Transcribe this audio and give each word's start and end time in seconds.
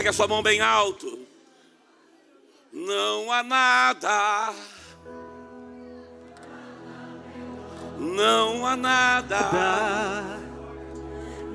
Ergue 0.00 0.08
a 0.08 0.12
sua 0.14 0.26
mão 0.26 0.42
bem 0.42 0.62
alto. 0.62 1.18
Não 2.72 3.30
há 3.30 3.42
nada. 3.42 4.54
Não 7.98 8.66
há 8.66 8.76
nada. 8.76 9.36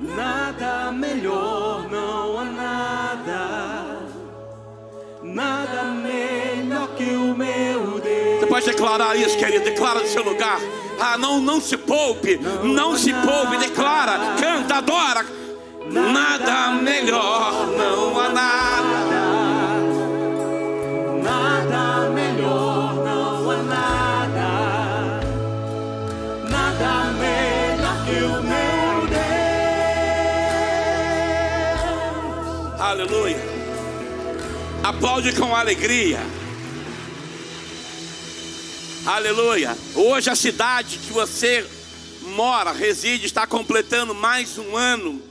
Nada 0.00 0.92
melhor, 0.92 1.90
não 1.90 2.38
há 2.38 2.44
nada. 2.44 3.98
Nada 5.24 5.82
melhor 5.82 6.86
que 6.96 7.16
o 7.16 7.34
meu 7.34 7.98
Deus. 7.98 8.38
Você 8.38 8.46
pode 8.46 8.66
declarar 8.66 9.16
isso, 9.16 9.36
querido. 9.36 9.64
Declara 9.64 9.98
no 9.98 10.06
seu 10.06 10.22
lugar. 10.22 10.60
Ah, 11.00 11.18
não, 11.18 11.40
não 11.40 11.60
se 11.60 11.76
poupe. 11.76 12.38
Não 12.62 12.96
se 12.96 13.12
poupe. 13.12 13.58
Declara, 13.58 14.36
canta, 14.38 14.76
adora. 14.76 15.45
Nada 15.90 16.72
melhor, 16.82 17.66
não 17.68 18.18
há 18.20 18.28
nada. 18.28 19.06
Nada 21.22 22.10
melhor, 22.10 22.94
não 22.94 23.50
há 23.50 23.62
nada. 23.62 25.20
Nada 26.50 27.12
melhor 27.12 28.04
que 28.04 28.22
o 28.24 28.42
meu 28.42 29.06
Deus. 29.06 29.26
Aleluia. 32.80 33.38
Aplaude 34.82 35.32
com 35.32 35.54
alegria. 35.54 36.20
Aleluia. 39.06 39.76
Hoje 39.94 40.28
a 40.30 40.34
cidade 40.34 40.98
que 40.98 41.12
você 41.12 41.64
mora, 42.34 42.72
reside, 42.72 43.26
está 43.26 43.46
completando 43.46 44.12
mais 44.14 44.58
um 44.58 44.76
ano. 44.76 45.25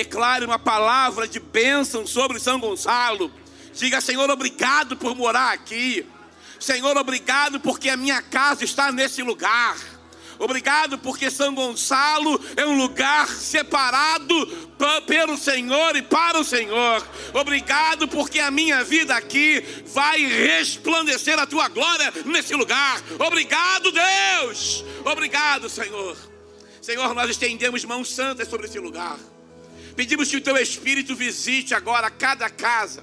Declare 0.00 0.44
uma 0.44 0.58
palavra 0.58 1.26
de 1.26 1.40
bênção 1.40 2.06
sobre 2.06 2.38
São 2.38 2.60
Gonçalo. 2.60 3.32
Diga, 3.72 3.98
Senhor, 3.98 4.28
obrigado 4.28 4.94
por 4.94 5.16
morar 5.16 5.54
aqui. 5.54 6.04
Senhor, 6.60 6.94
obrigado 6.98 7.58
porque 7.60 7.88
a 7.88 7.96
minha 7.96 8.20
casa 8.20 8.62
está 8.62 8.92
nesse 8.92 9.22
lugar. 9.22 9.74
Obrigado 10.38 10.98
porque 10.98 11.30
São 11.30 11.54
Gonçalo 11.54 12.38
é 12.58 12.66
um 12.66 12.76
lugar 12.76 13.26
separado 13.26 14.46
pa- 14.78 15.00
pelo 15.00 15.34
Senhor 15.38 15.96
e 15.96 16.02
para 16.02 16.38
o 16.38 16.44
Senhor. 16.44 17.02
Obrigado 17.32 18.06
porque 18.06 18.38
a 18.38 18.50
minha 18.50 18.84
vida 18.84 19.16
aqui 19.16 19.64
vai 19.94 20.18
resplandecer 20.26 21.38
a 21.38 21.46
tua 21.46 21.68
glória 21.68 22.12
nesse 22.26 22.54
lugar. 22.54 23.00
Obrigado, 23.18 23.90
Deus. 23.90 24.84
Obrigado, 25.06 25.70
Senhor. 25.70 26.18
Senhor, 26.82 27.14
nós 27.14 27.30
estendemos 27.30 27.82
mãos 27.86 28.14
santas 28.14 28.46
sobre 28.46 28.66
esse 28.66 28.78
lugar. 28.78 29.16
Pedimos 29.96 30.28
que 30.28 30.36
o 30.36 30.40
teu 30.40 30.56
Espírito 30.58 31.16
visite 31.16 31.74
agora 31.74 32.10
cada 32.10 32.50
casa, 32.50 33.02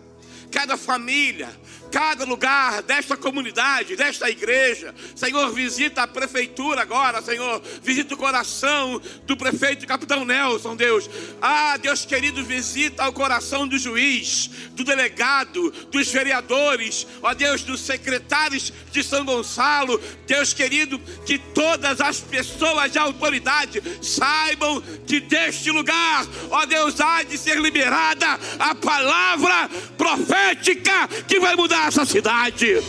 cada 0.52 0.78
família, 0.78 1.50
cada 1.94 2.26
lugar 2.26 2.82
desta 2.82 3.16
comunidade, 3.16 3.96
desta 3.96 4.28
igreja. 4.28 4.96
Senhor, 5.16 5.54
visita 5.54 6.02
a 6.02 6.08
prefeitura 6.08 6.82
agora, 6.82 7.22
Senhor. 7.22 7.62
Visita 7.84 8.16
o 8.16 8.18
coração 8.18 9.00
do 9.28 9.38
prefeito 9.38 9.86
Capitão 9.86 10.26
Nelson, 10.26 10.76
Deus. 10.76 11.08
Ah, 11.40 11.78
Deus 11.78 12.04
querido, 12.04 12.44
visita 12.44 13.08
o 13.08 13.14
coração 13.14 13.68
do 13.68 13.78
juiz, 13.78 14.50
do 14.72 14.84
delegado, 14.84 15.70
dos 15.92 16.08
vereadores, 16.08 17.06
ó 17.22 17.32
Deus, 17.36 17.62
dos 17.62 17.82
secretários 17.82 18.74
de 18.92 19.04
São 19.04 19.24
Gonçalo. 19.24 20.02
Deus 20.26 20.52
querido, 20.52 20.98
que 21.28 21.38
todas 21.38 22.02
as 22.02 22.20
pessoas 22.20 22.92
de 22.92 22.98
autoridade 22.98 23.84
saibam 24.02 24.82
que 25.06 25.20
deste 25.20 25.70
lugar, 25.70 26.26
ó 26.50 26.66
Deus, 26.66 27.00
há 27.00 27.22
de 27.22 27.38
ser 27.38 27.60
liberada 27.60 28.40
a 28.58 28.74
palavra 28.74 29.70
profética 29.96 31.08
que 31.28 31.40
vai 31.40 31.56
mudar 31.56 31.83
essa 31.88 32.06
cidade. 32.06 32.82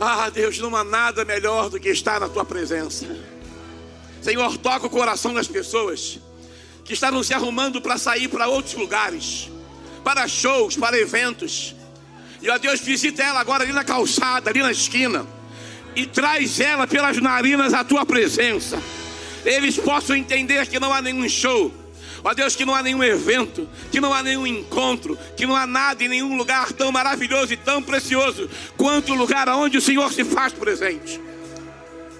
Ah, 0.00 0.30
Deus, 0.30 0.58
não 0.58 0.74
há 0.74 0.82
nada 0.82 1.24
melhor 1.24 1.68
do 1.68 1.78
que 1.78 1.88
estar 1.88 2.18
na 2.18 2.28
tua 2.28 2.44
presença. 2.44 3.06
Senhor, 4.20 4.56
toca 4.58 4.86
o 4.86 4.90
coração 4.90 5.34
das 5.34 5.46
pessoas 5.46 6.18
que 6.84 6.92
estavam 6.92 7.22
se 7.22 7.32
arrumando 7.34 7.80
para 7.80 7.98
sair 7.98 8.28
para 8.28 8.48
outros 8.48 8.74
lugares, 8.74 9.50
para 10.02 10.26
shows, 10.26 10.76
para 10.76 10.98
eventos. 10.98 11.74
E 12.40 12.50
ó 12.50 12.58
Deus, 12.58 12.80
visita 12.80 13.22
ela 13.22 13.40
agora 13.40 13.64
ali 13.64 13.72
na 13.72 13.84
calçada, 13.84 14.50
ali 14.50 14.60
na 14.60 14.72
esquina, 14.72 15.26
e 15.94 16.06
traz 16.06 16.58
ela 16.58 16.86
pelas 16.86 17.16
narinas 17.18 17.72
à 17.72 17.84
tua 17.84 18.04
presença. 18.04 18.82
Eles 19.44 19.76
possam 19.76 20.16
entender 20.16 20.66
que 20.66 20.80
não 20.80 20.92
há 20.92 21.02
nenhum 21.02 21.28
show, 21.28 21.72
ó 22.24 22.34
Deus, 22.34 22.54
que 22.54 22.64
não 22.64 22.74
há 22.74 22.82
nenhum 22.82 23.02
evento, 23.02 23.68
que 23.90 24.00
não 24.00 24.12
há 24.12 24.22
nenhum 24.22 24.46
encontro, 24.46 25.18
que 25.36 25.46
não 25.46 25.56
há 25.56 25.66
nada 25.66 26.02
em 26.04 26.08
nenhum 26.08 26.36
lugar 26.36 26.72
tão 26.72 26.92
maravilhoso 26.92 27.52
e 27.52 27.56
tão 27.56 27.82
precioso 27.82 28.48
quanto 28.76 29.12
o 29.12 29.16
lugar 29.16 29.48
onde 29.48 29.78
o 29.78 29.82
Senhor 29.82 30.12
se 30.12 30.24
faz 30.24 30.52
presente. 30.52 31.20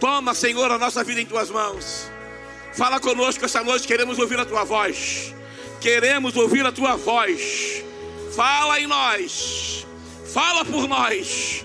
Toma, 0.01 0.35
Senhor, 0.35 0.71
a 0.71 0.79
nossa 0.79 1.05
vida 1.05 1.21
em 1.21 1.27
tuas 1.27 1.51
mãos. 1.51 2.11
Fala 2.75 2.99
conosco 2.99 3.45
essa 3.45 3.63
noite, 3.63 3.87
queremos 3.87 4.19
ouvir 4.19 4.41
a 4.41 4.45
tua 4.45 4.65
voz. 4.65 5.35
Queremos 5.81 6.37
ouvir 6.37 6.65
a 6.65 6.73
tua 6.73 6.97
voz. 6.97 7.85
Fala 8.35 8.81
em 8.81 8.87
nós. 8.87 9.87
Fala 10.33 10.65
por 10.65 10.89
nós. 10.89 11.65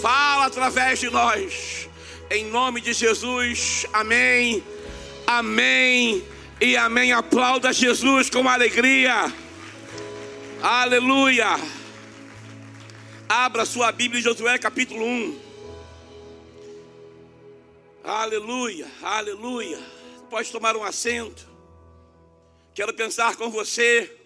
Fala 0.00 0.46
através 0.46 0.98
de 0.98 1.10
nós. 1.10 1.88
Em 2.30 2.46
nome 2.46 2.80
de 2.80 2.92
Jesus. 2.92 3.86
Amém. 3.92 4.62
Amém. 5.26 6.24
E 6.60 6.76
amém. 6.76 7.12
Aplauda 7.12 7.72
Jesus 7.72 8.28
com 8.28 8.48
alegria. 8.48 9.32
Aleluia. 10.60 11.46
Abra 13.28 13.64
sua 13.64 13.92
Bíblia 13.92 14.18
em 14.18 14.24
Josué 14.24 14.58
capítulo 14.58 15.04
1. 15.04 15.40
Aleluia, 18.02 18.90
aleluia. 19.00 19.78
Pode 20.28 20.50
tomar 20.50 20.76
um 20.76 20.82
assento. 20.82 21.46
Quero 22.74 22.92
pensar 22.92 23.36
com 23.36 23.50
você 23.50 24.16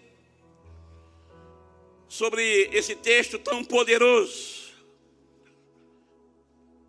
sobre 2.07 2.69
esse 2.71 2.95
texto 2.95 3.37
tão 3.37 3.63
poderoso, 3.63 4.71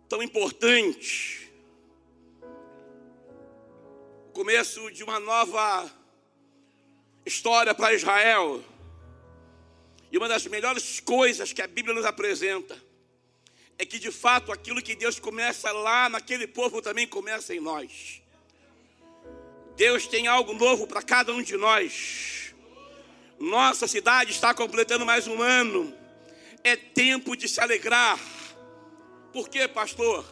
tão 0.09 0.23
importante. 0.23 1.44
Começo 4.35 4.91
de 4.91 5.01
uma 5.01 5.17
nova 5.17 5.89
história 7.25 7.73
para 7.73 7.93
Israel. 7.93 8.61
E 10.11 10.17
uma 10.17 10.27
das 10.27 10.45
melhores 10.45 10.99
coisas 10.99 11.53
que 11.53 11.61
a 11.61 11.67
Bíblia 11.67 11.95
nos 11.95 12.03
apresenta 12.03 12.77
é 13.79 13.85
que 13.85 13.97
de 13.97 14.11
fato 14.11 14.51
aquilo 14.51 14.81
que 14.81 14.93
Deus 14.93 15.21
começa 15.21 15.71
lá 15.71 16.09
naquele 16.09 16.47
povo 16.47 16.81
também 16.81 17.07
começa 17.07 17.55
em 17.55 17.61
nós. 17.61 18.21
Deus 19.77 20.05
tem 20.05 20.27
algo 20.27 20.51
novo 20.51 20.85
para 20.85 21.01
cada 21.01 21.31
um 21.31 21.41
de 21.41 21.55
nós. 21.55 22.53
Nossa 23.39 23.87
cidade 23.87 24.31
está 24.31 24.53
completando 24.53 25.05
mais 25.05 25.27
um 25.27 25.41
ano. 25.41 25.97
É 26.61 26.75
tempo 26.75 27.37
de 27.37 27.47
se 27.47 27.61
alegrar. 27.61 28.19
Por 29.31 29.47
quê, 29.47 29.65
pastor? 29.65 30.25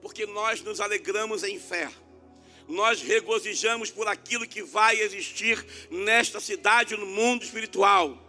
Porque 0.00 0.24
nós 0.24 0.62
nos 0.62 0.80
alegramos 0.80 1.42
em 1.44 1.60
fé. 1.60 1.90
Nós 2.68 3.02
regozijamos 3.02 3.90
por 3.90 4.08
aquilo 4.08 4.46
que 4.46 4.62
vai 4.62 5.00
existir 5.00 5.64
nesta 5.90 6.40
cidade, 6.40 6.96
no 6.96 7.06
mundo 7.06 7.44
espiritual 7.44 8.24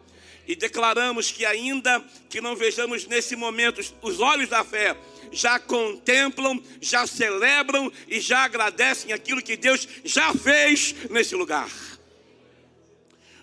e 0.48 0.56
declaramos 0.56 1.32
que 1.32 1.46
ainda 1.46 2.00
que 2.30 2.40
não 2.40 2.56
vejamos 2.56 3.06
nesse 3.06 3.36
momento 3.36 3.82
os 4.02 4.20
olhos 4.20 4.50
da 4.50 4.64
fé, 4.64 4.96
já 5.32 5.60
contemplam, 5.60 6.62
já 6.80 7.08
celebram 7.08 7.92
e 8.08 8.20
já 8.20 8.44
agradecem 8.44 9.12
aquilo 9.12 9.42
que 9.42 9.58
Deus 9.58 9.88
já 10.04 10.34
fez 10.34 10.96
nesse 11.10 11.36
lugar. 11.36 11.70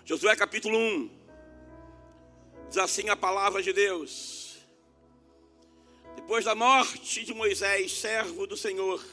Josué 0.05 0.35
capítulo 0.35 0.77
1 0.77 1.09
diz 2.69 2.77
assim 2.77 3.09
a 3.09 3.15
palavra 3.15 3.61
de 3.61 3.73
Deus. 3.73 4.57
Depois 6.15 6.45
da 6.45 6.55
morte 6.55 7.25
de 7.25 7.33
Moisés, 7.33 7.91
servo 7.91 8.47
do 8.47 8.55
Senhor, 8.55 9.03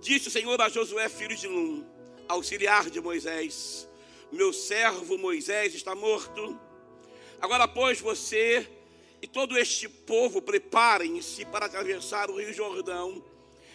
disse 0.00 0.28
o 0.28 0.30
Senhor 0.30 0.60
a 0.60 0.68
Josué, 0.68 1.08
filho 1.08 1.36
de 1.36 1.48
Num, 1.48 1.84
auxiliar 2.28 2.90
de 2.90 3.00
Moisés: 3.00 3.88
Meu 4.32 4.52
servo 4.52 5.18
Moisés 5.18 5.74
está 5.74 5.94
morto. 5.94 6.58
Agora, 7.40 7.68
pois, 7.68 8.00
você 8.00 8.66
e 9.20 9.26
todo 9.26 9.58
este 9.58 9.88
povo 9.88 10.40
preparem-se 10.40 11.44
para 11.46 11.66
atravessar 11.66 12.30
o 12.30 12.38
rio 12.38 12.52
Jordão 12.52 13.22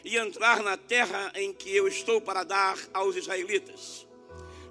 e 0.03 0.18
entrar 0.18 0.63
na 0.63 0.77
terra 0.77 1.31
em 1.35 1.53
que 1.53 1.75
eu 1.75 1.88
estou 1.88 2.19
para 2.21 2.44
dar 2.44 2.77
aos 2.94 3.15
israelitas. 3.15 4.07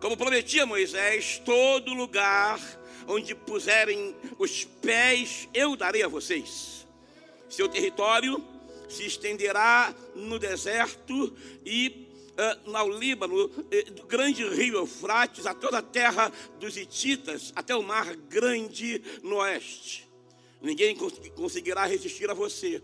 Como 0.00 0.16
prometia 0.16 0.66
Moisés, 0.66 1.40
todo 1.44 1.94
lugar 1.94 2.58
onde 3.06 3.34
puserem 3.34 4.14
os 4.38 4.64
pés 4.64 5.48
eu 5.52 5.76
darei 5.76 6.02
a 6.02 6.08
vocês. 6.08 6.86
Seu 7.48 7.68
território 7.68 8.42
se 8.90 9.06
estenderá 9.06 9.94
no 10.14 10.38
deserto 10.38 11.32
e 11.64 12.08
eh, 12.36 12.58
ao 12.72 12.88
Líbano, 12.88 13.50
eh, 13.70 13.82
do 13.84 14.04
grande 14.04 14.42
rio 14.48 14.76
Eufrates, 14.76 15.46
a 15.46 15.54
toda 15.54 15.78
a 15.78 15.82
terra 15.82 16.32
dos 16.58 16.76
Hititas, 16.76 17.52
até 17.54 17.76
o 17.76 17.82
mar 17.82 18.16
grande 18.16 19.02
no 19.22 19.36
oeste. 19.36 20.08
Ninguém 20.60 20.96
conseguirá 21.34 21.86
resistir 21.86 22.30
a 22.30 22.34
você 22.34 22.82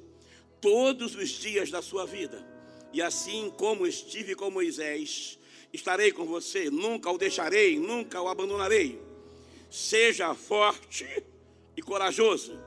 todos 0.60 1.14
os 1.14 1.28
dias 1.28 1.70
da 1.70 1.82
sua 1.82 2.06
vida. 2.06 2.46
E 2.92 3.02
assim 3.02 3.52
como 3.56 3.86
estive 3.86 4.34
com 4.34 4.50
Moisés, 4.50 5.38
estarei 5.72 6.12
com 6.12 6.24
você, 6.24 6.70
nunca 6.70 7.10
o 7.10 7.18
deixarei, 7.18 7.78
nunca 7.78 8.20
o 8.20 8.28
abandonarei. 8.28 9.00
Seja 9.70 10.34
forte 10.34 11.06
e 11.76 11.82
corajoso, 11.82 12.58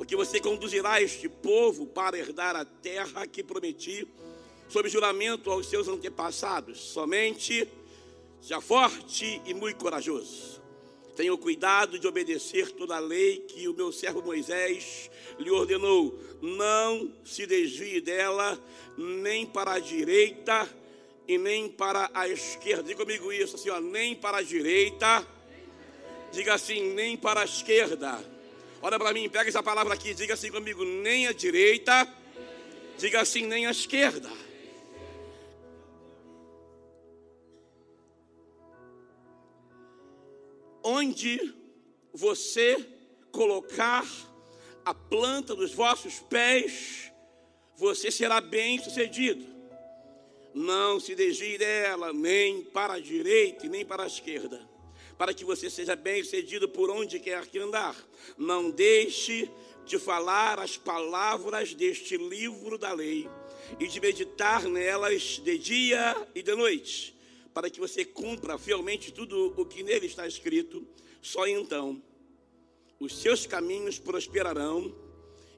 porque 0.00 0.16
você 0.16 0.40
conduzirá 0.40 1.02
este 1.02 1.28
povo 1.28 1.86
para 1.86 2.18
herdar 2.18 2.56
a 2.56 2.64
terra 2.64 3.26
que 3.26 3.42
prometi, 3.42 4.08
sob 4.66 4.88
juramento 4.88 5.50
aos 5.50 5.66
seus 5.66 5.88
antepassados. 5.88 6.80
Somente 6.80 7.68
seja 8.40 8.62
forte 8.62 9.42
e 9.44 9.52
muito 9.52 9.76
corajoso. 9.76 10.62
Tenha 11.14 11.34
o 11.34 11.36
cuidado 11.36 11.98
de 11.98 12.06
obedecer 12.06 12.72
toda 12.72 12.96
a 12.96 12.98
lei 12.98 13.40
que 13.40 13.68
o 13.68 13.74
meu 13.74 13.92
servo 13.92 14.22
Moisés 14.22 15.10
lhe 15.38 15.50
ordenou. 15.50 16.18
Não 16.40 17.12
se 17.22 17.46
desvie 17.46 18.00
dela, 18.00 18.58
nem 18.96 19.44
para 19.44 19.72
a 19.72 19.78
direita 19.78 20.66
e 21.28 21.36
nem 21.36 21.68
para 21.68 22.10
a 22.14 22.26
esquerda. 22.26 22.84
Diga 22.84 23.04
comigo 23.04 23.30
isso 23.30 23.56
assim, 23.56 23.68
ó, 23.68 23.78
nem 23.78 24.16
para 24.16 24.38
a 24.38 24.42
direita. 24.42 25.28
Diga 26.32 26.54
assim, 26.54 26.94
nem 26.94 27.18
para 27.18 27.42
a 27.42 27.44
esquerda. 27.44 28.39
Olha 28.82 28.98
para 28.98 29.12
mim, 29.12 29.28
pega 29.28 29.48
essa 29.48 29.62
palavra 29.62 29.94
aqui, 29.94 30.14
diga 30.14 30.34
assim 30.34 30.50
comigo, 30.50 30.84
nem 30.84 31.26
a 31.26 31.32
direita. 31.32 32.08
Diga 32.98 33.20
assim, 33.20 33.46
nem 33.46 33.66
a 33.66 33.70
esquerda. 33.70 34.30
onde 40.82 41.54
você 42.12 42.86
colocar 43.30 44.06
a 44.84 44.94
planta 44.94 45.54
dos 45.54 45.72
vossos 45.72 46.18
pés, 46.20 47.12
você 47.76 48.10
será 48.10 48.40
bem 48.40 48.82
sucedido. 48.82 49.46
Não 50.52 50.98
se 50.98 51.14
desvie 51.14 51.58
dela, 51.58 52.12
nem 52.12 52.62
para 52.62 52.94
a 52.94 53.00
direita 53.00 53.66
e 53.66 53.68
nem 53.68 53.84
para 53.84 54.02
a 54.02 54.06
esquerda, 54.06 54.68
para 55.20 55.34
que 55.34 55.44
você 55.44 55.68
seja 55.68 55.94
bem 55.94 56.24
sucedido 56.24 56.66
por 56.66 56.88
onde 56.88 57.20
quer 57.20 57.46
que 57.46 57.58
andar. 57.58 57.94
Não 58.38 58.70
deixe 58.70 59.50
de 59.84 59.98
falar 59.98 60.58
as 60.58 60.78
palavras 60.78 61.74
deste 61.74 62.16
livro 62.16 62.78
da 62.78 62.94
lei 62.94 63.28
e 63.78 63.86
de 63.86 64.00
meditar 64.00 64.64
nelas 64.64 65.38
de 65.44 65.58
dia 65.58 66.26
e 66.34 66.42
de 66.42 66.54
noite 66.54 67.14
para 67.52 67.68
que 67.68 67.78
você 67.78 68.02
cumpra 68.02 68.56
fielmente 68.56 69.12
tudo 69.12 69.52
o 69.58 69.66
que 69.66 69.82
nele 69.82 70.06
está 70.06 70.26
escrito, 70.26 70.86
só 71.20 71.46
então 71.46 72.02
os 72.98 73.20
seus 73.20 73.44
caminhos 73.44 73.98
prosperarão 73.98 74.90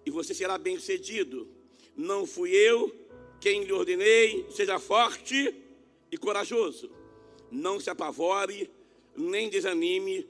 e 0.04 0.10
você 0.10 0.34
será 0.34 0.58
bem-sucedido. 0.58 1.48
Não 1.96 2.26
fui 2.26 2.50
eu 2.50 2.92
quem 3.40 3.62
lhe 3.62 3.72
ordenei, 3.72 4.44
seja 4.50 4.80
forte 4.80 5.54
e 6.10 6.18
corajoso. 6.18 6.90
Não 7.48 7.78
se 7.78 7.88
apavore, 7.88 8.68
nem 9.16 9.48
desanime, 9.48 10.26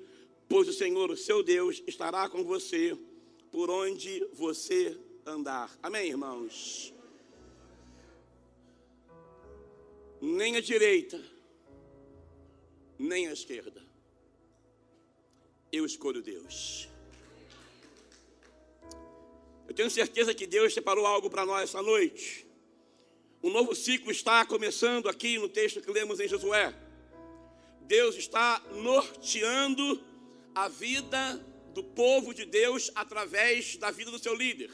pois 0.48 0.68
o 0.68 0.72
Senhor, 0.72 1.10
o 1.10 1.16
seu 1.16 1.42
Deus, 1.42 1.82
estará 1.86 2.28
com 2.28 2.44
você 2.44 2.96
por 3.50 3.70
onde 3.70 4.26
você 4.32 4.96
andar. 5.24 5.70
Amém, 5.82 6.08
irmãos? 6.08 6.92
Nem 10.20 10.56
a 10.56 10.60
direita, 10.60 11.20
nem 12.98 13.28
à 13.28 13.32
esquerda. 13.32 13.82
Eu 15.70 15.84
escolho 15.86 16.22
Deus. 16.22 16.88
Eu 19.66 19.74
tenho 19.74 19.90
certeza 19.90 20.34
que 20.34 20.46
Deus 20.46 20.74
separou 20.74 21.06
algo 21.06 21.30
para 21.30 21.46
nós 21.46 21.62
essa 21.62 21.82
noite. 21.82 22.46
Um 23.42 23.50
novo 23.50 23.74
ciclo 23.74 24.12
está 24.12 24.44
começando 24.44 25.08
aqui 25.08 25.38
no 25.38 25.48
texto 25.48 25.80
que 25.80 25.90
lemos 25.90 26.20
em 26.20 26.28
Josué. 26.28 26.74
Deus 27.86 28.16
está 28.16 28.62
norteando 28.72 30.00
a 30.54 30.68
vida 30.68 31.44
do 31.74 31.82
povo 31.82 32.34
de 32.34 32.44
Deus 32.44 32.90
através 32.94 33.76
da 33.76 33.90
vida 33.90 34.10
do 34.10 34.18
seu 34.18 34.34
líder. 34.34 34.70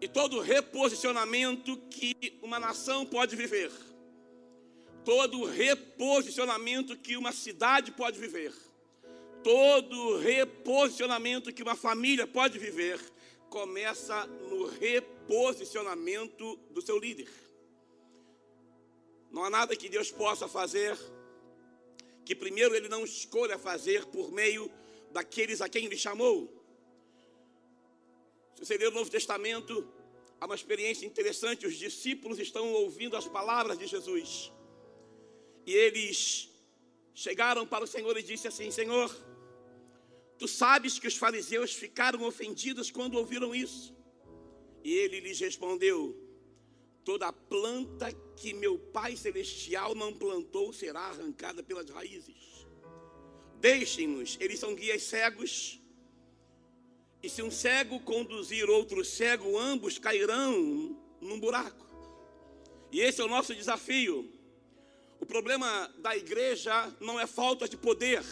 E 0.00 0.08
todo 0.08 0.40
reposicionamento 0.40 1.76
que 1.90 2.38
uma 2.42 2.58
nação 2.58 3.04
pode 3.04 3.34
viver 3.34 3.70
todo 5.08 5.46
reposicionamento 5.46 6.94
que 6.94 7.16
uma 7.16 7.32
cidade 7.32 7.90
pode 7.92 8.20
viver, 8.20 8.52
todo 9.42 10.18
reposicionamento 10.18 11.50
que 11.50 11.62
uma 11.62 11.74
família 11.74 12.26
pode 12.26 12.58
viver, 12.58 13.00
começa 13.48 14.26
no 14.26 14.66
reposicionamento 14.66 16.56
do 16.70 16.82
seu 16.82 16.98
líder. 16.98 17.30
Não 19.30 19.42
há 19.44 19.48
nada 19.48 19.74
que 19.74 19.88
Deus 19.88 20.10
possa 20.10 20.46
fazer 20.46 20.94
que 22.28 22.34
primeiro 22.34 22.74
ele 22.76 22.90
não 22.90 23.04
escolha 23.04 23.58
fazer 23.58 24.04
por 24.14 24.30
meio 24.30 24.70
daqueles 25.10 25.62
a 25.62 25.68
quem 25.72 25.86
ele 25.86 25.96
chamou. 25.96 26.36
Se 28.54 28.66
você 28.66 28.76
ler 28.76 28.88
o 28.88 28.96
Novo 28.98 29.10
Testamento, 29.10 29.72
há 30.38 30.44
uma 30.44 30.54
experiência 30.54 31.06
interessante, 31.06 31.66
os 31.66 31.78
discípulos 31.86 32.38
estão 32.38 32.70
ouvindo 32.74 33.16
as 33.16 33.26
palavras 33.26 33.78
de 33.78 33.86
Jesus. 33.86 34.52
E 35.64 35.72
eles 35.72 36.50
chegaram 37.14 37.66
para 37.66 37.84
o 37.84 37.86
Senhor 37.94 38.14
e 38.18 38.22
disse 38.22 38.46
assim: 38.46 38.70
Senhor, 38.70 39.08
tu 40.38 40.46
sabes 40.46 40.98
que 40.98 41.08
os 41.08 41.16
fariseus 41.16 41.72
ficaram 41.72 42.24
ofendidos 42.24 42.90
quando 42.90 43.16
ouviram 43.16 43.54
isso. 43.54 43.96
E 44.84 44.92
ele 44.92 45.20
lhes 45.20 45.40
respondeu: 45.40 46.14
Toda 47.08 47.32
planta 47.32 48.12
que 48.36 48.52
meu 48.52 48.78
Pai 48.78 49.16
celestial 49.16 49.94
não 49.94 50.12
plantou 50.12 50.74
será 50.74 51.00
arrancada 51.00 51.62
pelas 51.62 51.88
raízes. 51.88 52.66
Deixem-nos, 53.58 54.36
eles 54.38 54.60
são 54.60 54.74
guias 54.74 55.04
cegos. 55.04 55.80
E 57.22 57.30
se 57.30 57.40
um 57.40 57.50
cego 57.50 57.98
conduzir 58.00 58.68
outro 58.68 59.02
cego, 59.02 59.58
ambos 59.58 59.98
cairão 59.98 60.94
num 61.18 61.40
buraco. 61.40 61.86
E 62.92 63.00
esse 63.00 63.22
é 63.22 63.24
o 63.24 63.28
nosso 63.28 63.54
desafio 63.54 64.30
o 65.20 65.26
problema 65.26 65.90
da 65.98 66.16
igreja 66.16 66.94
não 67.00 67.18
é 67.18 67.26
falta 67.26 67.68
de 67.68 67.76
poder, 67.76 68.24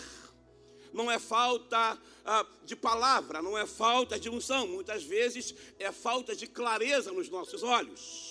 não 0.93 1.11
é 1.11 1.19
falta 1.19 1.99
ah, 2.25 2.47
de 2.65 2.77
palavra, 2.77 3.43
não 3.43 3.59
é 3.59 3.67
falta 3.67 4.19
de 4.19 4.31
unção, 4.31 4.69
muitas 4.69 5.03
vezes 5.03 5.55
é 5.79 5.91
falta 5.91 6.35
de 6.37 6.47
clareza 6.47 7.11
nos 7.11 7.29
nossos 7.29 7.63
olhos. 7.63 8.26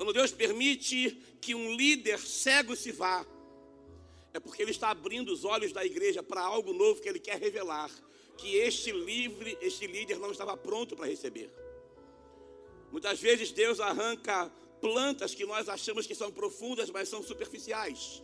Quando 0.00 0.14
Deus 0.14 0.32
permite 0.32 1.10
que 1.42 1.54
um 1.54 1.76
líder 1.76 2.18
cego 2.18 2.74
se 2.74 2.90
vá, 2.90 3.22
é 4.32 4.40
porque 4.40 4.62
Ele 4.62 4.70
está 4.70 4.88
abrindo 4.88 5.30
os 5.30 5.44
olhos 5.44 5.72
da 5.72 5.84
igreja 5.84 6.22
para 6.22 6.40
algo 6.40 6.72
novo 6.72 7.02
que 7.02 7.08
Ele 7.10 7.20
quer 7.20 7.38
revelar, 7.38 7.90
que 8.38 8.56
este 8.56 8.92
livre, 8.92 9.58
este 9.60 9.86
líder 9.86 10.18
não 10.18 10.30
estava 10.32 10.56
pronto 10.56 10.96
para 10.96 11.06
receber. 11.06 11.52
Muitas 12.90 13.20
vezes 13.20 13.52
Deus 13.52 13.78
arranca 13.78 14.50
plantas 14.80 15.34
que 15.34 15.44
nós 15.44 15.68
achamos 15.68 16.06
que 16.06 16.14
são 16.14 16.32
profundas, 16.32 16.88
mas 16.88 17.06
são 17.06 17.22
superficiais. 17.22 18.22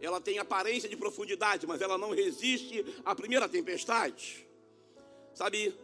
Ela 0.00 0.20
tem 0.20 0.38
aparência 0.38 0.88
de 0.88 0.96
profundidade, 0.96 1.66
mas 1.66 1.82
ela 1.82 1.98
não 1.98 2.12
resiste 2.12 2.84
à 3.04 3.16
primeira 3.16 3.48
tempestade. 3.48 4.46
Sabe, 5.34 5.74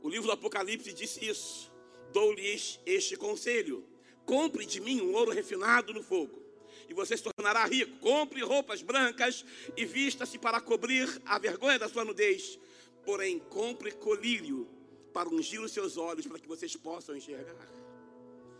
o 0.00 0.08
livro 0.08 0.28
do 0.28 0.32
Apocalipse 0.32 0.94
disse 0.94 1.28
isso. 1.28 1.70
Dou-lhes 2.10 2.80
este 2.86 3.18
conselho: 3.18 3.86
compre 4.28 4.66
de 4.66 4.78
mim 4.78 5.00
um 5.00 5.14
ouro 5.14 5.30
refinado 5.30 5.94
no 5.94 6.02
fogo, 6.02 6.38
e 6.86 6.92
você 6.92 7.16
se 7.16 7.24
tornará 7.24 7.64
rico. 7.64 7.98
Compre 7.98 8.42
roupas 8.42 8.82
brancas 8.82 9.42
e 9.74 9.86
vista-se 9.86 10.38
para 10.38 10.60
cobrir 10.60 11.08
a 11.24 11.38
vergonha 11.38 11.78
da 11.78 11.88
sua 11.88 12.04
nudez. 12.04 12.58
Porém, 13.06 13.38
compre 13.38 13.90
colírio 13.92 14.68
para 15.14 15.30
ungir 15.30 15.62
os 15.62 15.72
seus 15.72 15.96
olhos, 15.96 16.26
para 16.26 16.38
que 16.38 16.46
vocês 16.46 16.76
possam 16.76 17.16
enxergar. 17.16 17.56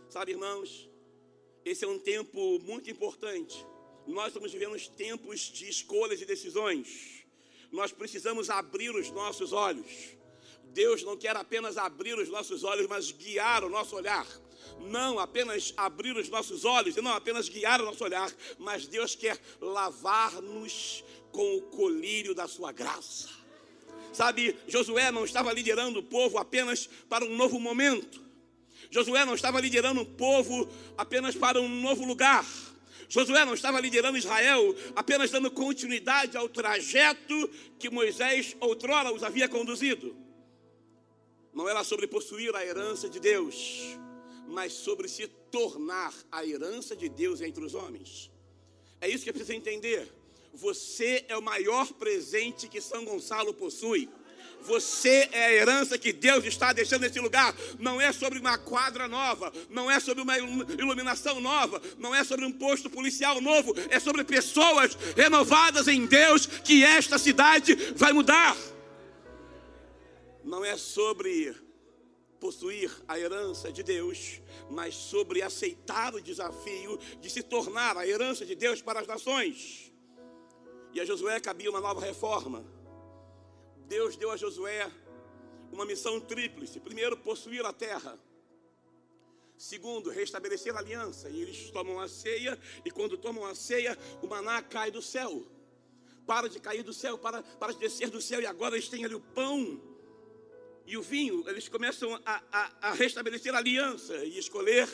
Sabe, 0.09 0.31
irmãos, 0.31 0.89
esse 1.63 1.85
é 1.85 1.87
um 1.87 1.99
tempo 1.99 2.59
muito 2.61 2.89
importante. 2.89 3.63
Nós 4.07 4.27
estamos 4.27 4.51
vivendo 4.51 4.75
tempos 4.89 5.41
de 5.41 5.69
escolhas 5.69 6.19
e 6.19 6.25
decisões. 6.25 7.23
Nós 7.71 7.91
precisamos 7.91 8.49
abrir 8.49 8.89
os 8.95 9.11
nossos 9.11 9.53
olhos. 9.53 10.17
Deus 10.65 11.03
não 11.03 11.15
quer 11.15 11.35
apenas 11.35 11.77
abrir 11.77 12.17
os 12.17 12.29
nossos 12.29 12.63
olhos, 12.63 12.87
mas 12.87 13.11
guiar 13.11 13.63
o 13.63 13.69
nosso 13.69 13.95
olhar. 13.95 14.27
Não 14.81 15.19
apenas 15.19 15.73
abrir 15.77 16.15
os 16.15 16.29
nossos 16.29 16.65
olhos 16.65 16.97
e 16.97 17.01
não 17.01 17.11
apenas 17.11 17.49
guiar 17.49 17.81
o 17.81 17.85
nosso 17.85 18.03
olhar, 18.03 18.31
mas 18.57 18.87
Deus 18.87 19.15
quer 19.15 19.39
lavar-nos 19.61 21.03
com 21.31 21.57
o 21.57 21.61
colírio 21.63 22.33
da 22.33 22.47
sua 22.47 22.71
graça. 22.71 23.29
Sabe, 24.11 24.57
Josué 24.67 25.11
não 25.11 25.23
estava 25.23 25.53
liderando 25.53 25.99
o 25.99 26.03
povo 26.03 26.37
apenas 26.37 26.89
para 27.07 27.23
um 27.23 27.35
novo 27.35 27.59
momento. 27.59 28.21
Josué 28.89 29.23
não 29.23 29.35
estava 29.35 29.61
liderando 29.61 30.01
o 30.01 30.05
povo 30.05 30.67
apenas 30.97 31.35
para 31.35 31.61
um 31.61 31.69
novo 31.69 32.03
lugar. 32.05 32.45
Josué 33.07 33.43
não 33.45 33.53
estava 33.53 33.79
liderando 33.79 34.17
Israel, 34.17 34.75
apenas 34.95 35.31
dando 35.31 35.49
continuidade 35.49 36.37
ao 36.37 36.47
trajeto 36.47 37.49
que 37.79 37.89
Moisés 37.89 38.55
outrora 38.59 39.11
os 39.11 39.23
havia 39.23 39.49
conduzido. 39.49 40.15
Não 41.53 41.67
era 41.67 41.83
sobre 41.83 42.07
possuir 42.07 42.55
a 42.55 42.63
herança 42.63 43.09
de 43.09 43.19
Deus, 43.19 43.97
mas 44.49 44.73
sobre 44.73 45.07
se 45.07 45.27
tornar 45.51 46.13
a 46.31 46.45
herança 46.45 46.95
de 46.95 47.07
Deus 47.07 47.41
entre 47.41 47.63
os 47.63 47.73
homens. 47.73 48.29
É 48.99 49.07
isso 49.07 49.23
que 49.23 49.31
precisa 49.31 49.55
entender. 49.55 50.11
Você 50.53 51.23
é 51.27 51.37
o 51.37 51.41
maior 51.41 51.91
presente 51.93 52.67
que 52.67 52.81
São 52.81 53.05
Gonçalo 53.05 53.53
possui. 53.53 54.09
Você 54.61 55.29
é 55.31 55.45
a 55.45 55.53
herança 55.53 55.97
que 55.97 56.11
Deus 56.11 56.43
está 56.43 56.73
deixando 56.73 57.01
nesse 57.01 57.19
lugar. 57.19 57.55
Não 57.79 58.01
é 58.01 58.11
sobre 58.11 58.39
uma 58.39 58.57
quadra 58.57 59.07
nova, 59.07 59.53
não 59.69 59.89
é 59.89 59.99
sobre 59.99 60.21
uma 60.21 60.37
iluminação 60.37 61.39
nova, 61.39 61.81
não 61.97 62.13
é 62.13 62.23
sobre 62.23 62.43
um 62.43 62.51
posto 62.51 62.89
policial 62.89 63.39
novo, 63.39 63.73
é 63.89 63.99
sobre 63.99 64.23
pessoas 64.23 64.97
renovadas 65.15 65.87
em 65.87 66.05
Deus 66.05 66.45
que 66.45 66.83
esta 66.83 67.17
cidade 67.17 67.73
vai 67.95 68.11
mudar. 68.11 68.57
Não 70.43 70.65
é 70.65 70.75
sobre 70.75 71.55
possuir 72.39 72.91
a 73.07 73.19
herança 73.19 73.71
de 73.71 73.83
Deus, 73.83 74.41
mas 74.69 74.95
sobre 74.95 75.41
aceitar 75.41 76.15
o 76.15 76.21
desafio 76.21 76.97
de 77.19 77.29
se 77.29 77.43
tornar 77.43 77.97
a 77.97 78.07
herança 78.07 78.45
de 78.45 78.55
Deus 78.55 78.81
para 78.81 79.01
as 79.01 79.07
nações. 79.07 79.91
E 80.93 80.99
a 80.99 81.05
Josué 81.05 81.39
cabia 81.39 81.69
uma 81.69 81.81
nova 81.81 82.01
reforma 82.01 82.65
Deus 83.89 84.15
deu 84.15 84.29
a 84.29 84.37
Josué 84.37 84.89
uma 85.71 85.83
missão 85.83 86.21
tríplice: 86.21 86.79
primeiro, 86.79 87.17
possuir 87.17 87.65
a 87.65 87.73
terra. 87.73 88.17
Segundo, 89.57 90.11
restabelecer 90.11 90.73
a 90.75 90.79
aliança. 90.79 91.27
E 91.29 91.41
eles 91.41 91.71
tomam 91.71 91.99
a 91.99 92.07
ceia, 92.07 92.57
e 92.85 92.91
quando 92.91 93.17
tomam 93.17 93.45
a 93.45 93.55
ceia, 93.55 93.97
o 94.21 94.27
maná 94.27 94.61
cai 94.61 94.91
do 94.91 95.01
céu. 95.01 95.43
Para 96.25 96.47
de 96.47 96.59
cair 96.59 96.83
do 96.83 96.93
céu, 96.93 97.17
para, 97.17 97.41
para 97.41 97.73
de 97.73 97.79
descer 97.79 98.11
do 98.11 98.21
céu, 98.21 98.39
e 98.39 98.45
agora 98.45 98.75
eles 98.75 98.87
têm 98.87 99.03
ali 99.03 99.15
o 99.15 99.19
pão 99.19 99.81
e 100.89 100.97
o 100.97 101.01
vinho. 101.03 101.47
Eles 101.47 101.69
começam 101.69 102.13
a, 102.25 102.43
a, 102.51 102.89
a 102.89 102.93
restabelecer 102.93 103.53
a 103.53 103.59
aliança 103.59 104.15
e 104.25 104.39
escolher, 104.39 104.89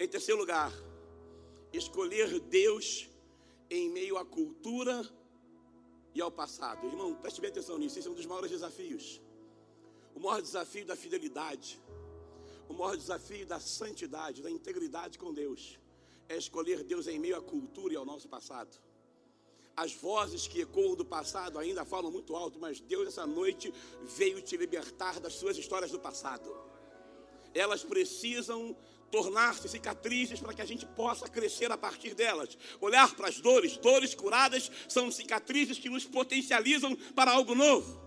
em 0.00 0.08
terceiro 0.08 0.40
lugar, 0.40 0.72
escolher 1.72 2.40
Deus 2.40 3.08
em 3.70 3.90
meio 3.90 4.16
à 4.16 4.24
cultura 4.24 5.06
e 6.14 6.20
ao 6.20 6.30
passado. 6.30 6.86
Irmão, 6.86 7.14
preste 7.14 7.42
bem 7.42 7.50
atenção 7.50 7.76
nisso, 7.78 7.98
esse 7.98 8.08
é 8.08 8.10
um 8.10 8.14
dos 8.14 8.24
maiores 8.24 8.50
desafios. 8.50 9.20
O 10.14 10.20
maior 10.20 10.40
desafio 10.40 10.86
da 10.86 10.96
fidelidade, 10.96 11.78
o 12.68 12.72
maior 12.72 12.96
desafio 12.96 13.46
da 13.46 13.60
santidade, 13.60 14.42
da 14.42 14.50
integridade 14.50 15.18
com 15.18 15.32
Deus, 15.32 15.78
é 16.26 16.36
escolher 16.38 16.82
Deus 16.82 17.06
em 17.06 17.18
meio 17.18 17.36
à 17.36 17.42
cultura 17.42 17.92
e 17.92 17.96
ao 17.96 18.06
nosso 18.06 18.28
passado. 18.28 18.78
As 19.76 19.92
vozes 19.92 20.46
que 20.46 20.60
ecoam 20.60 20.94
do 20.94 21.04
passado 21.04 21.58
ainda 21.58 21.84
falam 21.84 22.10
muito 22.10 22.36
alto, 22.36 22.58
mas 22.58 22.80
Deus 22.80 23.08
essa 23.08 23.26
noite 23.26 23.72
veio 24.02 24.42
te 24.42 24.56
libertar 24.56 25.18
das 25.18 25.34
suas 25.34 25.56
histórias 25.56 25.90
do 25.90 25.98
passado. 25.98 26.54
Elas 27.54 27.82
precisam 27.82 28.76
tornar-se 29.10 29.68
cicatrizes 29.68 30.40
para 30.40 30.54
que 30.54 30.62
a 30.62 30.66
gente 30.66 30.86
possa 30.86 31.28
crescer 31.28 31.70
a 31.70 31.76
partir 31.76 32.14
delas. 32.14 32.56
Olhar 32.80 33.14
para 33.14 33.28
as 33.28 33.40
dores, 33.40 33.76
dores 33.76 34.14
curadas 34.14 34.70
são 34.88 35.10
cicatrizes 35.10 35.78
que 35.78 35.90
nos 35.90 36.04
potencializam 36.04 36.96
para 37.14 37.30
algo 37.30 37.54
novo. 37.54 38.00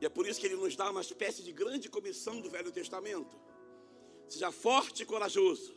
E 0.00 0.06
é 0.06 0.08
por 0.08 0.26
isso 0.26 0.40
que 0.40 0.46
ele 0.46 0.56
nos 0.56 0.74
dá 0.74 0.90
uma 0.90 1.02
espécie 1.02 1.42
de 1.42 1.52
grande 1.52 1.88
comissão 1.88 2.40
do 2.40 2.50
Velho 2.50 2.72
Testamento. 2.72 3.36
Seja 4.28 4.50
forte 4.50 5.02
e 5.02 5.06
corajoso, 5.06 5.74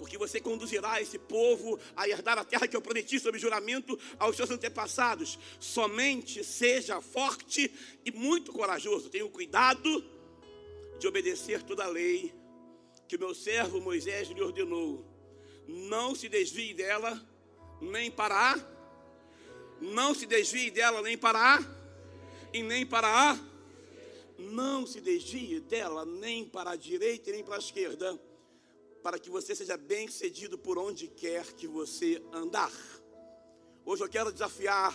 porque 0.00 0.16
você 0.16 0.40
conduzirá 0.40 0.98
esse 0.98 1.18
povo 1.18 1.78
a 1.94 2.08
herdar 2.08 2.38
a 2.38 2.44
terra 2.44 2.66
que 2.66 2.74
eu 2.74 2.80
prometi 2.80 3.20
sob 3.20 3.38
juramento 3.38 3.98
aos 4.18 4.34
seus 4.34 4.50
antepassados. 4.50 5.38
Somente 5.60 6.42
seja 6.42 7.02
forte 7.02 7.70
e 8.02 8.10
muito 8.10 8.50
corajoso. 8.50 9.10
Tenha 9.10 9.26
o 9.26 9.28
cuidado 9.28 10.02
de 10.98 11.06
obedecer 11.06 11.62
toda 11.62 11.84
a 11.84 11.88
lei 11.88 12.32
que 13.06 13.18
meu 13.18 13.34
servo 13.34 13.78
Moisés 13.78 14.28
lhe 14.28 14.40
ordenou. 14.40 15.04
Não 15.68 16.14
se 16.14 16.30
desvie 16.30 16.72
dela, 16.72 17.22
nem 17.78 18.10
para 18.10 18.52
a, 18.52 18.58
não 19.82 20.14
se 20.14 20.24
desvie 20.24 20.70
dela 20.70 21.02
nem 21.02 21.18
para 21.18 21.56
a, 21.56 21.64
e 22.54 22.62
nem 22.62 22.86
para 22.86 23.32
a, 23.32 23.38
não 24.38 24.86
se 24.86 24.98
desvie 24.98 25.60
dela 25.60 26.06
nem 26.06 26.42
para 26.42 26.70
a 26.70 26.76
direita 26.76 27.30
nem 27.30 27.44
para 27.44 27.56
a 27.56 27.58
esquerda, 27.58 28.18
para 29.02 29.18
que 29.18 29.30
você 29.30 29.54
seja 29.54 29.76
bem 29.76 30.08
sucedido 30.08 30.58
por 30.58 30.78
onde 30.78 31.08
quer 31.08 31.52
que 31.52 31.66
você 31.66 32.22
andar. 32.32 32.72
Hoje 33.84 34.02
eu 34.02 34.08
quero 34.08 34.32
desafiar 34.32 34.94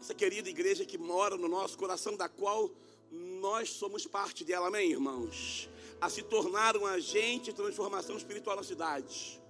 essa 0.00 0.14
querida 0.14 0.48
igreja 0.48 0.84
que 0.84 0.96
mora 0.96 1.36
no 1.36 1.48
nosso 1.48 1.76
coração, 1.76 2.16
da 2.16 2.28
qual 2.28 2.70
nós 3.10 3.70
somos 3.70 4.06
parte 4.06 4.44
dela, 4.44 4.68
amém, 4.68 4.90
irmãos? 4.90 5.68
a 6.00 6.08
se 6.08 6.22
tornar 6.22 6.76
um 6.76 6.86
agente 6.86 7.46
de 7.46 7.52
transformação 7.52 8.16
espiritual 8.16 8.56
na 8.56 8.62
cidade. 8.62 9.40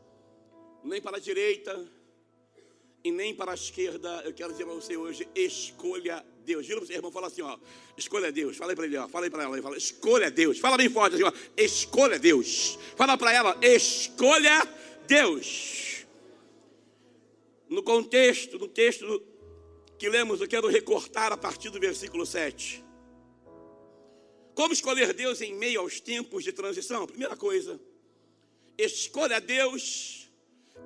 Nem 0.83 1.01
para 1.01 1.19
a 1.19 1.21
direita 1.21 1.89
e 3.05 3.13
nem 3.13 3.35
para 3.35 3.53
a 3.53 3.55
esquerda. 3.55 4.23
Eu 4.25 4.35
quero 4.35 4.51
dizer 4.51 4.65
para 4.65 4.75
você 4.75 4.97
hoje: 4.97 5.29
escolha 5.35 6.27
Deus. 6.50 6.66
Gira 6.66 6.78
para 6.78 6.85
o 6.85 6.87
seu 6.87 6.97
irmão, 6.97 7.12
fala 7.12 7.28
assim: 7.28 7.42
ó, 7.42 7.59
escolha 7.97 8.30
Deus. 8.33 8.57
Fala 8.57 8.73
aí 8.73 8.76
para 8.76 8.87
ele, 8.87 8.97
ó, 8.97 9.09
fala 9.09 9.26
aí 9.26 9.30
para 9.30 9.42
ela, 9.45 9.62
fala, 9.62 9.76
escolha 9.76 10.30
Deus. 10.30 10.59
Fala 10.59 10.76
bem 10.76 10.88
forte 10.88 11.14
assim, 11.14 11.25
ó, 11.25 11.33
escolha 11.57 12.19
Deus. 12.19 12.78
Fala 12.97 13.16
para 13.16 13.33
ela, 13.33 13.59
escolha 13.62 14.66
Deus. 15.07 16.07
No 17.69 17.83
contexto, 17.83 18.59
no 18.59 18.69
texto 18.69 19.23
que 19.99 20.09
lemos, 20.09 20.40
eu 20.40 20.49
quero 20.49 20.66
recortar 20.69 21.33
a 21.33 21.37
partir 21.37 21.71
do 21.71 21.78
versículo 21.78 22.26
7. 22.26 22.85
Como 24.54 24.73
escolher 24.73 25.12
Deus 25.14 25.40
em 25.40 25.54
meio 25.54 25.80
aos 25.80 26.00
tempos 26.00 26.42
de 26.42 26.52
transição? 26.52 27.07
Primeira 27.07 27.37
coisa, 27.37 27.80
escolha 28.76 29.40
Deus 29.40 30.21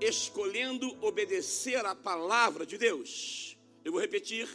escolhendo 0.01 0.97
obedecer 1.01 1.85
à 1.85 1.95
palavra 1.95 2.67
de 2.67 2.77
Deus. 2.77 3.57
Eu 3.85 3.93
vou 3.93 4.01
repetir. 4.01 4.49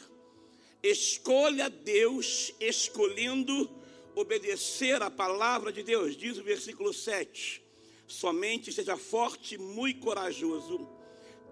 Escolha 0.81 1.69
Deus 1.69 2.53
escolhendo 2.59 3.69
obedecer 4.15 5.01
à 5.01 5.12
palavra 5.12 5.71
de 5.71 5.83
Deus. 5.83 6.15
Diz 6.15 6.38
o 6.38 6.43
versículo 6.43 6.93
7. 6.93 7.62
Somente 8.07 8.71
seja 8.71 8.95
forte 8.95 9.57
muito 9.57 10.00
corajoso. 10.00 10.88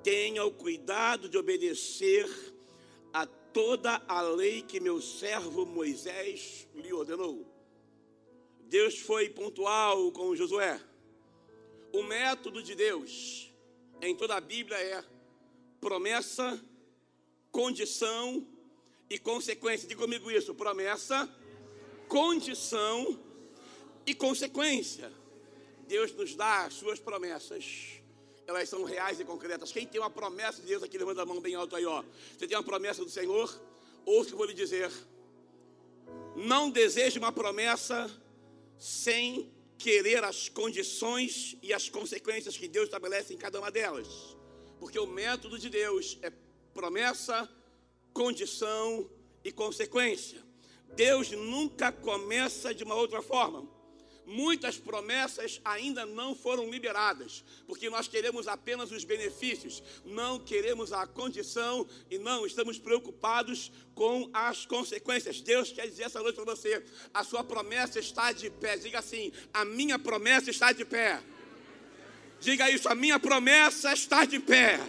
Tenha 0.01 0.45
o 0.45 0.51
cuidado 0.51 1.27
de 1.27 1.37
obedecer 1.37 2.25
a 3.13 3.25
toda 3.25 4.01
a 4.07 4.21
lei 4.21 4.61
que 4.61 4.79
meu 4.79 5.01
servo 5.01 5.65
Moisés 5.65 6.67
lhe 6.73 6.93
ordenou. 6.93 7.45
Deus 8.61 8.97
foi 8.97 9.29
pontual 9.29 10.11
com 10.11 10.35
Josué. 10.35 10.79
O 11.91 12.03
método 12.03 12.63
de 12.63 12.75
Deus 12.75 13.51
em 14.01 14.15
toda 14.15 14.35
a 14.35 14.41
Bíblia 14.41 14.77
é 14.77 15.03
promessa, 15.79 16.63
condição 17.51 18.45
e 19.09 19.17
consequência. 19.17 19.87
Diga 19.87 20.01
comigo 20.01 20.29
isso: 20.31 20.53
promessa, 20.53 21.29
condição 22.07 23.19
e 24.05 24.13
consequência. 24.13 25.11
Deus 25.87 26.13
nos 26.13 26.35
dá 26.35 26.65
as 26.65 26.73
suas 26.73 26.99
promessas. 26.99 28.01
Elas 28.45 28.69
são 28.69 28.83
reais 28.83 29.19
e 29.19 29.25
concretas. 29.25 29.71
Quem 29.71 29.85
tem 29.85 29.99
uma 29.99 30.09
promessa 30.09 30.61
de 30.61 30.67
Deus 30.67 30.81
aqui, 30.81 30.97
levanta 30.97 31.21
a 31.21 31.25
mão 31.25 31.41
bem 31.41 31.55
alto 31.55 31.75
aí, 31.75 31.85
ó. 31.85 32.03
Você 32.37 32.47
tem 32.47 32.57
uma 32.57 32.63
promessa 32.63 33.03
do 33.03 33.09
Senhor? 33.09 33.61
Ouça 34.05 34.21
o 34.21 34.25
que 34.27 34.33
eu 34.33 34.37
vou 34.37 34.45
lhe 34.47 34.53
dizer. 34.53 34.89
Não 36.35 36.69
deseje 36.69 37.19
uma 37.19 37.31
promessa 37.31 38.09
sem 38.77 39.51
querer 39.77 40.23
as 40.23 40.49
condições 40.49 41.57
e 41.61 41.73
as 41.73 41.89
consequências 41.89 42.57
que 42.57 42.67
Deus 42.67 42.85
estabelece 42.85 43.33
em 43.33 43.37
cada 43.37 43.59
uma 43.59 43.69
delas. 43.69 44.07
Porque 44.79 44.97
o 44.97 45.07
método 45.07 45.59
de 45.59 45.69
Deus 45.69 46.17
é 46.21 46.31
promessa, 46.73 47.49
condição 48.17 49.09
e 49.43 49.51
consequência. 49.51 50.41
Deus 50.95 51.29
nunca 51.31 51.91
começa 51.91 52.73
de 52.73 52.83
uma 52.83 52.95
outra 52.95 53.21
forma 53.21 53.77
muitas 54.27 54.77
promessas 54.77 55.61
ainda 55.63 56.05
não 56.05 56.35
foram 56.35 56.69
liberadas, 56.69 57.45
porque 57.65 57.89
nós 57.89 58.09
queremos 58.09 58.45
apenas 58.45 58.91
os 58.91 59.05
benefícios, 59.05 59.81
não 60.03 60.37
queremos 60.37 60.91
a 60.91 61.07
condição 61.07 61.87
e 62.11 62.17
não 62.17 62.45
estamos 62.45 62.77
preocupados 62.77 63.71
com 63.95 64.29
as 64.33 64.65
consequências. 64.65 65.39
Deus 65.39 65.71
quer 65.71 65.87
dizer 65.87 66.03
essa 66.03 66.19
noite 66.19 66.35
para 66.35 66.43
você: 66.43 66.83
a 67.13 67.23
sua 67.23 67.43
promessa 67.43 67.99
está 67.99 68.33
de 68.33 68.49
pé. 68.49 68.75
Diga 68.77 68.99
assim: 68.99 69.31
a 69.53 69.63
minha 69.63 69.97
promessa 69.97 70.51
está 70.51 70.73
de 70.73 70.83
pé. 70.83 71.21
Diga 72.41 72.69
isso, 72.69 72.89
a 72.89 72.93
minha 72.93 73.17
promessa 73.17 73.93
está 73.93 74.25
de 74.25 74.39
pé. 74.39 74.79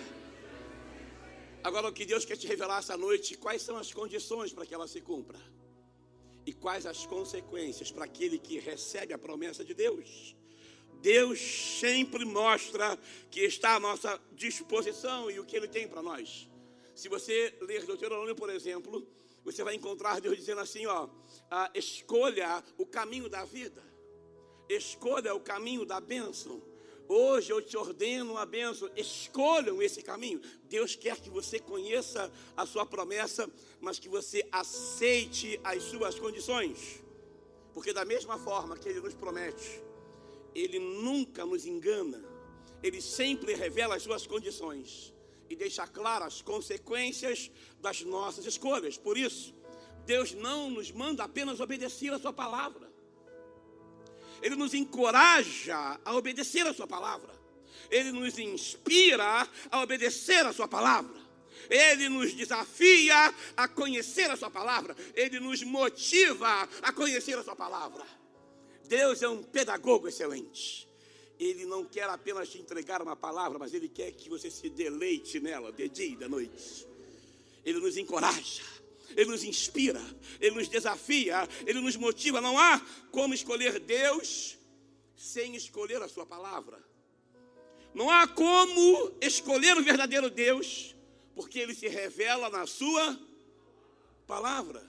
Agora, 1.62 1.88
o 1.88 1.92
que 1.92 2.04
Deus 2.04 2.24
quer 2.24 2.36
te 2.36 2.46
revelar 2.46 2.78
essa 2.78 2.96
noite, 2.96 3.36
quais 3.36 3.62
são 3.62 3.76
as 3.76 3.92
condições 3.92 4.52
para 4.52 4.64
que 4.64 4.74
ela 4.74 4.88
se 4.88 5.00
cumpra? 5.00 5.38
e 6.48 6.52
quais 6.54 6.86
as 6.86 7.04
consequências 7.04 7.92
para 7.92 8.06
aquele 8.06 8.38
que 8.38 8.58
recebe 8.58 9.12
a 9.12 9.18
promessa 9.18 9.62
de 9.62 9.74
Deus. 9.74 10.34
Deus 11.02 11.38
sempre 11.38 12.24
mostra 12.24 12.98
que 13.30 13.40
está 13.40 13.74
à 13.74 13.80
nossa 13.80 14.18
disposição 14.32 15.30
e 15.30 15.38
o 15.38 15.44
que 15.44 15.54
Ele 15.54 15.68
tem 15.68 15.86
para 15.86 16.00
nós. 16.02 16.48
Se 16.94 17.06
você 17.06 17.54
ler 17.60 17.84
Deuteronômio, 17.84 18.34
por 18.34 18.48
exemplo, 18.48 19.06
você 19.44 19.62
vai 19.62 19.74
encontrar 19.74 20.22
Deus 20.22 20.38
dizendo 20.38 20.62
assim: 20.62 20.86
ó, 20.86 21.10
ah, 21.50 21.70
escolha 21.74 22.64
o 22.78 22.86
caminho 22.86 23.28
da 23.28 23.44
vida, 23.44 23.84
escolha 24.70 25.34
o 25.34 25.40
caminho 25.40 25.84
da 25.84 26.00
bênção. 26.00 26.62
Hoje 27.08 27.50
eu 27.50 27.62
te 27.62 27.74
ordeno 27.74 28.32
uma 28.32 28.44
bênção, 28.44 28.90
escolham 28.94 29.80
esse 29.80 30.02
caminho. 30.02 30.42
Deus 30.64 30.94
quer 30.94 31.18
que 31.18 31.30
você 31.30 31.58
conheça 31.58 32.30
a 32.54 32.66
sua 32.66 32.84
promessa, 32.84 33.50
mas 33.80 33.98
que 33.98 34.10
você 34.10 34.46
aceite 34.52 35.58
as 35.64 35.84
suas 35.84 36.18
condições. 36.18 37.02
Porque, 37.72 37.94
da 37.94 38.04
mesma 38.04 38.38
forma 38.38 38.76
que 38.76 38.90
Ele 38.90 39.00
nos 39.00 39.14
promete, 39.14 39.82
Ele 40.54 40.78
nunca 40.78 41.46
nos 41.46 41.64
engana, 41.64 42.22
Ele 42.82 43.00
sempre 43.00 43.54
revela 43.54 43.96
as 43.96 44.02
suas 44.02 44.26
condições 44.26 45.14
e 45.48 45.56
deixa 45.56 45.86
claras 45.86 46.34
as 46.34 46.42
consequências 46.42 47.50
das 47.80 48.02
nossas 48.02 48.44
escolhas. 48.44 48.98
Por 48.98 49.16
isso, 49.16 49.54
Deus 50.04 50.34
não 50.34 50.68
nos 50.68 50.90
manda 50.90 51.24
apenas 51.24 51.58
obedecer 51.58 52.12
a 52.12 52.18
Sua 52.18 52.34
palavra. 52.34 52.87
Ele 54.42 54.56
nos 54.56 54.74
encoraja 54.74 55.98
a 56.04 56.14
obedecer 56.14 56.66
a 56.66 56.74
Sua 56.74 56.86
palavra. 56.86 57.32
Ele 57.90 58.12
nos 58.12 58.38
inspira 58.38 59.48
a 59.70 59.82
obedecer 59.82 60.44
a 60.46 60.52
Sua 60.52 60.68
palavra. 60.68 61.18
Ele 61.68 62.08
nos 62.08 62.32
desafia 62.32 63.34
a 63.56 63.68
conhecer 63.68 64.30
a 64.30 64.36
Sua 64.36 64.50
palavra. 64.50 64.96
Ele 65.14 65.40
nos 65.40 65.62
motiva 65.62 66.68
a 66.82 66.92
conhecer 66.92 67.36
a 67.38 67.42
Sua 67.42 67.56
palavra. 67.56 68.04
Deus 68.86 69.22
é 69.22 69.28
um 69.28 69.42
pedagogo 69.42 70.08
excelente. 70.08 70.88
Ele 71.38 71.66
não 71.66 71.84
quer 71.84 72.08
apenas 72.08 72.48
te 72.48 72.58
entregar 72.58 73.00
uma 73.00 73.14
palavra, 73.14 73.58
mas 73.58 73.72
Ele 73.72 73.88
quer 73.88 74.10
que 74.12 74.28
você 74.28 74.50
se 74.50 74.68
deleite 74.68 75.38
nela, 75.38 75.70
de 75.70 75.88
dia 75.88 76.06
e 76.06 76.16
de 76.16 76.26
noite. 76.26 76.86
Ele 77.64 77.78
nos 77.78 77.96
encoraja 77.96 78.77
ele 79.18 79.32
nos 79.32 79.42
inspira, 79.42 80.00
Ele 80.40 80.54
nos 80.54 80.68
desafia, 80.68 81.48
Ele 81.66 81.80
nos 81.80 81.96
motiva. 81.96 82.40
Não 82.40 82.56
há 82.56 82.80
como 83.10 83.34
escolher 83.34 83.80
Deus 83.80 84.56
sem 85.16 85.56
escolher 85.56 86.00
a 86.00 86.08
Sua 86.08 86.24
palavra. 86.24 86.78
Não 87.92 88.08
há 88.08 88.28
como 88.28 89.12
escolher 89.20 89.76
o 89.76 89.82
verdadeiro 89.82 90.30
Deus, 90.30 90.94
porque 91.34 91.58
Ele 91.58 91.74
se 91.74 91.88
revela 91.88 92.48
na 92.48 92.64
Sua 92.64 93.18
palavra. 94.24 94.88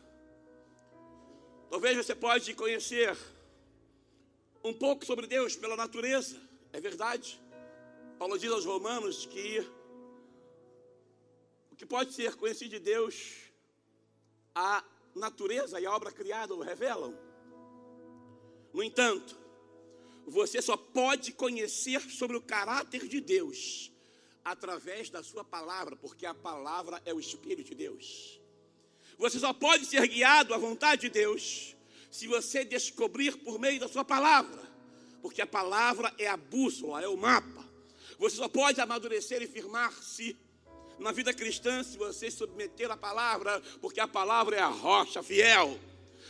Talvez 1.72 1.98
você 1.98 2.14
pode 2.14 2.54
conhecer 2.54 3.18
um 4.64 4.76
pouco 4.76 5.08
sobre 5.08 5.26
Deus 5.26 5.56
pela 5.56 5.76
natureza, 5.76 6.40
é 6.72 6.80
verdade. 6.80 7.42
Paulo 8.20 8.38
diz 8.38 8.52
aos 8.52 8.66
Romanos 8.66 9.26
que 9.26 9.68
o 11.72 11.76
que 11.76 11.86
pode 11.88 12.14
ser 12.14 12.36
conhecido 12.36 12.70
de 12.70 12.80
Deus 12.80 13.49
a 14.60 14.84
natureza 15.16 15.80
e 15.80 15.86
a 15.86 15.96
obra 15.96 16.12
criada 16.12 16.54
o 16.54 16.62
revelam. 16.62 17.18
No 18.74 18.84
entanto, 18.84 19.38
você 20.28 20.62
só 20.62 20.76
pode 20.76 21.32
conhecer 21.32 22.02
sobre 22.02 22.36
o 22.36 22.42
caráter 22.42 23.08
de 23.08 23.22
Deus 23.22 23.90
através 24.44 25.10
da 25.10 25.24
sua 25.24 25.46
palavra, 25.46 25.96
porque 25.96 26.26
a 26.26 26.34
palavra 26.34 27.02
é 27.06 27.14
o 27.14 27.20
Espírito 27.22 27.70
de 27.70 27.76
Deus. 27.76 28.42
Você 29.18 29.40
só 29.40 29.54
pode 29.54 29.86
ser 29.86 30.06
guiado 30.08 30.54
à 30.54 30.58
vontade 30.58 31.04
de 31.04 31.10
Deus 31.10 31.76
se 32.12 32.28
você 32.28 32.66
descobrir 32.66 33.38
por 33.38 33.58
meio 33.60 33.80
da 33.80 33.88
sua 33.88 34.04
palavra, 34.04 34.62
porque 35.22 35.42
a 35.42 35.48
palavra 35.48 36.14
é 36.18 36.28
a 36.28 36.36
bússola, 36.36 37.02
é 37.02 37.08
o 37.08 37.16
mapa. 37.16 37.66
Você 38.18 38.36
só 38.36 38.50
pode 38.50 38.82
amadurecer 38.82 39.42
e 39.42 39.48
firmar-se 39.48 40.38
na 41.00 41.12
vida 41.12 41.34
cristã 41.34 41.84
se 41.84 41.98
você 41.98 42.30
submeter 42.30 42.92
a 42.92 42.98
palavra, 42.98 43.62
porque 43.82 44.00
a 44.00 44.08
palavra 44.08 44.58
é 44.58 44.60
a 44.60 44.68
rocha 44.68 45.24
fiel. 45.24 45.80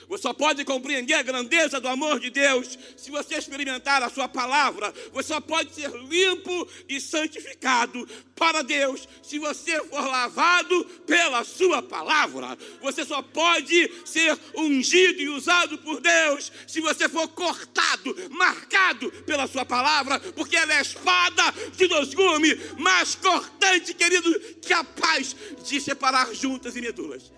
Você 0.09 0.23
só 0.23 0.33
pode 0.33 0.65
compreender 0.65 1.13
a 1.13 1.21
grandeza 1.21 1.79
do 1.79 1.87
amor 1.87 2.19
de 2.19 2.31
Deus 2.31 2.79
se 2.97 3.11
você 3.11 3.35
experimentar 3.35 4.01
a 4.01 4.09
sua 4.09 4.27
palavra. 4.27 4.91
Você 5.13 5.27
só 5.27 5.39
pode 5.39 5.71
ser 5.75 5.91
limpo 5.91 6.67
e 6.89 6.99
santificado 6.99 8.07
para 8.35 8.63
Deus 8.63 9.07
se 9.21 9.37
você 9.37 9.79
for 9.83 10.01
lavado 10.01 10.83
pela 11.05 11.43
sua 11.43 11.83
palavra. 11.83 12.57
Você 12.81 13.05
só 13.05 13.21
pode 13.21 13.91
ser 14.03 14.35
ungido 14.55 15.21
e 15.21 15.29
usado 15.29 15.77
por 15.77 16.01
Deus 16.01 16.51
se 16.65 16.81
você 16.81 17.07
for 17.07 17.27
cortado, 17.27 18.15
marcado 18.31 19.11
pela 19.27 19.45
sua 19.45 19.63
palavra, 19.63 20.19
porque 20.19 20.55
ela 20.55 20.73
é 20.73 20.81
espada 20.81 21.43
de 21.77 21.87
dois 21.87 22.15
gumes, 22.15 22.57
mais 22.79 23.13
cortante, 23.13 23.93
querido, 23.93 24.33
capaz 24.67 25.35
de 25.63 25.79
separar 25.79 26.33
juntas 26.33 26.75
e 26.75 26.81
medulas 26.81 27.31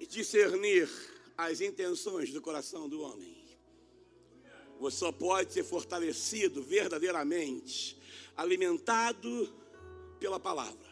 e 0.00 0.06
discernir 0.06 0.88
as 1.46 1.60
intenções 1.60 2.32
do 2.32 2.40
coração 2.40 2.88
do 2.88 3.00
homem. 3.00 3.36
Você 4.78 4.98
só 4.98 5.12
pode 5.12 5.52
ser 5.52 5.64
fortalecido 5.64 6.62
verdadeiramente, 6.62 7.98
alimentado 8.36 9.52
pela 10.18 10.40
palavra, 10.40 10.88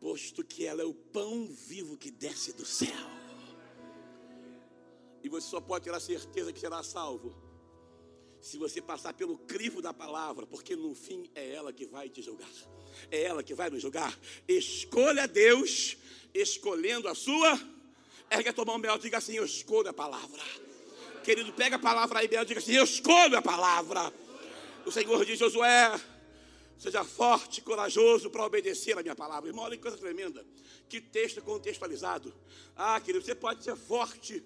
posto 0.00 0.44
que 0.44 0.64
ela 0.64 0.82
é 0.82 0.84
o 0.84 0.94
pão 0.94 1.46
vivo 1.46 1.96
que 1.96 2.10
desce 2.10 2.52
do 2.52 2.64
céu. 2.64 2.90
E 5.22 5.28
você 5.28 5.48
só 5.48 5.60
pode 5.60 5.84
ter 5.84 5.94
a 5.94 6.00
certeza 6.00 6.52
que 6.52 6.60
será 6.60 6.82
salvo 6.82 7.34
se 8.40 8.56
você 8.58 8.80
passar 8.80 9.12
pelo 9.14 9.38
crivo 9.38 9.82
da 9.82 9.92
palavra, 9.92 10.46
porque 10.46 10.76
no 10.76 10.94
fim 10.94 11.28
é 11.34 11.52
ela 11.52 11.72
que 11.72 11.86
vai 11.86 12.08
te 12.08 12.22
julgar. 12.22 12.50
É 13.10 13.22
ela 13.22 13.42
que 13.42 13.54
vai 13.54 13.68
nos 13.68 13.82
julgar. 13.82 14.16
Escolha 14.46 15.26
Deus, 15.26 15.96
escolhendo 16.32 17.08
a 17.08 17.14
sua 17.14 17.75
Ergue 18.30 18.48
a 18.48 18.52
tua 18.52 18.64
mão, 18.64 18.80
Bel, 18.80 18.98
diga 18.98 19.18
assim: 19.18 19.34
Eu 19.34 19.44
escolho 19.44 19.88
a 19.88 19.92
palavra. 19.92 20.42
Querido, 21.22 21.52
pega 21.52 21.76
a 21.76 21.78
palavra 21.78 22.20
aí, 22.20 22.28
Bel, 22.28 22.44
diga 22.44 22.60
assim: 22.60 22.72
Eu 22.72 22.84
escolho 22.84 23.36
a 23.36 23.42
palavra. 23.42 24.12
O 24.84 24.92
Senhor 24.92 25.24
diz: 25.24 25.38
Josué, 25.38 26.00
seja 26.78 27.04
forte, 27.04 27.60
corajoso 27.60 28.30
para 28.30 28.44
obedecer 28.44 28.98
a 28.98 29.02
minha 29.02 29.14
palavra. 29.14 29.48
Irmão, 29.48 29.64
olha 29.64 29.76
que 29.76 29.82
coisa 29.82 29.96
tremenda. 29.96 30.44
Que 30.88 31.00
texto 31.00 31.42
contextualizado. 31.42 32.34
Ah, 32.76 33.00
querido, 33.00 33.24
você 33.24 33.34
pode 33.34 33.64
ser 33.64 33.76
forte 33.76 34.42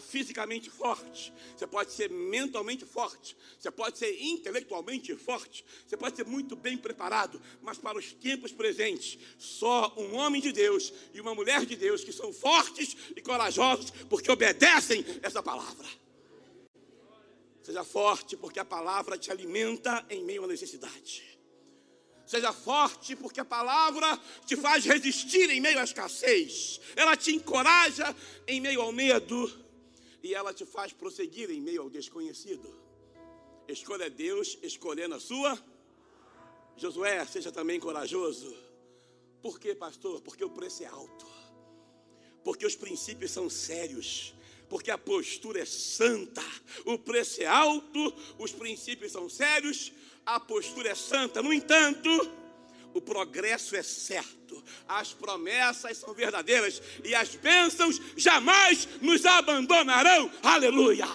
fisicamente 0.00 0.68
forte, 0.68 1.32
você 1.56 1.66
pode 1.66 1.92
ser 1.92 2.10
mentalmente 2.10 2.84
forte, 2.84 3.36
você 3.58 3.70
pode 3.70 3.96
ser 3.96 4.20
intelectualmente 4.20 5.14
forte, 5.14 5.64
você 5.86 5.96
pode 5.96 6.16
ser 6.16 6.26
muito 6.26 6.56
bem 6.56 6.76
preparado, 6.76 7.40
mas 7.62 7.78
para 7.78 7.96
os 7.96 8.12
tempos 8.12 8.50
presentes, 8.50 9.16
só 9.38 9.94
um 9.96 10.16
homem 10.16 10.42
de 10.42 10.50
Deus 10.50 10.92
e 11.14 11.20
uma 11.20 11.36
mulher 11.36 11.64
de 11.64 11.76
Deus 11.76 12.02
que 12.02 12.12
são 12.12 12.32
fortes 12.32 12.96
e 13.14 13.20
corajosos 13.20 13.92
porque 14.10 14.30
obedecem 14.30 15.04
essa 15.22 15.40
palavra. 15.40 15.86
Seja 17.62 17.84
forte, 17.84 18.36
porque 18.36 18.60
a 18.60 18.64
palavra 18.64 19.18
te 19.18 19.30
alimenta 19.30 20.04
em 20.10 20.24
meio 20.24 20.44
à 20.44 20.46
necessidade. 20.46 21.36
Seja 22.24 22.52
forte, 22.52 23.14
porque 23.14 23.40
a 23.40 23.44
palavra 23.44 24.20
te 24.44 24.56
faz 24.56 24.84
resistir 24.84 25.48
em 25.50 25.60
meio 25.60 25.78
à 25.78 25.84
escassez. 25.84 26.80
Ela 26.96 27.16
te 27.16 27.32
encoraja 27.32 28.14
em 28.48 28.60
meio 28.60 28.80
ao 28.80 28.90
medo 28.90 29.65
e 30.26 30.34
ela 30.34 30.52
te 30.52 30.66
faz 30.66 30.92
prosseguir 30.92 31.48
em 31.50 31.60
meio 31.60 31.82
ao 31.82 31.90
desconhecido. 31.90 32.68
Escolha 33.68 34.10
Deus 34.10 34.58
escolhendo 34.60 35.14
a 35.14 35.20
sua. 35.20 35.56
Josué, 36.76 37.24
seja 37.26 37.52
também 37.52 37.78
corajoso. 37.78 38.52
Por 39.40 39.60
quê, 39.60 39.72
pastor? 39.74 40.20
Porque 40.20 40.44
o 40.44 40.50
preço 40.50 40.82
é 40.82 40.86
alto. 40.86 41.26
Porque 42.42 42.66
os 42.66 42.74
princípios 42.74 43.30
são 43.30 43.48
sérios. 43.48 44.34
Porque 44.68 44.90
a 44.90 44.98
postura 44.98 45.60
é 45.60 45.64
santa. 45.64 46.42
O 46.84 46.98
preço 46.98 47.40
é 47.40 47.46
alto, 47.46 48.12
os 48.36 48.50
princípios 48.50 49.12
são 49.12 49.28
sérios, 49.28 49.92
a 50.24 50.40
postura 50.40 50.88
é 50.88 50.94
santa. 50.96 51.40
No 51.40 51.52
entanto, 51.52 52.10
o 52.96 53.00
progresso 53.00 53.76
é 53.76 53.82
certo, 53.82 54.62
as 54.88 55.12
promessas 55.12 55.98
são 55.98 56.14
verdadeiras 56.14 56.80
e 57.04 57.14
as 57.14 57.36
bênçãos 57.36 58.00
jamais 58.16 58.88
nos 59.02 59.26
abandonarão. 59.26 60.30
Aleluia! 60.42 61.06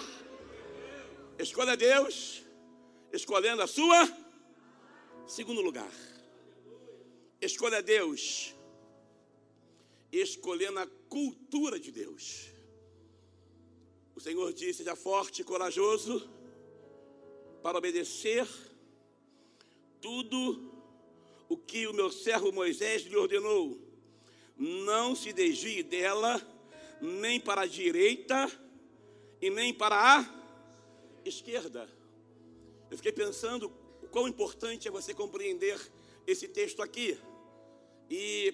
Escolha 1.39 1.75
Deus, 1.75 2.43
escolhendo 3.11 3.63
a 3.63 3.67
sua. 3.67 4.07
Segundo 5.25 5.61
lugar, 5.61 5.91
escolha 7.41 7.81
Deus, 7.81 8.53
escolhendo 10.11 10.79
a 10.79 10.87
cultura 11.09 11.79
de 11.79 11.91
Deus. 11.91 12.51
O 14.15 14.19
Senhor 14.19 14.53
disse: 14.53 14.79
seja 14.79 14.95
forte 14.95 15.41
e 15.41 15.45
corajoso 15.45 16.29
para 17.63 17.77
obedecer 17.77 18.47
tudo 19.99 20.70
o 21.51 21.57
que 21.57 21.85
o 21.85 21.91
meu 21.93 22.09
servo 22.09 22.49
Moisés 22.49 23.01
lhe 23.01 23.17
ordenou. 23.17 23.77
Não 24.57 25.13
se 25.13 25.33
desvie 25.33 25.83
dela, 25.83 26.41
nem 27.01 27.41
para 27.41 27.63
a 27.63 27.67
direita 27.67 28.49
e 29.41 29.49
nem 29.49 29.73
para 29.73 29.97
a 29.97 30.25
esquerda. 31.25 31.89
Eu 32.89 32.95
fiquei 32.95 33.11
pensando 33.11 33.69
o 34.01 34.07
quão 34.07 34.29
importante 34.29 34.87
é 34.87 34.91
você 34.91 35.13
compreender 35.13 35.77
esse 36.25 36.47
texto 36.47 36.81
aqui. 36.81 37.19
E 38.09 38.53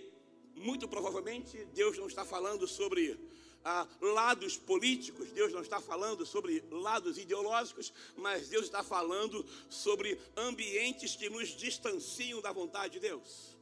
muito 0.56 0.88
provavelmente 0.88 1.66
Deus 1.76 2.00
não 2.00 2.08
está 2.08 2.26
falando 2.26 2.68
sobre 2.68 3.16
ah, 3.70 3.86
lados 4.00 4.56
políticos, 4.56 5.30
Deus 5.32 5.52
não 5.52 5.62
está 5.62 5.82
falando 5.82 6.26
sobre 6.26 6.64
lados 6.72 7.18
ideológicos, 7.18 7.92
mas 8.16 8.48
Deus 8.48 8.64
está 8.64 8.82
falando 8.82 9.46
sobre 9.70 10.18
ambientes 10.38 11.18
que 11.18 11.30
nos 11.30 11.50
distanciam 11.50 12.40
da 12.40 12.54
vontade 12.54 12.94
de 12.94 13.02
Deus. 13.02 13.58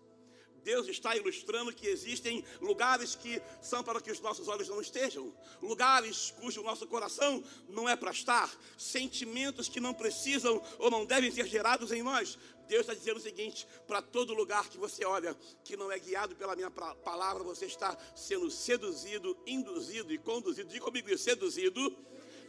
Deus 0.63 0.87
está 0.87 1.15
ilustrando 1.15 1.73
que 1.73 1.87
existem 1.87 2.43
lugares 2.61 3.15
que 3.15 3.41
são 3.61 3.83
para 3.83 3.99
que 3.99 4.11
os 4.11 4.19
nossos 4.19 4.47
olhos 4.47 4.67
não 4.69 4.79
estejam, 4.79 5.31
lugares 5.59 6.33
cujo 6.39 6.61
nosso 6.61 6.85
coração 6.87 7.43
não 7.67 7.89
é 7.89 7.95
para 7.95 8.11
estar, 8.11 8.51
sentimentos 8.77 9.67
que 9.67 9.79
não 9.79 9.93
precisam 9.93 10.61
ou 10.77 10.91
não 10.91 11.03
devem 11.03 11.31
ser 11.31 11.47
gerados 11.47 11.91
em 11.91 12.03
nós. 12.03 12.37
Deus 12.67 12.81
está 12.81 12.93
dizendo 12.93 13.17
o 13.17 13.21
seguinte: 13.21 13.67
para 13.87 14.01
todo 14.01 14.33
lugar 14.33 14.69
que 14.69 14.77
você 14.77 15.05
olha, 15.05 15.35
que 15.63 15.75
não 15.77 15.91
é 15.91 15.99
guiado 15.99 16.35
pela 16.35 16.55
minha 16.55 16.71
palavra, 16.71 17.43
você 17.43 17.65
está 17.65 17.97
sendo 18.15 18.49
seduzido, 18.51 19.37
induzido 19.45 20.13
e 20.13 20.17
conduzido. 20.17 20.69
Diga 20.69 20.83
comigo 20.83 21.09
isso: 21.09 21.23
seduzido, 21.23 21.95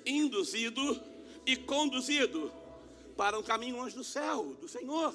induzido 0.05 1.01
e 1.45 1.57
conduzido 1.57 2.53
para 3.17 3.39
um 3.39 3.43
caminho 3.43 3.77
longe 3.77 3.95
do 3.95 4.05
céu, 4.05 4.55
do 4.61 4.69
Senhor. 4.69 5.15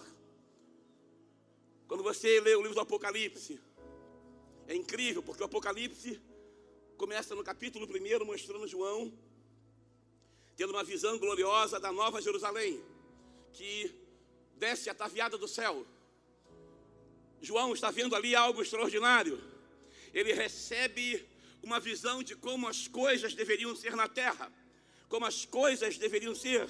Quando 1.88 2.04
você 2.04 2.40
lê 2.40 2.56
o 2.56 2.62
livro 2.62 2.76
do 2.76 2.82
Apocalipse, 2.82 3.60
é 4.68 4.76
incrível, 4.76 5.22
porque 5.22 5.44
o 5.44 5.46
Apocalipse 5.46 6.22
começa 6.98 7.36
no 7.36 7.44
capítulo 7.44 7.86
1 7.86 8.26
mostrando 8.26 8.68
João 8.68 9.12
tendo 10.62 10.74
uma 10.74 10.84
visão 10.84 11.18
gloriosa 11.18 11.80
da 11.80 11.92
nova 11.92 12.22
Jerusalém, 12.22 12.80
que 13.52 13.92
desce 14.64 14.90
ataviada 14.90 15.38
do 15.38 15.48
céu. 15.48 15.76
João 17.42 17.74
está 17.74 17.90
vendo 17.90 18.16
ali 18.16 18.36
algo 18.36 18.62
extraordinário. 18.62 19.42
Ele 20.14 20.34
recebe 20.34 21.06
uma 21.64 21.80
visão 21.80 22.22
de 22.22 22.36
como 22.36 22.68
as 22.68 22.88
coisas 22.88 23.34
deveriam 23.34 23.76
ser 23.76 23.96
na 23.96 24.08
terra, 24.08 24.52
como 25.10 25.26
as 25.26 25.46
coisas 25.46 25.98
deveriam 25.98 26.36
ser 26.36 26.70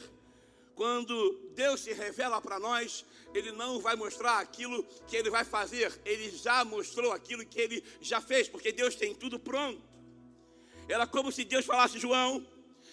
quando 0.74 1.52
Deus 1.54 1.82
se 1.82 1.94
revela 1.94 2.42
para 2.42 2.58
nós, 2.58 3.06
Ele 3.34 3.52
não 3.52 3.80
vai 3.80 3.96
mostrar 3.96 4.40
aquilo 4.40 4.84
que 5.08 5.16
Ele 5.16 5.30
vai 5.30 5.44
fazer, 5.44 5.90
Ele 6.06 6.32
já 6.36 6.64
mostrou 6.66 7.12
aquilo 7.12 7.46
que 7.46 7.60
Ele 7.60 7.84
já 8.00 8.20
fez, 8.22 8.48
porque 8.48 8.72
Deus 8.72 8.96
tem 8.96 9.14
tudo 9.14 9.38
pronto. 9.38 9.82
Era 10.88 11.06
como 11.06 11.32
se 11.32 11.44
Deus 11.44 11.66
falasse, 11.66 12.00
João, 12.00 12.46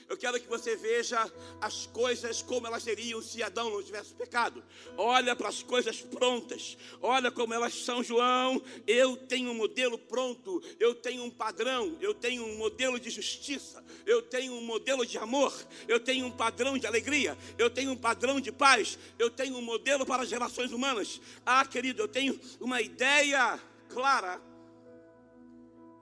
eu 0.09 0.17
quero 0.17 0.41
que 0.41 0.49
você 0.49 0.75
veja 0.75 1.31
as 1.61 1.87
coisas 1.87 2.41
como 2.41 2.67
elas 2.67 2.83
seriam 2.83 3.21
se 3.21 3.43
Adão 3.43 3.71
não 3.71 3.83
tivesse 3.83 4.15
pecado. 4.15 4.65
Olha 4.97 5.37
para 5.37 5.49
as 5.49 5.63
coisas 5.63 6.01
prontas. 6.01 6.79
Olha 7.03 7.31
como 7.31 7.53
elas 7.53 7.75
são, 7.75 8.03
João. 8.03 8.63
Eu 8.87 9.17
tenho 9.17 9.51
um 9.51 9.55
modelo 9.55 9.99
pronto. 9.99 10.63
Eu 10.81 10.95
tenho 10.95 11.23
um 11.25 11.31
padrão. 11.31 11.95
Eu 12.01 12.15
tenho 12.15 12.43
um 12.43 12.57
modelo 12.57 12.99
de 12.99 13.11
justiça. 13.11 13.85
Eu 14.07 14.23
tenho 14.23 14.55
um 14.55 14.63
modelo 14.63 15.05
de 15.05 15.19
amor. 15.19 15.53
Eu 15.87 16.01
tenho 16.01 16.25
um 16.25 16.31
padrão 16.31 16.79
de 16.79 16.87
alegria. 16.87 17.37
Eu 17.59 17.69
tenho 17.69 17.93
um 17.93 17.97
padrão 17.97 18.41
de 18.41 18.51
paz. 18.51 18.99
Eu 19.19 19.31
tenho 19.31 19.59
um 19.59 19.63
modelo 19.63 20.07
para 20.07 20.23
as 20.23 20.31
relações 20.31 20.73
humanas. 20.73 21.21
Ah, 21.45 21.67
querido, 21.67 22.01
eu 22.01 22.09
tenho 22.09 22.41
uma 22.59 22.81
ideia 22.81 23.61
clara 23.91 24.41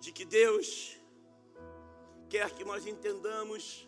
de 0.00 0.12
que 0.12 0.24
Deus 0.24 0.96
quer 2.28 2.50
que 2.50 2.64
nós 2.64 2.86
entendamos 2.86 3.86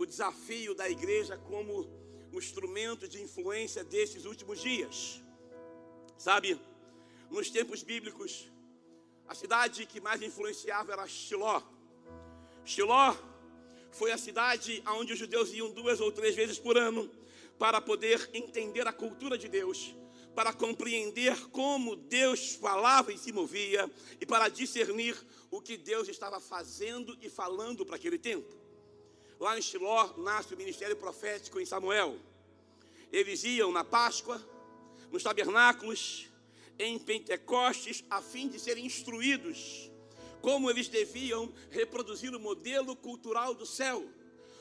o 0.00 0.06
desafio 0.06 0.74
da 0.74 0.88
igreja 0.88 1.36
como 1.36 1.86
um 2.32 2.38
instrumento 2.38 3.06
de 3.06 3.20
influência 3.20 3.84
desses 3.84 4.24
últimos 4.24 4.58
dias. 4.58 5.20
Sabe, 6.16 6.58
nos 7.30 7.50
tempos 7.50 7.82
bíblicos, 7.82 8.50
a 9.28 9.34
cidade 9.34 9.84
que 9.84 10.00
mais 10.00 10.22
influenciava 10.22 10.94
era 10.94 11.06
Shiló. 11.06 11.60
Shiló 12.64 13.14
foi 13.92 14.10
a 14.10 14.16
cidade 14.16 14.82
onde 14.86 15.12
os 15.12 15.18
judeus 15.18 15.52
iam 15.52 15.70
duas 15.70 16.00
ou 16.00 16.10
três 16.10 16.34
vezes 16.34 16.58
por 16.58 16.78
ano 16.78 17.10
para 17.58 17.78
poder 17.78 18.30
entender 18.32 18.88
a 18.88 18.94
cultura 18.94 19.36
de 19.36 19.48
Deus, 19.48 19.94
para 20.34 20.50
compreender 20.50 21.36
como 21.50 21.94
Deus 21.94 22.54
falava 22.54 23.12
e 23.12 23.18
se 23.18 23.32
movia 23.32 23.90
e 24.18 24.24
para 24.24 24.48
discernir 24.48 25.14
o 25.50 25.60
que 25.60 25.76
Deus 25.76 26.08
estava 26.08 26.40
fazendo 26.40 27.18
e 27.20 27.28
falando 27.28 27.84
para 27.84 27.96
aquele 27.96 28.16
tempo. 28.16 28.59
Lá 29.40 29.58
em 29.58 29.62
Shiló 29.62 30.14
nasce 30.18 30.54
o 30.54 30.56
ministério 30.56 30.96
profético 30.96 31.58
em 31.58 31.64
Samuel. 31.64 32.18
Eles 33.10 33.42
iam 33.42 33.72
na 33.72 33.82
Páscoa, 33.82 34.40
nos 35.10 35.22
tabernáculos, 35.22 36.28
em 36.78 36.98
Pentecostes, 36.98 38.04
a 38.08 38.22
fim 38.22 38.48
de 38.48 38.60
serem 38.60 38.86
instruídos 38.86 39.90
como 40.40 40.70
eles 40.70 40.88
deviam 40.88 41.52
reproduzir 41.70 42.34
o 42.34 42.40
modelo 42.40 42.96
cultural 42.96 43.54
do 43.54 43.66
céu. 43.66 44.06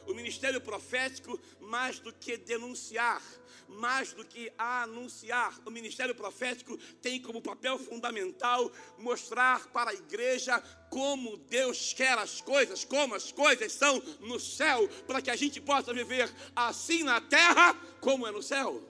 O 0.05 0.13
ministério 0.13 0.59
profético, 0.59 1.39
mais 1.59 1.99
do 1.99 2.11
que 2.11 2.35
denunciar, 2.37 3.21
mais 3.69 4.13
do 4.13 4.25
que 4.25 4.51
anunciar, 4.58 5.60
o 5.65 5.71
ministério 5.71 6.15
profético 6.15 6.77
tem 7.01 7.21
como 7.21 7.41
papel 7.41 7.77
fundamental 7.77 8.71
mostrar 8.97 9.67
para 9.67 9.91
a 9.91 9.93
igreja 9.93 10.60
como 10.89 11.38
Deus 11.38 11.93
quer 11.93 12.17
as 12.17 12.41
coisas, 12.41 12.84
como 12.84 13.15
as 13.15 13.32
coisas 13.32 13.71
são 13.71 14.01
no 14.19 14.39
céu, 14.39 14.88
para 15.05 15.21
que 15.21 15.29
a 15.29 15.36
gente 15.36 15.62
possa 15.62 15.93
viver 15.93 16.34
assim 16.55 17.03
na 17.03 17.21
terra 17.21 17.73
como 18.01 18.27
é 18.27 18.32
no 18.32 18.41
céu. 18.41 18.84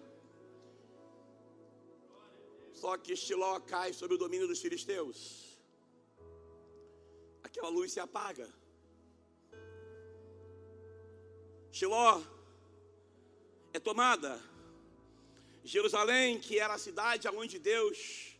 Só 2.74 2.98
que 2.98 3.14
Estiló 3.14 3.60
cai 3.60 3.92
sob 3.92 4.16
o 4.16 4.18
domínio 4.18 4.48
dos 4.48 4.62
filisteus. 4.62 5.60
Aquela 7.44 7.70
luz 7.70 7.92
se 7.92 8.00
apaga. 8.00 8.48
Shiló 11.72 12.22
é 13.74 13.80
tomada. 13.80 14.42
Jerusalém, 15.64 16.40
que 16.40 16.60
era 16.60 16.74
a 16.74 16.78
cidade 16.78 17.28
onde 17.28 17.60
Deus 17.60 18.38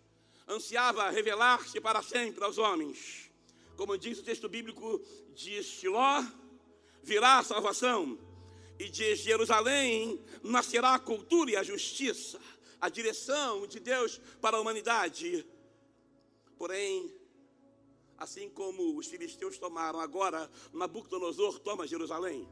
ansiava 0.48 1.10
revelar-se 1.10 1.80
para 1.80 2.02
sempre 2.02 2.44
aos 2.44 2.58
homens. 2.58 3.30
Como 3.76 3.98
diz 3.98 4.20
o 4.20 4.24
texto 4.24 4.50
bíblico, 4.50 5.02
de 5.36 5.64
Shiló 5.64 6.24
virá 7.04 7.40
a 7.40 7.44
salvação, 7.44 8.18
e 8.78 8.90
de 8.90 9.16
Jerusalém 9.16 10.24
nascerá 10.42 10.96
a 10.96 11.00
cultura 11.00 11.52
e 11.52 11.56
a 11.56 11.64
justiça, 11.64 12.40
a 12.80 12.90
direção 12.90 13.68
de 13.68 13.80
Deus 13.80 14.20
para 14.42 14.58
a 14.58 14.60
humanidade. 14.60 15.46
Porém, 16.58 17.14
assim 18.18 18.50
como 18.50 18.98
os 18.98 19.08
filisteus 19.08 19.58
tomaram 19.58 20.00
agora, 20.00 20.50
Nabucodonosor 20.74 21.60
toma 21.60 21.88
Jerusalém 21.88 22.48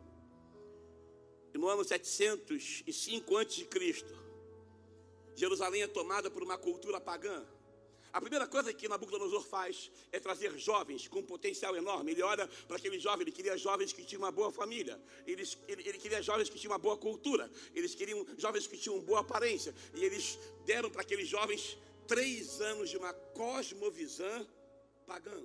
no 1.57 1.67
ano 1.67 1.83
705 1.83 3.37
a.C., 3.37 4.05
Jerusalém 5.37 5.83
é 5.83 5.87
tomada 5.87 6.31
por 6.31 6.41
uma 6.41 6.57
cultura 6.57 6.99
pagã. 6.99 7.45
A 8.11 8.19
primeira 8.19 8.47
coisa 8.47 8.73
que 8.73 8.87
Nabucodonosor 8.87 9.43
faz 9.43 9.91
é 10.11 10.19
trazer 10.19 10.57
jovens 10.57 11.07
com 11.07 11.19
um 11.19 11.23
potencial 11.23 11.75
enorme. 11.75 12.13
Ele 12.13 12.23
olha 12.23 12.47
para 12.67 12.77
aqueles 12.77 13.03
jovens, 13.03 13.21
ele 13.21 13.31
queria 13.31 13.55
jovens 13.55 13.93
que 13.93 14.03
tinham 14.03 14.23
uma 14.23 14.31
boa 14.31 14.51
família, 14.51 14.99
ele, 15.27 15.43
ele, 15.67 15.87
ele 15.87 15.99
queria 15.99 16.23
jovens 16.23 16.49
que 16.49 16.57
tinham 16.57 16.71
uma 16.71 16.79
boa 16.79 16.97
cultura, 16.97 17.51
eles 17.75 17.93
queriam 17.93 18.25
jovens 18.35 18.65
que 18.65 18.75
tinham 18.75 18.99
boa 18.99 19.19
aparência. 19.19 19.75
E 19.93 20.03
eles 20.03 20.39
deram 20.65 20.89
para 20.89 21.03
aqueles 21.03 21.27
jovens 21.27 21.77
três 22.07 22.59
anos 22.59 22.89
de 22.89 22.97
uma 22.97 23.13
cosmovisão 23.13 24.47
pagã. 25.05 25.39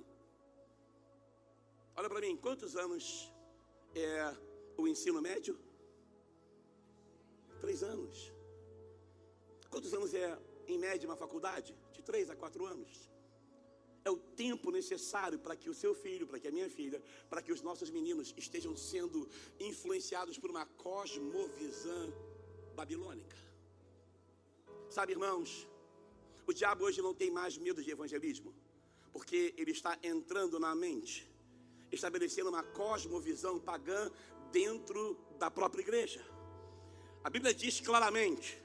Olha 1.95 2.09
para 2.09 2.21
mim, 2.21 2.35
quantos 2.35 2.75
anos 2.75 3.31
é 3.93 4.35
o 4.75 4.87
ensino 4.87 5.21
médio? 5.21 5.55
Três 7.61 7.83
anos. 7.83 8.32
Quantos 9.73 9.91
anos 9.91 10.13
é, 10.13 10.37
em 10.67 10.77
média, 10.77 11.09
uma 11.09 11.15
faculdade? 11.15 11.75
De 11.93 12.03
três 12.03 12.29
a 12.29 12.35
quatro 12.35 12.63
anos. 12.73 13.09
É 14.05 14.11
o 14.11 14.17
tempo 14.43 14.69
necessário 14.69 15.39
para 15.39 15.55
que 15.55 15.67
o 15.67 15.73
seu 15.73 15.95
filho, 15.95 16.27
para 16.27 16.39
que 16.39 16.47
a 16.47 16.51
minha 16.51 16.69
filha, 16.69 17.01
para 17.27 17.41
que 17.41 17.51
os 17.51 17.63
nossos 17.63 17.89
meninos 17.89 18.35
estejam 18.37 18.77
sendo 18.77 19.27
influenciados 19.59 20.37
por 20.37 20.51
uma 20.51 20.67
cosmovisão 20.85 22.13
babilônica. 22.75 23.35
Sabe, 24.91 25.13
irmãos, 25.13 25.67
o 26.45 26.53
diabo 26.53 26.85
hoje 26.85 27.01
não 27.01 27.15
tem 27.15 27.31
mais 27.31 27.57
medo 27.57 27.83
de 27.83 27.89
evangelismo, 27.89 28.53
porque 29.11 29.55
ele 29.57 29.71
está 29.71 29.97
entrando 30.03 30.59
na 30.59 30.75
mente, 30.75 31.27
estabelecendo 31.91 32.49
uma 32.49 32.61
cosmovisão 32.61 33.59
pagã 33.59 34.11
dentro 34.51 35.17
da 35.39 35.49
própria 35.49 35.81
igreja. 35.81 36.23
A 37.23 37.29
Bíblia 37.31 37.55
diz 37.55 37.79
claramente 37.79 38.61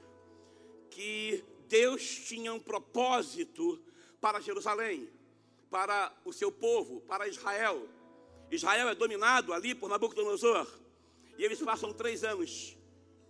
que 0.89 1.43
Deus 1.67 2.01
tinha 2.03 2.53
um 2.53 2.59
propósito 2.59 3.79
para 4.19 4.41
Jerusalém, 4.41 5.09
para 5.69 6.13
o 6.25 6.33
seu 6.33 6.51
povo, 6.51 7.01
para 7.01 7.27
Israel. 7.27 7.87
Israel 8.51 8.89
é 8.89 8.95
dominado 8.95 9.53
ali 9.53 9.75
por 9.75 9.89
Nabucodonosor. 9.89 10.67
E 11.37 11.43
eles 11.43 11.61
passam 11.61 11.93
três 11.93 12.23
anos 12.23 12.75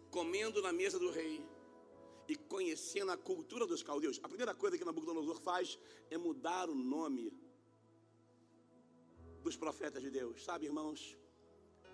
comendo 0.09 0.61
na 0.61 0.71
mesa 0.71 0.97
do 0.97 1.11
rei 1.11 1.45
e 2.27 2.35
conhecendo 2.35 3.11
a 3.11 3.17
cultura 3.17 3.67
dos 3.67 3.83
caldeus. 3.83 4.19
A 4.23 4.27
primeira 4.27 4.55
coisa 4.55 4.77
que 4.77 4.85
Nabucodonosor 4.85 5.39
faz 5.41 5.77
é 6.09 6.17
mudar 6.17 6.69
o 6.69 6.75
nome 6.75 7.33
dos 9.43 9.55
profetas 9.55 10.01
de 10.01 10.09
Deus. 10.09 10.43
Sabe, 10.43 10.65
irmãos, 10.65 11.17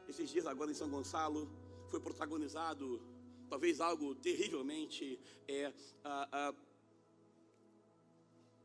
esses 0.08 0.30
dias 0.30 0.46
agora 0.46 0.72
em 0.72 0.76
São 0.76 0.90
Gonçalo 0.90 1.50
foi 1.90 2.00
protagonizado 2.00 3.02
talvez 3.50 3.80
algo 3.80 4.16
terrivelmente 4.16 5.20
é, 5.48 5.74
ah, 6.04 6.30
ah, 6.32 6.56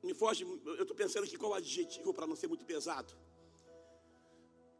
me 0.02 0.14
foge, 0.14 0.44
eu 0.44 0.82
estou 0.82 0.96
pensando 0.96 1.24
aqui 1.24 1.36
qual 1.36 1.54
adjetivo 1.54 2.14
para 2.14 2.26
não 2.26 2.34
ser 2.34 2.46
muito 2.46 2.64
pesado. 2.64 3.14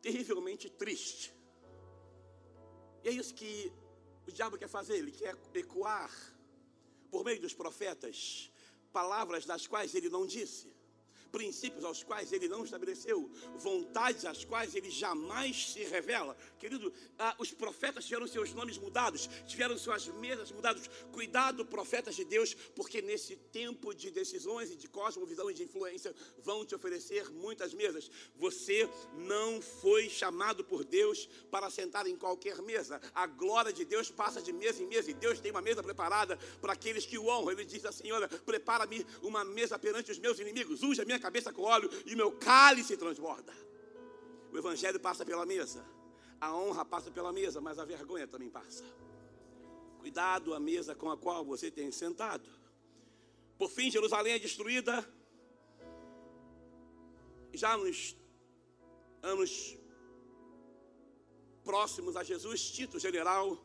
Terrivelmente 0.01 0.71
triste. 0.71 1.35
E 3.05 3.09
é 3.09 3.13
isso 3.13 3.35
que 3.35 3.73
o 4.27 4.33
diabo 4.33 4.57
quer 4.57 4.69
fazer, 4.69 4.97
ele 4.97 5.13
quer 5.13 5.37
ecoar 5.55 6.11
por 7.11 7.25
meio 7.25 7.41
dos 7.41 7.53
profetas 7.53 8.51
palavras 8.93 9.45
das 9.45 9.67
quais 9.67 9.95
ele 9.95 10.09
não 10.09 10.27
disse 10.27 10.73
princípios 11.31 11.85
aos 11.85 12.03
quais 12.03 12.33
ele 12.33 12.49
não 12.49 12.65
estabeleceu, 12.65 13.31
vontades 13.57 14.25
às 14.25 14.45
quais 14.45 14.75
ele 14.75 14.91
jamais 14.91 15.73
se 15.73 15.85
revela. 15.85 16.37
Querido, 16.59 16.93
ah, 17.19 17.35
os 17.39 17.53
profetas 17.53 18.05
tiveram 18.05 18.27
seus 18.27 18.53
nomes 18.53 18.79
mudados, 18.79 19.29
tiveram 19.47 19.79
suas 19.79 20.07
mesas 20.09 20.51
mudadas. 20.51 20.89
Cuidado, 21.13 21.65
profetas 21.65 22.15
de 22.15 22.25
Deus, 22.25 22.55
porque 22.75 23.01
nesse 23.01 23.37
tempo 23.37 23.95
de 23.95 24.11
decisões 24.11 24.71
e 24.71 24.77
de 24.77 24.89
cosmovisão 24.89 25.51
e 25.51 25.55
de 25.55 25.63
influência 25.63 26.15
vão 26.43 26.65
te 26.65 26.75
oferecer 26.75 27.31
muitas 27.31 27.73
mesas. 27.73 28.11
Você 28.37 28.89
não 29.15 29.61
foi 29.61 30.09
chamado 30.09 30.65
por 30.65 30.85
Deus 30.85 31.29
para 31.51 31.71
sentar 31.71 32.07
em 32.07 32.17
qualquer 32.17 32.61
mesa. 32.63 33.01
A 33.15 33.27
glória 33.27 33.73
de 33.73 33.85
Deus 33.85 34.11
passa 34.11 34.43
de 34.43 34.53
mesa 34.53 34.83
em 34.83 34.87
mesa 34.87 35.11
e 35.11 35.15
Deus 35.15 35.41
tem 35.41 35.51
uma 35.51 35.63
mesa 35.63 35.83
preparada 35.83 36.37
para 36.61 36.73
aqueles 36.73 37.07
que 37.07 37.19
o 37.19 37.27
honram. 37.27 37.53
Ele 37.53 37.65
diz 37.65 37.85
assim: 37.85 38.11
Olha, 38.11 38.29
prepara-me 38.29 39.07
uma 39.23 39.45
mesa 39.45 39.79
perante 39.79 40.11
os 40.11 40.19
meus 40.19 40.39
inimigos, 40.39 40.83
unja 40.83 41.03
a 41.03 41.05
minha 41.05 41.20
cabeça 41.21 41.53
com 41.53 41.63
óleo 41.63 41.91
e 42.07 42.17
meu 42.17 42.33
cálice 42.33 42.97
transborda. 42.97 43.53
O 44.53 44.59
evangelho 44.59 44.99
passa 44.99 45.25
pela 45.25 45.47
mesa, 45.47 45.85
a 46.41 46.55
honra 46.57 46.85
passa 46.85 47.11
pela 47.11 47.33
mesa, 47.33 47.61
mas 47.61 47.79
a 47.79 47.85
vergonha 47.85 48.27
também 48.27 48.51
passa. 48.51 48.85
Cuidado 50.01 50.55
a 50.55 50.59
mesa 50.59 50.95
com 50.95 51.11
a 51.11 51.17
qual 51.17 51.45
você 51.45 51.71
tem 51.71 51.93
sentado. 51.93 52.49
Por 53.59 53.71
fim, 53.71 53.91
Jerusalém 53.91 54.33
é 54.33 54.39
destruída. 54.39 55.07
Já 57.53 57.77
nos 57.77 58.17
anos 59.23 59.77
próximos 61.63 62.17
a 62.17 62.25
Jesus, 62.25 62.71
Tito, 62.71 62.99
general, 62.99 63.59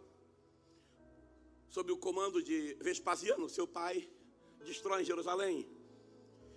sob 1.70 1.92
o 1.92 1.98
comando 1.98 2.44
de 2.44 2.76
Vespasiano, 2.82 3.50
seu 3.50 3.68
pai, 3.68 4.10
destrói 4.66 5.04
Jerusalém. 5.04 5.68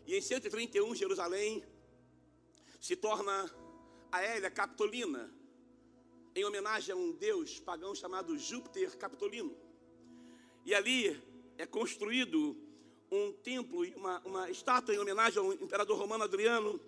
E 0.09 0.17
em 0.17 0.23
131, 0.23 0.95
Jerusalém 0.95 1.63
se 2.81 2.97
torna 2.97 3.35
a 4.11 4.23
Hélia 4.23 4.51
Capitolina, 4.51 5.31
em 6.35 6.47
homenagem 6.47 6.95
a 6.95 6.97
um 6.97 7.13
deus 7.13 7.61
pagão 7.61 7.95
chamado 7.95 8.39
Júpiter 8.39 8.97
Capitolino. 8.97 9.55
E 10.65 10.75
ali 10.75 11.23
é 11.59 11.67
construído 11.67 12.57
um 13.13 13.35
templo 13.35 13.85
uma, 13.97 14.19
uma 14.21 14.51
estátua 14.51 14.95
em 14.95 14.99
homenagem 14.99 15.41
ao 15.41 15.53
imperador 15.53 15.99
romano 15.99 16.25
Adriano. 16.25 16.81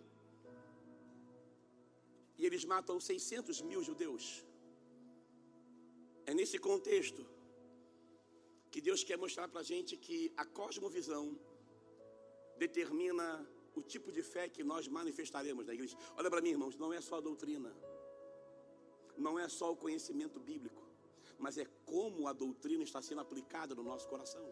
E 2.39 2.47
eles 2.47 2.65
matam 2.65 2.99
600 2.99 3.61
mil 3.61 3.83
judeus. 3.85 4.43
É 6.25 6.33
nesse 6.33 6.59
contexto 6.59 7.27
que 8.71 8.81
Deus 8.81 9.05
quer 9.05 9.19
mostrar 9.19 9.47
para 9.47 9.61
a 9.61 9.69
gente 9.75 9.95
que 9.95 10.33
a 10.39 10.47
cosmovisão 10.47 11.39
determina 12.63 13.27
o 13.75 13.83
tipo 13.93 14.09
de 14.17 14.23
fé 14.33 14.45
que 14.55 14.63
nós 14.73 14.87
manifestaremos 14.99 15.65
na 15.67 15.75
igreja. 15.77 15.97
Olha 16.19 16.31
para 16.33 16.43
mim, 16.45 16.51
irmãos, 16.57 16.77
não 16.77 16.93
é 16.93 17.01
só 17.09 17.15
a 17.21 17.23
doutrina, 17.29 17.71
não 19.27 19.35
é 19.45 19.47
só 19.59 19.67
o 19.75 19.77
conhecimento 19.85 20.39
bíblico, 20.51 20.83
mas 21.45 21.57
é 21.57 21.67
como 21.93 22.29
a 22.33 22.35
doutrina 22.45 22.83
está 22.89 23.01
sendo 23.09 23.23
aplicada 23.27 23.75
no 23.79 23.85
nosso 23.91 24.07
coração. 24.13 24.47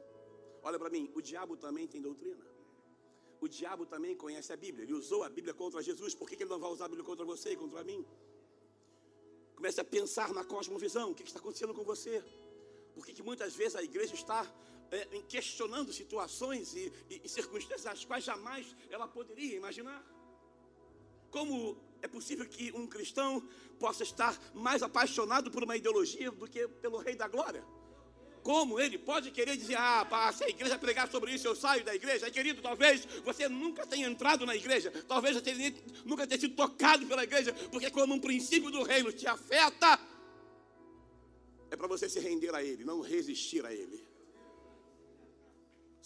Olha 0.63 0.79
para 0.83 0.91
mim, 0.95 1.05
o 1.15 1.21
diabo 1.31 1.57
também 1.57 1.87
tem 1.87 2.01
doutrina. 2.01 2.45
O 3.41 3.47
diabo 3.47 3.85
também 3.87 4.15
conhece 4.17 4.53
a 4.53 4.57
Bíblia. 4.57 4.85
Ele 4.85 4.95
usou 4.95 5.23
a 5.23 5.31
Bíblia 5.37 5.55
contra 5.55 5.81
Jesus. 5.89 6.15
Por 6.21 6.29
que 6.29 6.35
ele 6.35 6.51
não 6.55 6.59
vai 6.59 6.71
usar 6.71 6.87
a 6.87 6.89
Bíblia 6.89 7.07
contra 7.11 7.25
você 7.33 7.53
e 7.53 7.57
contra 7.57 7.85
mim? 7.85 8.05
Comece 9.55 9.81
a 9.81 9.85
pensar 9.85 10.33
na 10.39 10.45
cosmovisão. 10.45 11.13
O 11.13 11.15
que 11.15 11.23
está 11.23 11.39
acontecendo 11.39 11.73
com 11.79 11.85
você? 11.85 12.15
Por 12.95 13.07
que, 13.07 13.23
muitas 13.23 13.55
vezes 13.55 13.77
a 13.77 13.83
igreja 13.83 14.15
está 14.15 14.41
é, 14.91 15.05
questionando 15.29 15.93
situações 15.93 16.75
e, 16.75 16.93
e, 17.11 17.21
e 17.25 17.29
circunstâncias 17.29 17.87
as 17.87 18.05
quais 18.05 18.25
jamais 18.25 18.75
ela 18.91 19.07
poderia 19.07 19.57
imaginar. 19.57 20.05
Como 21.31 21.77
é 22.01 22.09
possível 22.09 22.47
que 22.47 22.73
um 22.73 22.87
cristão 22.87 23.43
possa 23.79 24.03
estar 24.03 24.39
mais 24.55 24.83
apaixonado 24.83 25.51
por 25.51 25.63
uma 25.63 25.77
ideologia 25.77 26.31
do 26.31 26.49
que 26.49 26.67
pelo 26.67 26.99
Rei 26.99 27.15
da 27.15 27.29
Glória? 27.29 27.65
Como 28.43 28.81
ele 28.81 28.97
pode 28.97 29.31
querer 29.31 29.57
dizer, 29.57 29.77
ah, 29.77 30.07
pá, 30.09 30.33
se 30.33 30.43
a 30.45 30.49
igreja 30.49 30.79
pregar 30.79 31.11
sobre 31.11 31.35
isso, 31.35 31.47
eu 31.47 31.55
saio 31.55 31.85
da 31.85 31.95
igreja? 31.95 32.31
Querido, 32.31 32.63
talvez 32.63 33.05
você 33.23 33.47
nunca 33.47 33.87
tenha 33.87 34.09
entrado 34.09 34.47
na 34.47 34.57
igreja, 34.57 34.91
talvez 35.07 35.37
você 35.37 35.75
nunca 36.05 36.27
tenha 36.27 36.41
sido 36.41 36.55
tocado 36.55 37.05
pela 37.07 37.25
igreja, 37.25 37.53
porque 37.71 37.91
como 37.91 38.15
um 38.15 38.21
princípio 38.21 38.71
do 38.71 38.83
reino 38.85 39.13
te 39.13 39.27
afeta, 39.27 40.01
é 41.71 41.77
para 41.77 41.87
você 41.87 42.09
se 42.09 42.21
render 42.21 42.55
a 42.55 42.63
ele, 42.63 42.85
não 42.85 43.01
resistir 43.01 43.67
a 43.67 43.75
ele. 43.75 44.08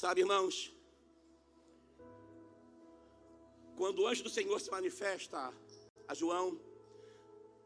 Sabe, 0.02 0.20
irmãos, 0.22 0.56
quando 3.76 4.00
o 4.00 4.06
anjo 4.08 4.24
do 4.24 4.30
Senhor 4.36 4.58
se 4.60 4.68
manifesta 4.68 5.54
a 6.08 6.14
João, 6.20 6.60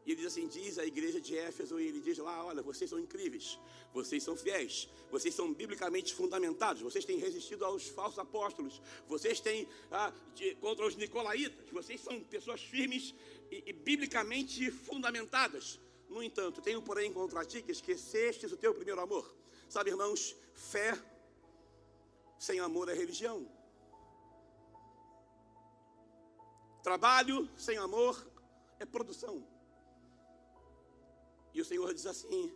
e 0.05 0.11
ele 0.11 0.17
diz 0.17 0.27
assim: 0.27 0.47
diz 0.47 0.77
a 0.77 0.85
igreja 0.85 1.19
de 1.19 1.35
Éfeso, 1.35 1.79
e 1.79 1.87
ele 1.87 1.99
diz 1.99 2.19
lá: 2.19 2.45
olha, 2.45 2.61
vocês 2.61 2.91
são 2.91 2.99
incríveis, 2.99 3.57
vocês 3.91 4.21
são 4.21 4.37
fiéis, 4.37 4.87
vocês 5.09 5.33
são 5.33 5.51
biblicamente 5.51 6.13
fundamentados, 6.13 6.83
vocês 6.83 7.03
têm 7.05 7.17
resistido 7.17 7.65
aos 7.65 7.87
falsos 7.87 8.19
apóstolos, 8.19 8.79
vocês 9.07 9.39
têm 9.39 9.67
ah, 9.89 10.13
de, 10.35 10.53
contra 10.57 10.85
os 10.85 10.95
nicolaítas, 10.95 11.67
vocês 11.71 11.99
são 11.99 12.19
pessoas 12.19 12.61
firmes 12.61 13.15
e, 13.49 13.63
e 13.65 13.73
biblicamente 13.73 14.69
fundamentadas. 14.69 15.79
No 16.07 16.21
entanto, 16.21 16.61
tenho 16.61 16.83
porém 16.83 17.11
contra 17.11 17.43
ti 17.43 17.63
que 17.63 17.71
esquecestes 17.71 18.51
o 18.51 18.57
teu 18.57 18.75
primeiro 18.75 19.01
amor. 19.01 19.25
Sabe, 19.67 19.89
irmãos, 19.89 20.35
fé 20.53 20.95
sem 22.37 22.59
amor 22.59 22.89
é 22.89 22.93
religião. 22.93 23.47
Trabalho 26.83 27.49
sem 27.57 27.77
amor 27.77 28.15
é 28.79 28.85
produção. 28.85 29.45
E 31.53 31.61
o 31.61 31.65
Senhor 31.65 31.93
diz 31.93 32.05
assim: 32.05 32.53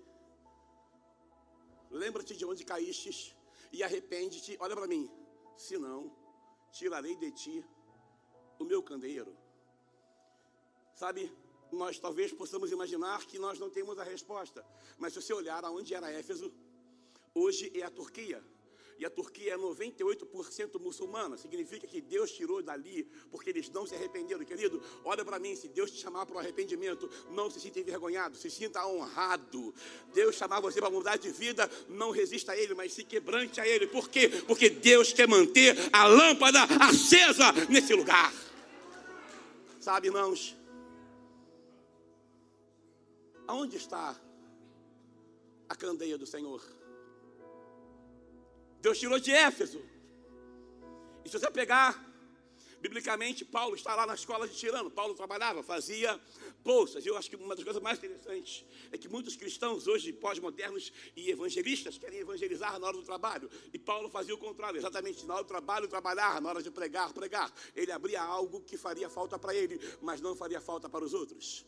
Lembra-te 1.89 2.35
de 2.35 2.45
onde 2.45 2.63
caíste 2.63 3.35
e 3.71 3.83
arrepende-te. 3.83 4.57
Olha 4.59 4.75
para 4.75 4.87
mim, 4.87 5.09
senão 5.57 6.15
tirarei 6.71 7.15
de 7.15 7.31
ti 7.31 7.65
o 8.59 8.63
meu 8.63 8.81
candeeiro. 8.81 9.35
Sabe, 10.93 11.31
nós 11.71 11.99
talvez 11.99 12.31
possamos 12.31 12.71
imaginar 12.71 13.25
que 13.25 13.39
nós 13.39 13.57
não 13.57 13.69
temos 13.69 13.97
a 13.97 14.03
resposta, 14.03 14.65
mas 14.97 15.13
se 15.13 15.21
você 15.21 15.33
olhar 15.33 15.63
aonde 15.65 15.93
era 15.93 16.11
Éfeso, 16.11 16.53
hoje 17.33 17.71
é 17.77 17.83
a 17.83 17.89
Turquia. 17.89 18.43
E 19.01 19.05
a 19.05 19.09
Turquia 19.09 19.55
é 19.55 19.57
98% 19.57 20.79
muçulmana. 20.79 21.35
Significa 21.35 21.87
que 21.87 21.99
Deus 21.99 22.31
tirou 22.31 22.61
dali 22.61 23.09
porque 23.31 23.49
eles 23.49 23.67
não 23.67 23.83
se 23.87 23.95
arrependeram. 23.95 24.45
Querido, 24.45 24.79
olha 25.03 25.25
para 25.25 25.39
mim. 25.39 25.55
Se 25.55 25.67
Deus 25.67 25.89
te 25.89 25.97
chamar 25.97 26.27
para 26.27 26.35
o 26.35 26.37
arrependimento, 26.39 27.09
não 27.31 27.49
se 27.49 27.59
sinta 27.59 27.79
envergonhado, 27.79 28.37
se 28.37 28.47
sinta 28.51 28.85
honrado. 28.85 29.73
Deus 30.13 30.35
chamar 30.35 30.59
você 30.59 30.79
para 30.79 30.91
mudar 30.91 31.17
de 31.17 31.31
vida, 31.31 31.67
não 31.89 32.11
resista 32.11 32.51
a 32.51 32.55
Ele, 32.57 32.75
mas 32.75 32.93
se 32.93 33.03
quebrante 33.03 33.59
a 33.59 33.67
Ele. 33.67 33.87
Por 33.87 34.07
quê? 34.07 34.29
Porque 34.45 34.69
Deus 34.69 35.11
quer 35.11 35.27
manter 35.27 35.75
a 35.91 36.05
lâmpada 36.05 36.61
acesa 36.79 37.51
nesse 37.69 37.95
lugar. 37.95 38.31
Sabe, 39.79 40.09
irmãos? 40.09 40.55
Aonde 43.47 43.77
está 43.77 44.15
a 45.67 45.75
candeia 45.75 46.19
do 46.19 46.27
Senhor? 46.27 46.80
Deus 48.81 48.99
tirou 48.99 49.19
de 49.19 49.31
Éfeso. 49.31 49.81
E 51.23 51.29
se 51.29 51.37
você 51.37 51.49
pegar, 51.51 52.11
biblicamente, 52.81 53.45
Paulo 53.45 53.75
está 53.75 53.95
lá 53.95 54.05
na 54.07 54.15
escola 54.15 54.47
de 54.47 54.55
Tirano. 54.55 54.89
Paulo 54.89 55.13
trabalhava, 55.13 55.61
fazia 55.61 56.19
bolsas. 56.63 57.05
Eu 57.05 57.15
acho 57.15 57.29
que 57.29 57.35
uma 57.35 57.55
das 57.55 57.63
coisas 57.63 57.81
mais 57.81 57.99
interessantes 57.99 58.65
é 58.91 58.97
que 58.97 59.07
muitos 59.07 59.35
cristãos 59.35 59.87
hoje, 59.87 60.11
pós-modernos 60.11 60.91
e 61.15 61.29
evangelistas, 61.29 61.97
querem 61.99 62.19
evangelizar 62.19 62.79
na 62.79 62.87
hora 62.87 62.97
do 62.97 63.03
trabalho. 63.03 63.49
E 63.71 63.77
Paulo 63.77 64.09
fazia 64.09 64.33
o 64.33 64.37
contrário, 64.37 64.77
exatamente 64.77 65.25
na 65.25 65.35
hora 65.35 65.43
do 65.43 65.47
trabalho, 65.47 65.87
trabalhar, 65.87 66.41
na 66.41 66.49
hora 66.49 66.63
de 66.63 66.71
pregar, 66.71 67.13
pregar. 67.13 67.53
Ele 67.75 67.91
abria 67.91 68.21
algo 68.21 68.61
que 68.61 68.77
faria 68.77 69.09
falta 69.09 69.37
para 69.37 69.53
ele, 69.53 69.79
mas 70.01 70.19
não 70.19 70.35
faria 70.35 70.59
falta 70.59 70.89
para 70.89 71.05
os 71.05 71.13
outros. 71.13 71.65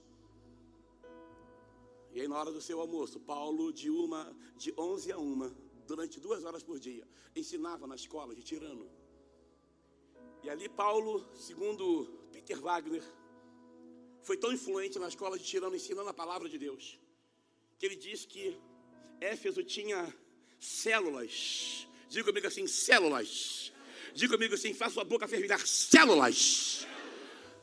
E 2.11 2.21
aí, 2.21 2.27
na 2.27 2.37
hora 2.37 2.51
do 2.51 2.61
seu 2.61 2.79
almoço, 2.79 3.19
Paulo, 3.19 3.71
de 3.71 3.89
uma, 3.89 4.35
de 4.55 4.71
11 4.77 5.11
a 5.11 5.17
uma, 5.17 5.51
durante 5.87 6.19
duas 6.19 6.43
horas 6.43 6.63
por 6.63 6.79
dia, 6.79 7.05
ensinava 7.35 7.85
na 7.87 7.95
escola 7.95 8.33
de 8.35 8.43
Tirano. 8.43 8.89
E 10.43 10.49
ali, 10.49 10.67
Paulo, 10.67 11.25
segundo 11.35 11.85
Peter 12.31 12.59
Wagner, 12.59 13.03
foi 14.21 14.37
tão 14.37 14.51
influente 14.51 14.99
na 14.99 15.07
escola 15.07 15.37
de 15.37 15.45
Tirano, 15.45 15.75
ensinando 15.75 16.09
a 16.09 16.13
palavra 16.13 16.47
de 16.49 16.57
Deus, 16.57 16.99
que 17.77 17.85
ele 17.85 17.95
diz 17.95 18.25
que 18.25 18.57
Éfeso 19.19 19.63
tinha 19.63 20.13
células. 20.59 21.87
Diga 22.09 22.25
comigo 22.25 22.47
assim: 22.47 22.67
células. 22.67 23.71
Diga 24.13 24.33
comigo 24.35 24.53
assim: 24.55 24.73
faça 24.73 24.95
sua 24.95 25.03
boca 25.03 25.27
fervilhar 25.27 25.65
células. 25.65 26.87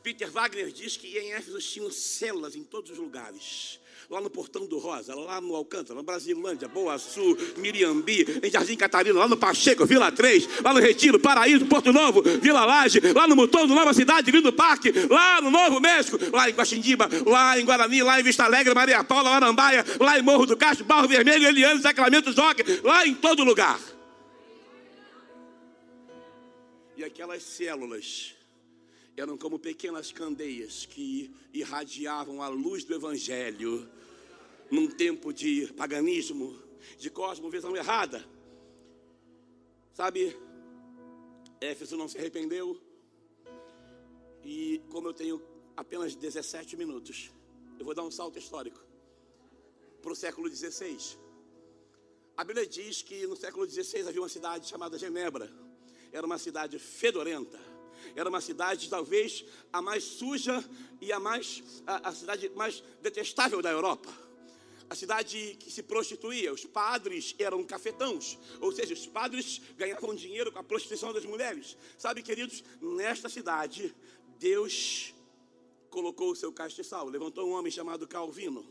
Peter 0.02 0.30
Wagner 0.30 0.72
diz 0.72 0.96
que 0.96 1.18
em 1.18 1.32
Éfeso 1.32 1.58
tinham 1.58 1.90
células 1.90 2.56
em 2.56 2.64
todos 2.64 2.90
os 2.90 2.98
lugares 2.98 3.78
lá 4.10 4.20
no 4.20 4.28
Portão 4.28 4.66
do 4.66 4.76
Rosa, 4.76 5.14
lá 5.14 5.40
no 5.40 5.54
Alcântara, 5.54 5.94
na 5.94 6.02
Brasilândia, 6.02 6.66
Boa 6.66 6.98
Sul, 6.98 7.38
Miriambi, 7.56 8.26
em 8.42 8.50
Jardim 8.50 8.76
Catarina, 8.76 9.16
lá 9.16 9.28
no 9.28 9.36
Pacheco, 9.36 9.86
Vila 9.86 10.10
3, 10.10 10.62
lá 10.64 10.74
no 10.74 10.80
Retiro, 10.80 11.20
Paraíso, 11.20 11.64
Porto 11.66 11.92
Novo, 11.92 12.20
Vila 12.20 12.64
Laje, 12.64 12.98
lá 13.14 13.28
no 13.28 13.36
Mutondo, 13.36 13.72
Nova 13.72 13.94
Cidade, 13.94 14.32
Lindo 14.32 14.52
Parque, 14.52 14.90
lá 15.08 15.40
no 15.40 15.48
Novo 15.48 15.78
México, 15.78 16.18
lá 16.32 16.50
em 16.50 16.52
Guaxindiba, 16.52 17.08
lá 17.24 17.56
em 17.56 17.64
Guarani, 17.64 18.02
lá 18.02 18.18
em 18.18 18.24
Vista 18.24 18.44
Alegre, 18.44 18.74
Maria 18.74 19.04
Paula, 19.04 19.30
Arambaia, 19.30 19.84
lá 20.00 20.18
em 20.18 20.22
Morro 20.22 20.44
do 20.44 20.56
Castro, 20.56 20.84
Barro 20.84 21.06
Vermelho, 21.06 21.46
Eliane, 21.46 21.80
Sacramento, 21.80 22.32
Joque, 22.32 22.64
lá 22.82 23.06
em 23.06 23.14
todo 23.14 23.44
lugar. 23.44 23.78
E 26.96 27.04
aquelas 27.04 27.44
células 27.44 28.34
eram 29.16 29.36
como 29.36 29.58
pequenas 29.58 30.12
candeias 30.12 30.86
que 30.86 31.30
irradiavam 31.52 32.42
a 32.42 32.48
luz 32.48 32.84
do 32.84 32.94
Evangelho 32.94 33.88
num 34.70 34.88
tempo 34.88 35.32
de 35.32 35.72
paganismo, 35.74 36.56
de 36.98 37.10
cosmovisão 37.10 37.76
errada. 37.76 38.24
Sabe, 39.92 40.36
Éfeso 41.60 41.96
não 41.96 42.08
se 42.08 42.16
arrependeu. 42.16 42.80
E 44.42 44.80
como 44.88 45.08
eu 45.08 45.12
tenho 45.12 45.42
apenas 45.76 46.14
17 46.14 46.76
minutos, 46.76 47.30
eu 47.78 47.84
vou 47.84 47.94
dar 47.94 48.02
um 48.02 48.10
salto 48.10 48.38
histórico 48.38 48.80
para 50.00 50.12
o 50.12 50.16
século 50.16 50.48
XVI. 50.48 51.18
A 52.36 52.44
Bíblia 52.44 52.66
diz 52.66 53.02
que 53.02 53.26
no 53.26 53.36
século 53.36 53.68
XVI 53.68 54.08
havia 54.08 54.22
uma 54.22 54.28
cidade 54.28 54.66
chamada 54.66 54.96
Genebra. 54.96 55.52
Era 56.10 56.24
uma 56.24 56.38
cidade 56.38 56.78
fedorenta. 56.78 57.60
Era 58.14 58.28
uma 58.28 58.40
cidade 58.40 58.88
talvez 58.88 59.44
a 59.72 59.80
mais 59.80 60.04
suja 60.04 60.64
e 61.00 61.12
a 61.12 61.20
mais 61.20 61.62
a, 61.86 62.08
a 62.08 62.12
cidade 62.12 62.48
mais 62.50 62.82
detestável 63.02 63.62
da 63.62 63.70
Europa 63.70 64.10
a 64.90 64.94
cidade 64.96 65.56
que 65.60 65.70
se 65.70 65.84
prostituía. 65.84 66.52
Os 66.52 66.64
padres 66.64 67.36
eram 67.38 67.62
cafetãos, 67.62 68.36
ou 68.60 68.72
seja, 68.72 68.92
os 68.92 69.06
padres 69.06 69.62
ganhavam 69.76 70.12
dinheiro 70.16 70.50
com 70.50 70.58
a 70.58 70.64
prostituição 70.64 71.12
das 71.12 71.24
mulheres. 71.24 71.76
Sabe, 71.96 72.24
queridos, 72.24 72.64
nesta 72.80 73.28
cidade, 73.28 73.94
Deus 74.36 75.14
colocou 75.90 76.32
o 76.32 76.36
seu 76.36 76.52
castiçal, 76.52 77.08
levantou 77.08 77.48
um 77.48 77.52
homem 77.52 77.70
chamado 77.70 78.06
Calvino. 78.08 78.66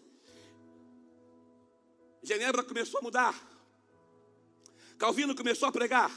Genebra 2.22 2.64
começou 2.64 3.00
a 3.00 3.04
mudar. 3.04 3.50
Calvino 4.98 5.34
começou 5.34 5.70
a 5.70 5.72
pregar. 5.72 6.12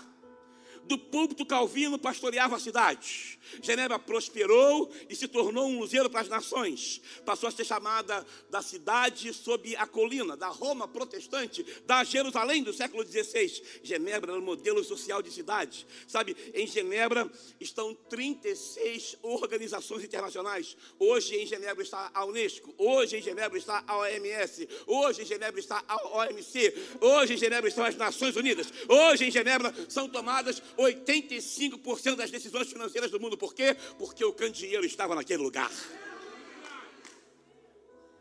Do 0.85 0.99
púlpito 0.99 1.47
Calvino 1.47 1.99
pastoreava 1.99 2.57
a 2.57 2.61
cidade. 2.61 3.39
Genebra 3.61 3.99
prosperou 3.99 4.91
e 5.09 5.17
se 5.17 5.29
tornou 5.29 5.67
um 5.67 5.81
luzeiro 5.81 6.09
para 6.09 6.21
as 6.21 6.29
nações. 6.29 7.01
Passou 7.25 7.49
a 7.49 7.53
ser 7.53 7.65
chamada 7.65 8.25
da 8.51 8.63
cidade 8.63 9.33
sob 9.33 9.77
a 9.77 9.87
colina, 9.87 10.37
da 10.37 10.49
Roma 10.49 10.89
protestante, 10.89 11.65
da 11.87 12.05
Jerusalém 12.05 12.63
do 12.63 12.73
século 12.73 13.05
XVI. 13.05 13.63
Genebra 13.83 14.33
era 14.33 14.41
um 14.41 14.45
modelo 14.45 14.83
social 14.85 15.23
de 15.23 15.31
cidade. 15.31 15.87
Sabe, 16.07 16.37
em 16.55 16.67
Genebra 16.67 17.31
estão 17.61 17.95
36 18.09 19.17
organizações 19.23 20.05
internacionais. 20.05 20.77
Hoje 20.99 21.37
em 21.37 21.47
Genebra 21.47 21.83
está 21.83 22.11
a 22.15 22.25
Unesco, 22.25 22.75
hoje 22.79 23.17
em 23.17 23.23
Genebra 23.23 23.59
está 23.59 23.83
a 23.87 23.99
OMS, 23.99 24.69
hoje 24.87 25.23
em 25.23 25.27
Genebra 25.27 25.61
está 25.61 25.83
a 25.87 26.19
OMC, 26.19 26.75
hoje 27.01 27.35
em 27.35 27.37
Genebra 27.37 27.69
estão 27.69 27.85
as 27.85 27.97
Nações 27.97 28.37
Unidas, 28.37 28.73
hoje 28.89 29.27
em 29.27 29.31
Genebra 29.31 29.75
são 29.89 30.09
tomadas 30.09 30.63
85% 30.77 32.17
das 32.17 32.31
decisões 32.31 32.69
financeiras 32.69 33.11
do 33.11 33.21
mundo. 33.21 33.37
Por 33.37 33.55
quê? 33.55 33.77
Porque 33.99 34.25
o 34.25 34.33
candeeiro 34.33 34.85
estava 34.85 35.15
naquele 35.15 35.43
lugar. 35.43 35.71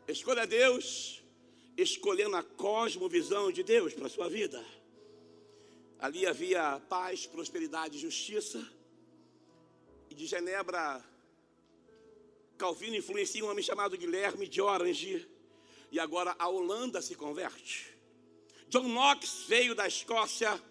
Escolha 0.08 0.46
Deus, 0.46 1.24
escolhendo 1.78 2.36
a 2.36 2.44
cosmovisão 2.44 3.52
de 3.52 3.64
Deus 3.64 3.94
para 3.94 4.08
a 4.08 4.10
sua 4.10 4.30
vida. 4.30 4.64
Ali 6.00 6.26
havia 6.26 6.82
paz, 6.90 7.28
prosperidade 7.28 7.98
e 7.98 8.02
justiça. 8.02 8.68
E 10.10 10.16
de 10.16 10.26
Genebra, 10.26 11.04
Calvino 12.58 12.96
influencia 12.96 13.46
um 13.46 13.50
homem 13.50 13.64
chamado 13.64 13.98
Guilherme 13.98 14.48
de 14.48 14.62
Orange. 14.62 15.28
E 15.92 16.00
agora 16.00 16.36
a 16.38 16.48
Holanda 16.48 17.02
se 17.02 17.16
converte. 17.16 17.96
John 18.70 18.88
Knox 18.88 19.46
veio 19.48 19.76
da 19.76 19.88
Escócia 19.88 20.62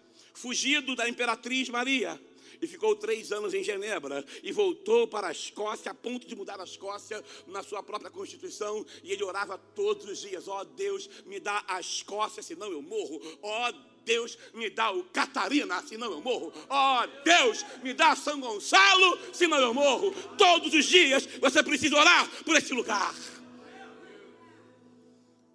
fugido 0.41 0.95
da 0.95 1.07
imperatriz 1.07 1.69
Maria. 1.69 2.19
E 2.61 2.67
ficou 2.67 2.95
três 2.95 3.31
anos 3.31 3.55
em 3.55 3.63
Genebra 3.63 4.23
e 4.43 4.51
voltou 4.51 5.07
para 5.07 5.29
a 5.29 5.31
Escócia, 5.31 5.91
a 5.91 5.95
ponto 5.95 6.27
de 6.27 6.35
mudar 6.35 6.59
a 6.59 6.63
Escócia 6.63 7.23
na 7.47 7.63
sua 7.63 7.81
própria 7.81 8.11
constituição. 8.11 8.85
E 9.03 9.11
ele 9.11 9.23
orava 9.23 9.57
todos 9.57 10.05
os 10.07 10.19
dias: 10.19 10.47
Ó 10.47 10.61
oh, 10.61 10.65
Deus, 10.65 11.09
me 11.25 11.39
dá 11.39 11.63
a 11.67 11.79
Escócia, 11.79 12.43
senão 12.43 12.71
eu 12.71 12.81
morro. 12.81 13.19
Ó 13.41 13.69
oh, 13.69 13.73
Deus, 14.05 14.37
me 14.53 14.69
dá 14.69 14.91
o 14.91 15.03
Catarina, 15.05 15.81
senão 15.81 16.11
eu 16.11 16.21
morro. 16.21 16.53
Ó 16.69 17.03
oh, 17.03 17.23
Deus, 17.23 17.65
me 17.81 17.93
dá 17.93 18.15
São 18.15 18.39
Gonçalo, 18.39 19.19
senão 19.33 19.59
eu 19.59 19.73
morro. 19.73 20.11
Todos 20.37 20.71
os 20.71 20.85
dias 20.85 21.25
você 21.39 21.63
precisa 21.63 21.95
orar 21.95 22.29
por 22.43 22.55
esse 22.55 22.73
lugar. 22.73 23.15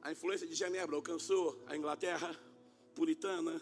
A 0.03 0.11
influência 0.11 0.47
de 0.47 0.55
Genebra 0.55 0.97
alcançou 0.97 1.63
a 1.69 1.77
Inglaterra 1.77 2.37
puritana, 2.97 3.61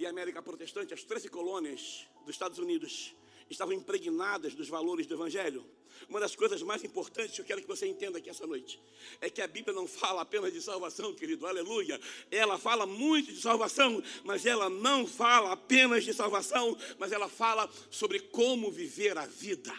e 0.00 0.06
a 0.06 0.08
América 0.08 0.40
Protestante, 0.40 0.94
as 0.94 1.04
13 1.04 1.28
colônias 1.28 2.06
dos 2.24 2.30
Estados 2.30 2.58
Unidos, 2.58 3.14
estavam 3.50 3.74
impregnadas 3.74 4.54
dos 4.54 4.66
valores 4.66 5.06
do 5.06 5.12
Evangelho. 5.12 5.62
Uma 6.08 6.18
das 6.18 6.34
coisas 6.34 6.62
mais 6.62 6.82
importantes 6.82 7.34
que 7.34 7.42
eu 7.42 7.44
quero 7.44 7.60
que 7.60 7.68
você 7.68 7.86
entenda 7.86 8.16
aqui 8.16 8.30
essa 8.30 8.46
noite 8.46 8.80
é 9.20 9.28
que 9.28 9.42
a 9.42 9.46
Bíblia 9.46 9.74
não 9.74 9.86
fala 9.86 10.22
apenas 10.22 10.54
de 10.54 10.62
salvação, 10.62 11.12
querido, 11.14 11.46
aleluia. 11.46 12.00
Ela 12.30 12.58
fala 12.58 12.86
muito 12.86 13.30
de 13.30 13.42
salvação, 13.42 14.02
mas 14.24 14.46
ela 14.46 14.70
não 14.70 15.06
fala 15.06 15.52
apenas 15.52 16.02
de 16.02 16.14
salvação, 16.14 16.78
mas 16.98 17.12
ela 17.12 17.28
fala 17.28 17.68
sobre 17.90 18.20
como 18.20 18.70
viver 18.70 19.18
a 19.18 19.26
vida. 19.26 19.74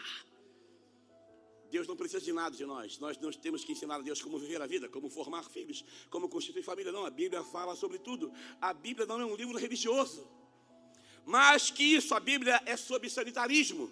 Deus 1.72 1.88
não 1.88 1.96
precisa 1.96 2.22
de 2.22 2.34
nada 2.34 2.54
de 2.54 2.66
nós. 2.66 2.98
Nós 2.98 3.16
não 3.18 3.32
temos 3.32 3.64
que 3.64 3.72
ensinar 3.72 3.96
a 3.96 4.02
Deus 4.02 4.20
como 4.20 4.38
viver 4.38 4.60
a 4.60 4.66
vida, 4.66 4.90
como 4.90 5.08
formar 5.08 5.42
filhos, 5.42 5.82
como 6.10 6.28
constituir 6.28 6.62
família. 6.62 6.92
Não, 6.92 7.06
a 7.06 7.10
Bíblia 7.10 7.42
fala 7.42 7.74
sobre 7.74 7.98
tudo. 7.98 8.30
A 8.60 8.74
Bíblia 8.74 9.06
não 9.06 9.18
é 9.18 9.24
um 9.24 9.34
livro 9.34 9.56
religioso. 9.56 10.28
Mais 11.24 11.70
que 11.70 11.82
isso, 11.82 12.14
a 12.14 12.20
Bíblia 12.20 12.60
é 12.66 12.76
sobre 12.76 13.08
sanitarismo. 13.08 13.90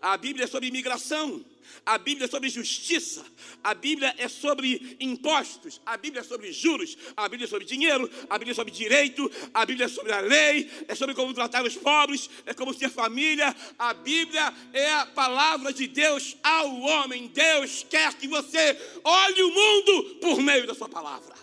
A 0.00 0.16
Bíblia 0.16 0.44
é 0.44 0.46
sobre 0.46 0.68
imigração, 0.68 1.44
a 1.84 1.98
Bíblia 1.98 2.26
é 2.26 2.28
sobre 2.28 2.48
justiça, 2.48 3.24
a 3.62 3.74
Bíblia 3.74 4.14
é 4.18 4.28
sobre 4.28 4.96
impostos, 5.00 5.80
a 5.84 5.96
Bíblia 5.96 6.20
é 6.20 6.24
sobre 6.24 6.52
juros, 6.52 6.96
a 7.16 7.28
Bíblia 7.28 7.46
é 7.46 7.48
sobre 7.48 7.64
dinheiro, 7.64 8.10
a 8.28 8.38
Bíblia 8.38 8.52
é 8.52 8.54
sobre 8.54 8.72
direito, 8.72 9.30
a 9.52 9.64
Bíblia 9.64 9.86
é 9.86 9.88
sobre 9.88 10.12
a 10.12 10.20
lei, 10.20 10.70
é 10.88 10.94
sobre 10.94 11.14
como 11.14 11.34
tratar 11.34 11.64
os 11.64 11.76
pobres, 11.76 12.28
é 12.46 12.54
como 12.54 12.74
ser 12.74 12.90
família. 12.90 13.54
A 13.78 13.94
Bíblia 13.94 14.52
é 14.72 14.92
a 14.94 15.06
palavra 15.06 15.72
de 15.72 15.86
Deus 15.86 16.36
ao 16.42 16.80
homem. 16.80 17.28
Deus 17.28 17.84
quer 17.88 18.14
que 18.14 18.28
você 18.28 18.78
olhe 19.04 19.42
o 19.42 19.50
mundo 19.50 20.16
por 20.20 20.40
meio 20.40 20.66
da 20.66 20.74
sua 20.74 20.88
palavra. 20.88 21.34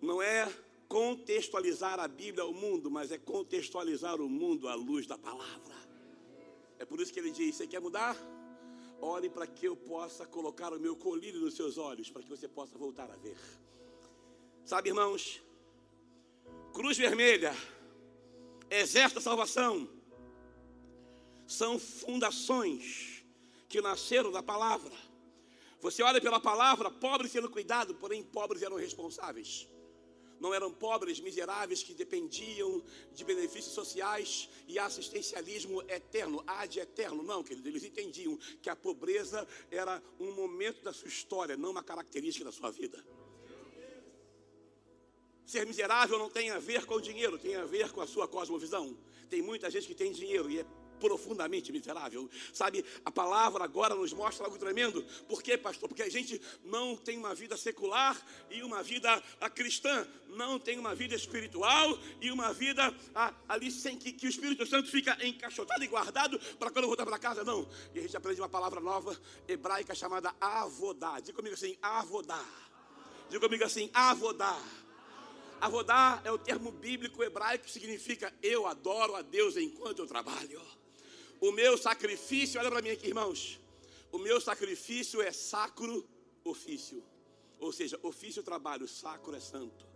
Não 0.00 0.22
é 0.22 0.48
contextualizar 0.88 2.00
a 2.00 2.08
Bíblia 2.08 2.42
ao 2.42 2.52
mundo, 2.52 2.90
mas 2.90 3.12
é 3.12 3.18
contextualizar 3.18 4.20
o 4.20 4.28
mundo 4.28 4.66
à 4.66 4.74
luz 4.74 5.06
da 5.06 5.16
palavra. 5.16 5.89
É 6.80 6.84
por 6.86 6.98
isso 6.98 7.12
que 7.12 7.20
ele 7.20 7.30
diz: 7.30 7.54
Você 7.54 7.66
quer 7.66 7.80
mudar? 7.80 8.16
Ore 9.00 9.28
para 9.28 9.46
que 9.46 9.66
eu 9.66 9.76
possa 9.76 10.26
colocar 10.26 10.72
o 10.72 10.80
meu 10.80 10.96
colírio 10.96 11.40
nos 11.40 11.54
seus 11.54 11.76
olhos, 11.78 12.10
para 12.10 12.22
que 12.22 12.28
você 12.28 12.48
possa 12.48 12.76
voltar 12.76 13.10
a 13.10 13.16
ver. 13.16 13.38
Sabe, 14.64 14.88
irmãos, 14.88 15.42
Cruz 16.72 16.96
Vermelha, 16.96 17.54
Exército 18.70 19.20
da 19.20 19.24
Salvação, 19.24 19.88
são 21.46 21.78
fundações 21.78 23.24
que 23.68 23.80
nasceram 23.80 24.32
da 24.32 24.42
palavra. 24.42 24.92
Você 25.80 26.02
olha 26.02 26.20
pela 26.20 26.40
palavra, 26.40 26.90
pobres 26.90 27.32
sendo 27.32 27.50
cuidados, 27.50 27.96
porém 27.96 28.22
pobres 28.22 28.62
eram 28.62 28.76
responsáveis. 28.76 29.68
Não 30.40 30.54
eram 30.54 30.72
pobres, 30.72 31.20
miseráveis 31.20 31.82
que 31.82 31.92
dependiam 31.92 32.82
de 33.12 33.22
benefícios 33.24 33.74
sociais 33.74 34.48
e 34.66 34.78
assistencialismo 34.78 35.82
eterno, 35.82 36.42
ad 36.46 36.80
eterno. 36.80 37.22
Não, 37.22 37.44
querido, 37.44 37.68
eles 37.68 37.84
entendiam 37.84 38.38
que 38.62 38.70
a 38.70 38.74
pobreza 38.74 39.46
era 39.70 40.02
um 40.18 40.32
momento 40.32 40.82
da 40.82 40.92
sua 40.92 41.08
história, 41.08 41.56
não 41.56 41.70
uma 41.70 41.82
característica 41.82 42.44
da 42.44 42.52
sua 42.52 42.70
vida. 42.70 43.04
Ser 45.44 45.66
miserável 45.66 46.18
não 46.18 46.30
tem 46.30 46.50
a 46.50 46.58
ver 46.58 46.86
com 46.86 46.94
o 46.94 47.00
dinheiro, 47.00 47.38
tem 47.38 47.56
a 47.56 47.64
ver 47.64 47.90
com 47.90 48.00
a 48.00 48.06
sua 48.06 48.26
cosmovisão. 48.26 48.96
Tem 49.28 49.42
muita 49.42 49.70
gente 49.70 49.86
que 49.86 49.94
tem 49.94 50.10
dinheiro 50.10 50.50
e 50.50 50.60
é 50.60 50.66
profundamente 51.00 51.72
miserável. 51.72 52.28
Sabe, 52.52 52.84
a 53.04 53.10
palavra 53.10 53.64
agora 53.64 53.94
nos 53.94 54.12
mostra 54.12 54.44
algo 54.44 54.58
tremendo. 54.58 55.02
Por 55.26 55.42
quê, 55.42 55.56
pastor? 55.56 55.88
Porque 55.88 56.02
a 56.02 56.10
gente 56.10 56.40
não 56.64 56.96
tem 56.96 57.18
uma 57.18 57.34
vida 57.34 57.56
secular 57.56 58.16
e 58.50 58.62
uma 58.62 58.82
vida 58.82 59.20
cristã, 59.54 60.06
não 60.28 60.58
tem 60.58 60.78
uma 60.78 60.94
vida 60.94 61.14
espiritual 61.14 61.98
e 62.20 62.30
uma 62.30 62.52
vida 62.52 62.94
ali 63.48 63.70
sem 63.70 63.96
que, 63.96 64.12
que 64.12 64.26
o 64.26 64.30
Espírito 64.30 64.66
Santo 64.66 64.90
fica 64.90 65.16
encaixotado 65.26 65.82
e 65.82 65.88
guardado 65.88 66.38
para 66.58 66.70
quando 66.70 66.86
voltar 66.86 67.06
para 67.06 67.18
casa, 67.18 67.42
não. 67.42 67.66
E 67.94 67.98
a 67.98 68.02
gente 68.02 68.16
aprende 68.16 68.40
uma 68.40 68.48
palavra 68.48 68.80
nova 68.80 69.18
hebraica 69.48 69.94
chamada 69.94 70.34
avodá. 70.40 71.18
Diga 71.20 71.36
comigo 71.36 71.54
assim, 71.54 71.76
avodá. 71.80 72.44
Diga 73.28 73.40
comigo 73.40 73.64
assim, 73.64 73.90
avodá. 73.94 74.58
Avodá 75.60 76.22
é 76.24 76.32
o 76.32 76.38
termo 76.38 76.72
bíblico 76.72 77.22
hebraico 77.22 77.66
que 77.66 77.70
significa 77.70 78.32
eu 78.42 78.66
adoro 78.66 79.14
a 79.14 79.22
Deus 79.22 79.56
enquanto 79.56 79.98
eu 79.98 80.06
trabalho. 80.06 80.60
O 81.40 81.50
meu 81.52 81.78
sacrifício, 81.78 82.60
olha 82.60 82.70
para 82.70 82.82
mim 82.82 82.90
aqui, 82.90 83.08
irmãos. 83.08 83.58
O 84.12 84.18
meu 84.18 84.40
sacrifício 84.40 85.22
é 85.22 85.32
sacro 85.32 86.06
ofício. 86.44 87.02
Ou 87.58 87.72
seja, 87.72 87.98
ofício, 88.02 88.42
trabalho, 88.42 88.86
sacro 88.86 89.34
é 89.34 89.40
santo. 89.40 89.86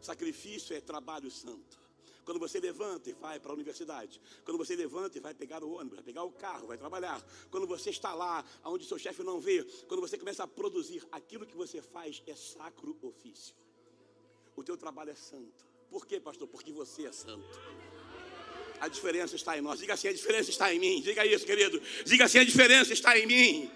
Sacrifício 0.00 0.74
é 0.74 0.80
trabalho 0.80 1.30
santo. 1.30 1.78
Quando 2.24 2.40
você 2.40 2.58
levanta 2.58 3.10
e 3.10 3.12
vai 3.12 3.38
para 3.38 3.50
a 3.50 3.54
universidade, 3.54 4.18
quando 4.46 4.56
você 4.56 4.74
levanta 4.74 5.18
e 5.18 5.20
vai 5.20 5.34
pegar 5.34 5.62
o 5.62 5.72
ônibus, 5.72 5.96
vai 5.96 6.04
pegar 6.04 6.24
o 6.24 6.32
carro, 6.32 6.68
vai 6.68 6.78
trabalhar, 6.78 7.22
quando 7.50 7.66
você 7.66 7.90
está 7.90 8.14
lá, 8.14 8.42
onde 8.64 8.86
seu 8.86 8.98
chefe 8.98 9.22
não 9.22 9.38
vê, 9.38 9.62
quando 9.86 10.00
você 10.00 10.16
começa 10.16 10.42
a 10.42 10.46
produzir, 10.46 11.06
aquilo 11.12 11.44
que 11.44 11.54
você 11.54 11.82
faz 11.82 12.22
é 12.26 12.34
sacro 12.34 12.96
ofício. 13.02 13.54
O 14.56 14.64
teu 14.64 14.76
trabalho 14.78 15.10
é 15.10 15.14
santo. 15.14 15.66
Por 15.90 16.06
quê, 16.06 16.18
pastor? 16.18 16.48
Porque 16.48 16.72
você 16.72 17.06
é 17.06 17.12
santo. 17.12 17.60
A 18.84 18.88
diferença 18.88 19.34
está 19.34 19.56
em 19.56 19.62
nós. 19.62 19.80
Diga 19.80 19.94
assim: 19.94 20.08
a 20.08 20.12
diferença 20.12 20.50
está 20.50 20.72
em 20.74 20.78
mim. 20.78 21.00
Diga 21.00 21.24
isso, 21.24 21.46
querido. 21.46 21.80
Diga 22.04 22.26
assim: 22.26 22.38
a 22.38 22.44
diferença 22.44 22.92
está 22.92 23.18
em 23.18 23.26
mim. 23.26 23.70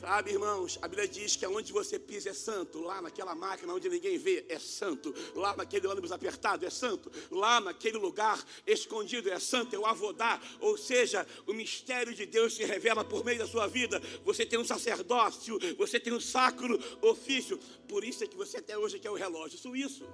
Sabe, 0.00 0.32
irmãos, 0.32 0.78
a 0.82 0.88
Bíblia 0.88 1.06
diz 1.06 1.36
que 1.36 1.44
aonde 1.44 1.72
você 1.72 1.96
pisa 1.96 2.30
é 2.30 2.32
santo, 2.32 2.80
lá 2.80 3.00
naquela 3.00 3.34
máquina 3.36 3.72
onde 3.72 3.88
ninguém 3.88 4.16
vê 4.16 4.44
é 4.48 4.58
santo, 4.58 5.14
lá 5.34 5.56
naquele 5.56 5.86
ônibus 5.86 6.10
apertado 6.10 6.64
é 6.64 6.70
santo, 6.70 7.10
lá 7.30 7.60
naquele 7.60 7.98
lugar 7.98 8.44
escondido 8.66 9.30
é 9.30 9.38
santo, 9.38 9.76
é 9.76 9.78
o 9.78 9.86
avodar, 9.86 10.40
ou 10.60 10.76
seja, 10.76 11.26
o 11.46 11.52
mistério 11.52 12.14
de 12.14 12.26
Deus 12.26 12.54
se 12.54 12.64
revela 12.64 13.04
por 13.04 13.24
meio 13.24 13.38
da 13.38 13.46
sua 13.46 13.66
vida. 13.66 14.00
Você 14.24 14.46
tem 14.46 14.58
um 14.58 14.64
sacerdócio, 14.64 15.58
você 15.76 16.00
tem 16.00 16.12
um 16.12 16.20
sacro 16.20 16.78
ofício, 17.02 17.58
por 17.88 18.02
isso 18.02 18.24
é 18.24 18.26
que 18.26 18.36
você 18.36 18.58
até 18.58 18.78
hoje 18.78 18.98
quer 18.98 19.10
o 19.10 19.14
relógio 19.14 19.58
suíço, 19.58 20.04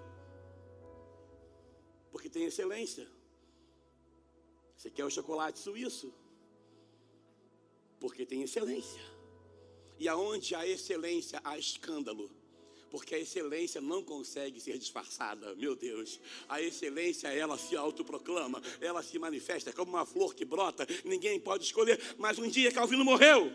porque 2.11 2.29
tem 2.29 2.45
excelência. 2.45 3.07
Você 4.85 4.91
quer 4.91 5.05
o 5.07 5.11
chocolate 5.11 5.59
suíço? 5.59 6.13
Porque 7.99 8.27
tem 8.27 8.43
excelência. 8.43 9.01
E 9.99 10.07
aonde 10.07 10.55
há 10.55 10.67
excelência, 10.67 11.41
há 11.43 11.59
escândalo. 11.59 12.31
Porque 12.91 13.15
a 13.15 13.19
excelência 13.19 13.81
não 13.81 14.05
consegue 14.05 14.61
ser 14.61 14.77
disfarçada, 14.77 15.55
meu 15.55 15.75
Deus. 15.75 16.21
A 16.47 16.61
excelência, 16.61 17.29
ela 17.29 17.57
se 17.57 17.75
autoproclama, 17.75 18.61
ela 18.79 19.03
se 19.03 19.19
manifesta, 19.19 19.73
como 19.73 19.93
uma 19.93 20.05
flor 20.05 20.35
que 20.35 20.45
brota, 20.45 20.87
ninguém 21.03 21.41
pode 21.41 21.65
escolher. 21.65 21.99
Mas 22.19 22.39
um 22.39 22.47
dia 22.47 22.71
Calvino 22.71 23.07
morreu. 23.07 23.51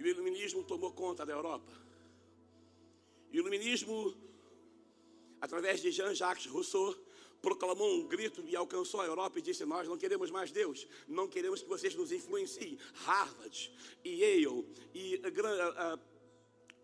E 0.00 0.02
o 0.02 0.06
iluminismo 0.06 0.64
tomou 0.64 0.92
conta 0.92 1.26
da 1.26 1.34
Europa. 1.34 1.70
E 3.30 3.36
o 3.36 3.40
iluminismo, 3.42 4.16
através 5.42 5.82
de 5.82 5.90
Jean-Jacques 5.90 6.46
Rousseau, 6.46 6.96
proclamou 7.42 7.92
um 7.92 8.06
grito 8.06 8.42
e 8.46 8.54
alcançou 8.54 9.00
a 9.00 9.06
Europa 9.06 9.38
e 9.38 9.42
disse: 9.42 9.64
Nós 9.64 9.88
não 9.88 9.98
queremos 9.98 10.30
mais 10.30 10.52
Deus, 10.52 10.86
não 11.08 11.26
queremos 11.26 11.60
que 11.60 11.68
vocês 11.68 11.94
nos 11.94 12.12
influenciem. 12.12 12.78
Harvard, 12.94 13.72
e 14.04 14.22
Yale, 14.22 14.64
e 14.94 15.16
uh, 15.16 15.94
uh, 15.96 16.12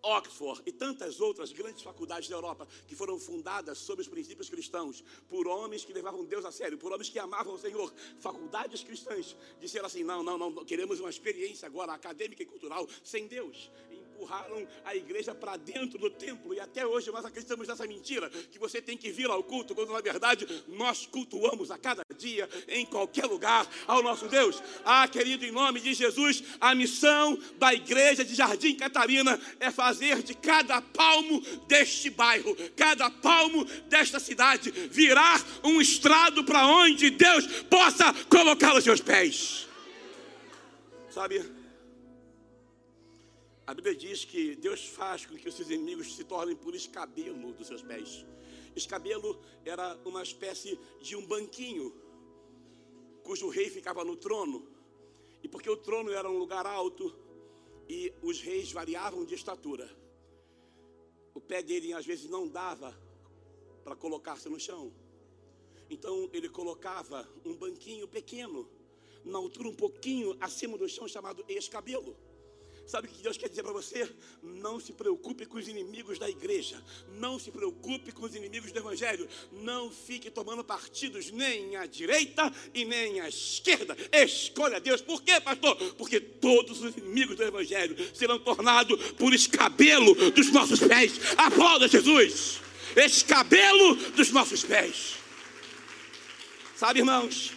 Oxford 0.02 0.62
e 0.66 0.72
tantas 0.72 1.20
outras 1.20 1.52
grandes 1.52 1.82
faculdades 1.82 2.28
da 2.28 2.36
Europa 2.36 2.66
que 2.86 2.94
foram 2.94 3.18
fundadas 3.18 3.78
sob 3.78 4.00
os 4.00 4.08
princípios 4.08 4.48
cristãos 4.48 5.04
por 5.28 5.46
homens 5.46 5.84
que 5.84 5.92
levavam 5.92 6.24
Deus 6.24 6.44
a 6.44 6.52
sério, 6.52 6.78
por 6.78 6.92
homens 6.92 7.08
que 7.08 7.18
amavam 7.18 7.54
o 7.54 7.58
Senhor. 7.58 7.92
Faculdades 8.18 8.82
cristãs 8.82 9.36
disseram 9.60 9.86
assim: 9.86 10.02
não, 10.02 10.22
não, 10.22 10.36
não, 10.36 10.64
queremos 10.64 10.98
uma 10.98 11.10
experiência 11.10 11.66
agora 11.66 11.92
acadêmica 11.92 12.42
e 12.42 12.46
cultural 12.46 12.86
sem 13.04 13.26
Deus 13.26 13.70
empurraram 14.18 14.66
a 14.84 14.96
igreja 14.96 15.32
para 15.32 15.56
dentro 15.56 15.98
do 15.98 16.10
templo. 16.10 16.52
E 16.52 16.58
até 16.58 16.84
hoje 16.84 17.10
nós 17.12 17.24
acreditamos 17.24 17.68
nessa 17.68 17.86
mentira, 17.86 18.28
que 18.28 18.58
você 18.58 18.82
tem 18.82 18.96
que 18.96 19.12
vir 19.12 19.30
ao 19.30 19.42
culto, 19.44 19.74
quando 19.74 19.92
na 19.92 20.00
verdade 20.00 20.46
nós 20.66 21.06
cultuamos 21.06 21.70
a 21.70 21.78
cada 21.78 22.02
dia, 22.16 22.48
em 22.66 22.84
qualquer 22.84 23.26
lugar, 23.26 23.66
ao 23.86 24.02
nosso 24.02 24.26
Deus. 24.26 24.60
Ah, 24.84 25.06
querido, 25.06 25.44
em 25.44 25.52
nome 25.52 25.80
de 25.80 25.94
Jesus, 25.94 26.42
a 26.60 26.74
missão 26.74 27.38
da 27.58 27.72
igreja 27.72 28.24
de 28.24 28.34
Jardim 28.34 28.74
Catarina 28.74 29.40
é 29.60 29.70
fazer 29.70 30.22
de 30.22 30.34
cada 30.34 30.82
palmo 30.82 31.40
deste 31.68 32.10
bairro, 32.10 32.56
cada 32.76 33.08
palmo 33.10 33.64
desta 33.88 34.18
cidade, 34.18 34.70
virar 34.70 35.40
um 35.62 35.80
estrado 35.80 36.42
para 36.44 36.66
onde 36.66 37.10
Deus 37.10 37.46
possa 37.64 38.12
colocar 38.28 38.74
os 38.74 38.82
seus 38.82 39.00
pés. 39.00 39.68
Sabe? 41.10 41.57
A 43.68 43.74
Bíblia 43.74 43.94
diz 43.94 44.24
que 44.24 44.56
Deus 44.56 44.86
faz 44.86 45.26
com 45.26 45.36
que 45.36 45.46
os 45.46 45.54
seus 45.54 45.68
inimigos 45.68 46.16
se 46.16 46.24
tornem 46.24 46.56
por 46.56 46.74
escabelo 46.74 47.52
dos 47.52 47.66
seus 47.66 47.82
pés. 47.82 48.24
Escabelo 48.74 49.38
era 49.62 49.94
uma 50.06 50.22
espécie 50.22 50.80
de 51.02 51.14
um 51.14 51.26
banquinho, 51.26 51.92
cujo 53.22 53.50
rei 53.50 53.68
ficava 53.68 54.02
no 54.06 54.16
trono. 54.16 54.66
E 55.42 55.48
porque 55.48 55.68
o 55.68 55.76
trono 55.76 56.10
era 56.10 56.30
um 56.30 56.38
lugar 56.38 56.64
alto 56.64 57.14
e 57.86 58.10
os 58.22 58.40
reis 58.40 58.72
variavam 58.72 59.22
de 59.26 59.34
estatura, 59.34 59.86
o 61.34 61.40
pé 61.40 61.62
dele 61.62 61.92
às 61.92 62.06
vezes 62.06 62.30
não 62.30 62.48
dava 62.48 62.98
para 63.84 63.94
colocar-se 63.94 64.48
no 64.48 64.58
chão. 64.58 64.90
Então 65.90 66.30
ele 66.32 66.48
colocava 66.48 67.28
um 67.44 67.54
banquinho 67.54 68.08
pequeno, 68.08 68.66
na 69.26 69.36
altura 69.36 69.68
um 69.68 69.74
pouquinho 69.74 70.34
acima 70.40 70.78
do 70.78 70.88
chão, 70.88 71.06
chamado 71.06 71.44
escabelo. 71.50 72.16
Sabe 72.88 73.06
o 73.06 73.10
que 73.10 73.22
Deus 73.22 73.36
quer 73.36 73.50
dizer 73.50 73.62
para 73.62 73.72
você? 73.72 74.10
Não 74.42 74.80
se 74.80 74.94
preocupe 74.94 75.44
com 75.44 75.58
os 75.58 75.68
inimigos 75.68 76.18
da 76.18 76.28
igreja. 76.28 76.82
Não 77.18 77.38
se 77.38 77.50
preocupe 77.50 78.12
com 78.12 78.24
os 78.24 78.34
inimigos 78.34 78.72
do 78.72 78.78
evangelho. 78.78 79.28
Não 79.52 79.90
fique 79.90 80.30
tomando 80.30 80.64
partidos 80.64 81.30
nem 81.30 81.76
à 81.76 81.84
direita 81.84 82.50
e 82.72 82.86
nem 82.86 83.20
à 83.20 83.28
esquerda. 83.28 83.94
Escolha 84.10 84.80
Deus. 84.80 85.02
Por 85.02 85.22
quê, 85.22 85.38
pastor? 85.38 85.76
Porque 85.96 86.18
todos 86.18 86.82
os 86.82 86.96
inimigos 86.96 87.36
do 87.36 87.42
evangelho 87.42 87.94
serão 88.16 88.38
tornados 88.38 89.12
por 89.12 89.34
escabelo 89.34 90.14
dos 90.30 90.50
nossos 90.50 90.80
pés. 90.80 91.20
Aplauda 91.36 91.86
Jesus. 91.86 92.58
Escabelo 92.96 93.96
dos 94.16 94.30
nossos 94.30 94.64
pés. 94.64 95.16
Sabe, 96.74 97.00
irmãos? 97.00 97.52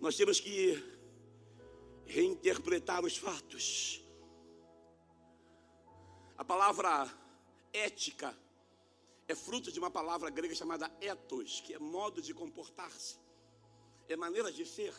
Nós 0.00 0.16
temos 0.16 0.40
que 0.40 0.82
reinterpretar 2.10 3.04
os 3.04 3.16
fatos. 3.16 4.04
A 6.36 6.44
palavra 6.44 7.08
ética 7.72 8.36
é 9.28 9.34
fruto 9.34 9.70
de 9.70 9.78
uma 9.78 9.90
palavra 9.90 10.28
grega 10.28 10.54
chamada 10.54 10.90
ethos, 11.00 11.60
que 11.60 11.72
é 11.72 11.78
modo 11.78 12.20
de 12.20 12.34
comportar-se, 12.34 13.16
é 14.08 14.16
maneira 14.16 14.50
de 14.50 14.66
ser. 14.66 14.94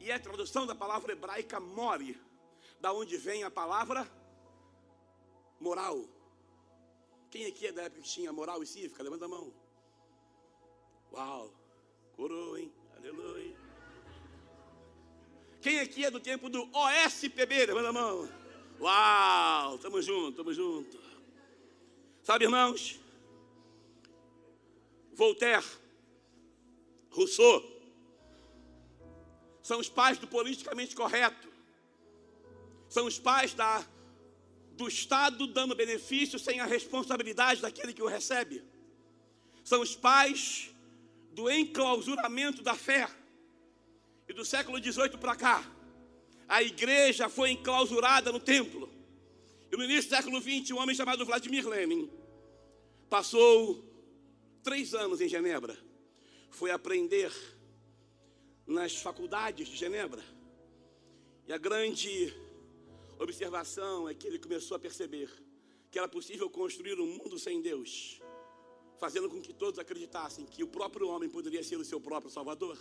E 0.00 0.10
é 0.10 0.14
a 0.14 0.20
tradução 0.20 0.66
da 0.66 0.74
palavra 0.74 1.12
hebraica 1.12 1.60
mori, 1.60 2.20
da 2.80 2.92
onde 2.92 3.16
vem 3.16 3.44
a 3.44 3.50
palavra 3.50 4.02
moral. 5.60 5.96
Quem 7.30 7.46
aqui 7.46 7.68
é 7.68 7.72
da 7.72 7.82
época 7.82 8.02
que 8.02 8.08
tinha 8.08 8.32
moral 8.32 8.60
e 8.62 8.66
cívica? 8.66 9.02
Levanta 9.02 9.26
a 9.26 9.28
mão. 9.28 9.52
Uau, 11.12 11.52
curou, 12.16 12.58
hein? 12.58 12.72
Aleluia. 12.96 13.59
Quem 15.60 15.80
aqui 15.80 16.04
é 16.04 16.10
do 16.10 16.20
tempo 16.20 16.48
do 16.48 16.68
OSPB? 16.72 17.66
Levanta 17.66 17.88
a 17.88 17.92
mão. 17.92 18.28
Uau, 18.80 19.78
tamo 19.78 20.00
junto, 20.00 20.36
tamo 20.38 20.54
junto. 20.54 20.98
Sabe, 22.22 22.44
irmãos? 22.44 22.98
Voltaire, 25.12 25.66
Rousseau, 27.10 27.62
são 29.62 29.78
os 29.78 29.88
pais 29.88 30.16
do 30.16 30.26
politicamente 30.26 30.96
correto, 30.96 31.46
são 32.88 33.04
os 33.06 33.18
pais 33.18 33.52
da, 33.52 33.84
do 34.72 34.88
Estado 34.88 35.46
dando 35.46 35.74
benefício 35.74 36.38
sem 36.38 36.58
a 36.58 36.64
responsabilidade 36.64 37.60
daquele 37.60 37.92
que 37.92 38.02
o 38.02 38.06
recebe. 38.06 38.64
São 39.62 39.82
os 39.82 39.94
pais 39.94 40.70
do 41.32 41.50
enclausuramento 41.50 42.62
da 42.62 42.74
fé. 42.74 43.06
E 44.30 44.32
do 44.32 44.44
século 44.44 44.78
XVIII 44.78 45.18
para 45.18 45.34
cá, 45.34 45.68
a 46.46 46.62
igreja 46.62 47.28
foi 47.28 47.50
enclausurada 47.50 48.30
no 48.30 48.38
templo. 48.38 48.88
E 49.72 49.76
no 49.76 49.82
início 49.82 50.08
do 50.08 50.14
século 50.14 50.40
XX, 50.40 50.70
um 50.70 50.78
homem 50.78 50.94
chamado 50.94 51.26
Vladimir 51.26 51.68
Lenin 51.68 52.08
passou 53.08 53.84
três 54.62 54.94
anos 54.94 55.20
em 55.20 55.28
Genebra. 55.28 55.76
Foi 56.48 56.70
aprender 56.70 57.32
nas 58.68 58.94
faculdades 58.94 59.66
de 59.66 59.76
Genebra. 59.76 60.22
E 61.48 61.52
a 61.52 61.58
grande 61.58 62.32
observação 63.18 64.08
é 64.08 64.14
que 64.14 64.28
ele 64.28 64.38
começou 64.38 64.76
a 64.76 64.78
perceber 64.78 65.28
que 65.90 65.98
era 65.98 66.06
possível 66.06 66.48
construir 66.48 67.00
um 67.00 67.16
mundo 67.18 67.36
sem 67.36 67.60
Deus, 67.60 68.20
fazendo 68.96 69.28
com 69.28 69.40
que 69.40 69.52
todos 69.52 69.80
acreditassem 69.80 70.46
que 70.46 70.62
o 70.62 70.68
próprio 70.68 71.08
homem 71.08 71.28
poderia 71.28 71.64
ser 71.64 71.78
o 71.78 71.84
seu 71.84 72.00
próprio 72.00 72.30
Salvador. 72.30 72.78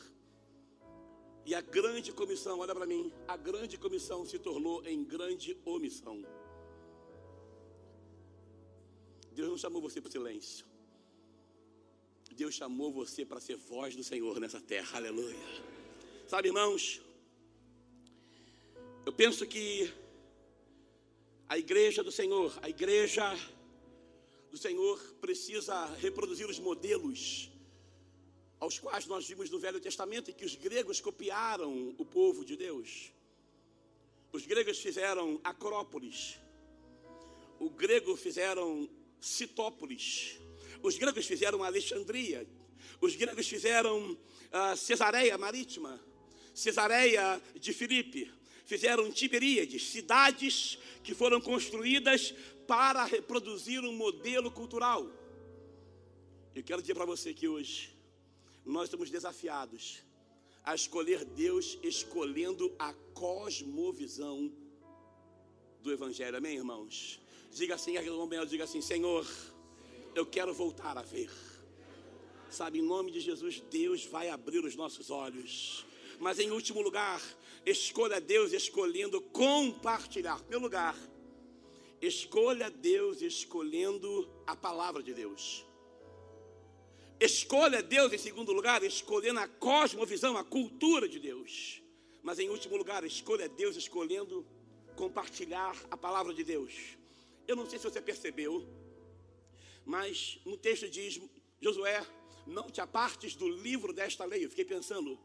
E 1.49 1.55
a 1.55 1.61
grande 1.61 2.11
comissão, 2.13 2.59
olha 2.59 2.75
para 2.75 2.85
mim, 2.85 3.11
a 3.27 3.35
grande 3.35 3.75
comissão 3.75 4.23
se 4.23 4.37
tornou 4.37 4.85
em 4.85 5.03
grande 5.03 5.57
omissão. 5.65 6.23
Deus 9.31 9.49
não 9.49 9.57
chamou 9.57 9.81
você 9.81 9.99
para 9.99 10.09
o 10.09 10.11
silêncio. 10.11 10.63
Deus 12.41 12.53
chamou 12.53 12.91
você 12.91 13.25
para 13.25 13.39
ser 13.39 13.55
voz 13.55 13.95
do 13.95 14.03
Senhor 14.03 14.39
nessa 14.39 14.61
terra. 14.61 14.97
Aleluia. 14.99 15.35
Sabe, 16.27 16.49
irmãos, 16.49 17.01
eu 19.03 19.11
penso 19.11 19.43
que 19.47 19.91
a 21.47 21.57
igreja 21.57 22.03
do 22.03 22.11
Senhor, 22.11 22.59
a 22.61 22.69
igreja 22.69 23.25
do 24.51 24.57
Senhor 24.65 24.99
precisa 25.19 25.83
reproduzir 25.95 26.47
os 26.47 26.59
modelos 26.59 27.49
aos 28.59 28.77
quais 28.77 29.05
nós 29.05 29.27
vimos 29.27 29.49
no 29.49 29.59
Velho 29.59 29.79
Testamento 29.79 30.29
e 30.29 30.33
que 30.33 30.45
os 30.45 30.55
gregos 30.55 30.99
copiaram 30.99 31.95
o 31.97 32.05
povo 32.05 32.43
de 32.43 32.57
Deus. 32.57 33.11
Os 34.31 34.45
gregos 34.45 34.79
fizeram 34.79 35.39
Acrópolis, 35.43 36.37
o 37.59 37.69
grego 37.69 38.15
fizeram 38.15 38.89
Citópolis, 39.19 40.37
os 40.83 40.97
gregos 40.97 41.25
fizeram 41.25 41.63
Alexandria, 41.63 42.47
os 43.01 43.15
gregos 43.15 43.47
fizeram 43.47 44.11
uh, 44.11 44.77
Cesareia 44.77 45.37
Marítima, 45.37 45.99
Cesareia 46.53 47.41
de 47.55 47.73
Filipe, 47.73 48.31
fizeram 48.65 49.09
Tiberíades, 49.11 49.89
cidades 49.89 50.77
que 51.03 51.15
foram 51.15 51.41
construídas 51.41 52.35
para 52.67 53.05
reproduzir 53.05 53.83
um 53.83 53.93
modelo 53.93 54.51
cultural. 54.51 55.09
Eu 56.53 56.63
quero 56.63 56.81
dizer 56.81 56.93
para 56.93 57.05
você 57.05 57.33
que 57.33 57.47
hoje 57.47 57.98
nós 58.65 58.85
estamos 58.85 59.09
desafiados 59.09 60.03
a 60.63 60.75
escolher 60.75 61.25
Deus 61.25 61.79
escolhendo 61.81 62.73
a 62.77 62.93
cosmovisão 63.13 64.51
do 65.81 65.91
Evangelho. 65.91 66.37
Amém, 66.37 66.57
irmãos? 66.57 67.19
Diga 67.51 67.75
assim, 67.75 67.95
diga 68.47 68.63
assim, 68.63 68.81
Senhor, 68.81 69.27
eu 70.13 70.25
quero 70.25 70.53
voltar 70.53 70.97
a 70.97 71.01
ver. 71.01 71.31
Sabe, 72.49 72.79
em 72.79 72.81
nome 72.81 73.11
de 73.11 73.19
Jesus, 73.19 73.61
Deus 73.71 74.05
vai 74.05 74.29
abrir 74.29 74.63
os 74.63 74.75
nossos 74.75 75.09
olhos. 75.09 75.85
Mas 76.19 76.39
em 76.39 76.51
último 76.51 76.81
lugar, 76.81 77.21
escolha 77.65 78.19
Deus 78.19 78.51
escolhendo 78.51 79.21
compartilhar. 79.21 80.43
Meu 80.49 80.59
lugar, 80.59 80.97
escolha 82.01 82.69
Deus 82.69 83.21
escolhendo 83.21 84.29
a 84.45 84.55
palavra 84.55 85.01
de 85.01 85.13
Deus. 85.13 85.65
Escolha 87.19 87.83
Deus 87.83 88.13
em 88.13 88.17
segundo 88.17 88.53
lugar, 88.53 88.81
escolhendo 88.81 89.41
a 89.41 89.47
cosmovisão, 89.47 90.37
a 90.37 90.43
cultura 90.43 91.07
de 91.07 91.19
Deus. 91.19 91.83
Mas 92.23 92.39
em 92.39 92.49
último 92.49 92.77
lugar, 92.77 93.03
escolha 93.03 93.49
Deus 93.49 93.75
escolhendo 93.75 94.45
compartilhar 94.95 95.75
a 95.91 95.97
palavra 95.97 96.33
de 96.33 96.43
Deus. 96.43 96.73
Eu 97.45 97.57
não 97.57 97.69
sei 97.69 97.77
se 97.77 97.83
você 97.89 98.01
percebeu, 98.01 98.65
mas 99.85 100.39
no 100.45 100.55
texto 100.57 100.89
diz: 100.89 101.19
Josué, 101.61 102.05
não 102.47 102.69
te 102.69 102.79
apartes 102.79 103.35
do 103.35 103.49
livro 103.49 103.91
desta 103.91 104.23
lei. 104.23 104.45
Eu 104.45 104.49
fiquei 104.49 104.65
pensando, 104.65 105.19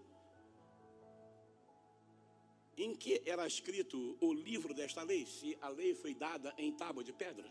em 2.77 2.93
que 2.95 3.23
era 3.25 3.47
escrito 3.47 4.17
o 4.21 4.33
livro 4.33 4.75
desta 4.75 5.03
lei, 5.05 5.27
se 5.27 5.57
a 5.61 5.69
lei 5.69 5.95
foi 5.95 6.13
dada 6.13 6.53
em 6.59 6.73
tábua 6.73 7.05
de 7.05 7.13
pedra. 7.13 7.49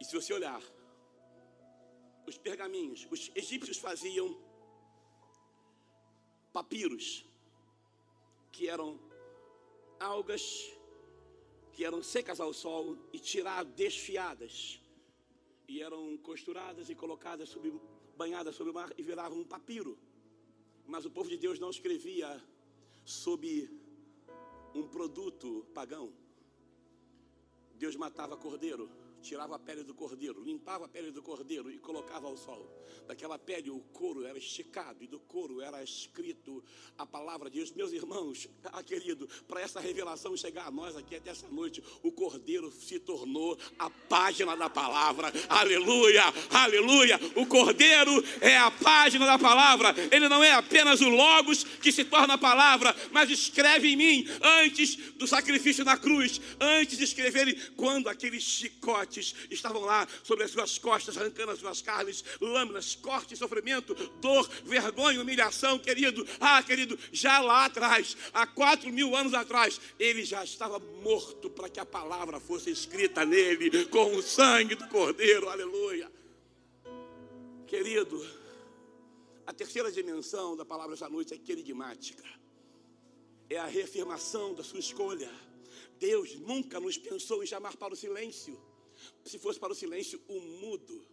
E 0.00 0.04
se 0.04 0.12
você 0.14 0.32
olhar, 0.32 0.60
os 2.26 2.36
pergaminhos, 2.36 3.06
os 3.10 3.30
egípcios 3.34 3.78
faziam 3.78 4.36
papiros, 6.52 7.24
que 8.52 8.68
eram 8.68 8.98
algas 10.00 10.44
que 11.72 11.84
eram 11.84 12.02
secas 12.02 12.40
ao 12.40 12.54
sol 12.54 12.96
e 13.12 13.18
tiradas, 13.18 13.70
desfiadas, 13.74 14.80
e 15.68 15.82
eram 15.82 16.16
costuradas 16.28 16.88
e 16.88 16.94
colocadas 16.94 17.50
sobre, 17.50 17.70
banhadas 18.16 18.56
sobre 18.56 18.70
o 18.70 18.74
mar 18.74 18.90
e 18.96 19.02
viravam 19.02 19.40
um 19.40 19.44
papiro. 19.44 19.98
Mas 20.86 21.04
o 21.04 21.10
povo 21.10 21.28
de 21.28 21.36
Deus 21.36 21.58
não 21.58 21.68
escrevia 21.68 22.42
sob 23.04 23.68
um 24.74 24.88
produto 24.88 25.66
pagão. 25.74 26.10
Deus 27.74 27.94
matava 27.94 28.38
cordeiro 28.38 28.88
tirava 29.26 29.56
a 29.56 29.58
pele 29.58 29.82
do 29.82 29.92
cordeiro, 29.92 30.40
limpava 30.42 30.84
a 30.84 30.88
pele 30.88 31.10
do 31.10 31.20
cordeiro 31.20 31.70
e 31.70 31.78
colocava 31.78 32.28
ao 32.28 32.36
sol. 32.36 32.64
Daquela 33.08 33.38
pele 33.38 33.70
o 33.70 33.80
couro 33.92 34.24
era 34.24 34.38
esticado 34.38 35.02
e 35.02 35.06
do 35.06 35.18
couro 35.18 35.60
era 35.60 35.82
escrito 35.82 36.62
a 36.96 37.04
palavra 37.04 37.50
de 37.50 37.58
Deus. 37.58 37.72
Meus 37.72 37.92
irmãos, 37.92 38.48
ah, 38.64 38.82
querido, 38.82 39.28
para 39.48 39.60
essa 39.60 39.80
revelação 39.80 40.36
chegar 40.36 40.66
a 40.66 40.70
nós 40.70 40.96
aqui 40.96 41.16
até 41.16 41.30
essa 41.30 41.48
noite, 41.48 41.82
o 42.02 42.12
cordeiro 42.12 42.70
se 42.70 43.00
tornou 43.00 43.58
a 43.78 43.90
página 43.90 44.56
da 44.56 44.70
palavra. 44.70 45.32
Aleluia, 45.48 46.22
aleluia. 46.50 47.18
O 47.34 47.46
cordeiro 47.46 48.12
é 48.40 48.56
a 48.56 48.70
página 48.70 49.26
da 49.26 49.38
palavra. 49.38 49.94
Ele 50.12 50.28
não 50.28 50.42
é 50.42 50.52
apenas 50.52 51.00
o 51.00 51.08
logos 51.08 51.64
que 51.64 51.90
se 51.90 52.04
torna 52.04 52.34
a 52.34 52.38
palavra, 52.38 52.94
mas 53.10 53.28
escreve 53.28 53.88
em 53.88 53.96
mim 53.96 54.26
antes 54.40 54.96
do 55.14 55.26
sacrifício 55.26 55.84
na 55.84 55.96
cruz, 55.96 56.40
antes 56.60 56.98
de 56.98 57.04
escreverem 57.04 57.56
quando 57.76 58.08
aquele 58.08 58.40
chicote 58.40 59.15
estavam 59.50 59.82
lá 59.82 60.06
sobre 60.22 60.44
as 60.44 60.50
suas 60.50 60.78
costas, 60.78 61.16
arrancando 61.16 61.52
as 61.52 61.58
suas 61.58 61.82
carnes, 61.82 62.24
lâminas, 62.40 62.94
corte, 62.94 63.36
sofrimento, 63.36 63.94
dor, 64.20 64.48
vergonha, 64.64 65.20
humilhação, 65.20 65.78
querido. 65.78 66.26
Ah, 66.40 66.62
querido, 66.62 66.98
já 67.12 67.38
lá 67.40 67.66
atrás, 67.66 68.16
há 68.32 68.46
quatro 68.46 68.92
mil 68.92 69.14
anos 69.16 69.34
atrás, 69.34 69.80
ele 69.98 70.24
já 70.24 70.44
estava 70.44 70.78
morto 70.78 71.50
para 71.50 71.68
que 71.68 71.80
a 71.80 71.86
palavra 71.86 72.40
fosse 72.40 72.70
escrita 72.70 73.24
nele 73.24 73.86
com 73.86 74.16
o 74.16 74.22
sangue 74.22 74.74
do 74.74 74.86
Cordeiro, 74.88 75.48
aleluia. 75.48 76.10
Querido, 77.66 78.24
a 79.46 79.52
terceira 79.52 79.90
dimensão 79.90 80.56
da 80.56 80.64
palavra 80.64 80.94
essa 80.94 81.08
noite 81.08 81.34
é 81.34 81.38
queridmática. 81.38 82.24
É 83.48 83.56
a 83.58 83.66
reafirmação 83.66 84.54
da 84.54 84.64
sua 84.64 84.80
escolha. 84.80 85.30
Deus 85.98 86.34
nunca 86.40 86.80
nos 86.80 86.98
pensou 86.98 87.42
em 87.42 87.46
chamar 87.46 87.76
para 87.76 87.94
o 87.94 87.96
silêncio. 87.96 88.60
Se 89.24 89.38
fosse 89.38 89.58
para 89.58 89.72
o 89.72 89.76
silêncio, 89.76 90.20
o 90.28 90.40
mudo 90.40 91.06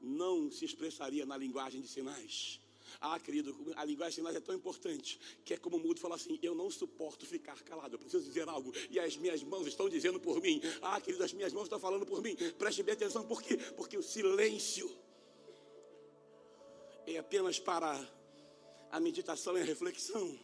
não 0.00 0.50
se 0.50 0.64
expressaria 0.64 1.24
na 1.24 1.36
linguagem 1.36 1.80
de 1.80 1.88
sinais. 1.88 2.60
Ah, 3.00 3.18
querido, 3.18 3.54
a 3.76 3.84
linguagem 3.84 4.10
de 4.10 4.14
sinais 4.16 4.36
é 4.36 4.40
tão 4.40 4.54
importante 4.54 5.18
que 5.44 5.54
é 5.54 5.56
como 5.56 5.76
o 5.76 5.80
mudo 5.80 6.00
fala 6.00 6.14
assim: 6.14 6.38
eu 6.42 6.54
não 6.54 6.70
suporto 6.70 7.26
ficar 7.26 7.60
calado, 7.62 7.94
eu 7.94 7.98
preciso 7.98 8.24
dizer 8.24 8.48
algo 8.48 8.72
e 8.90 9.00
as 9.00 9.16
minhas 9.16 9.42
mãos 9.42 9.66
estão 9.66 9.88
dizendo 9.88 10.20
por 10.20 10.40
mim. 10.40 10.60
Ah, 10.82 11.00
querido, 11.00 11.24
as 11.24 11.32
minhas 11.32 11.52
mãos 11.52 11.64
estão 11.64 11.78
falando 11.78 12.06
por 12.06 12.22
mim. 12.22 12.36
Preste 12.58 12.82
bem 12.82 12.94
atenção, 12.94 13.24
por 13.26 13.42
quê? 13.42 13.56
Porque 13.76 13.96
o 13.96 14.02
silêncio 14.02 14.90
é 17.06 17.18
apenas 17.18 17.58
para 17.58 18.08
a 18.90 19.00
meditação 19.00 19.56
e 19.58 19.60
a 19.60 19.64
reflexão 19.64 20.38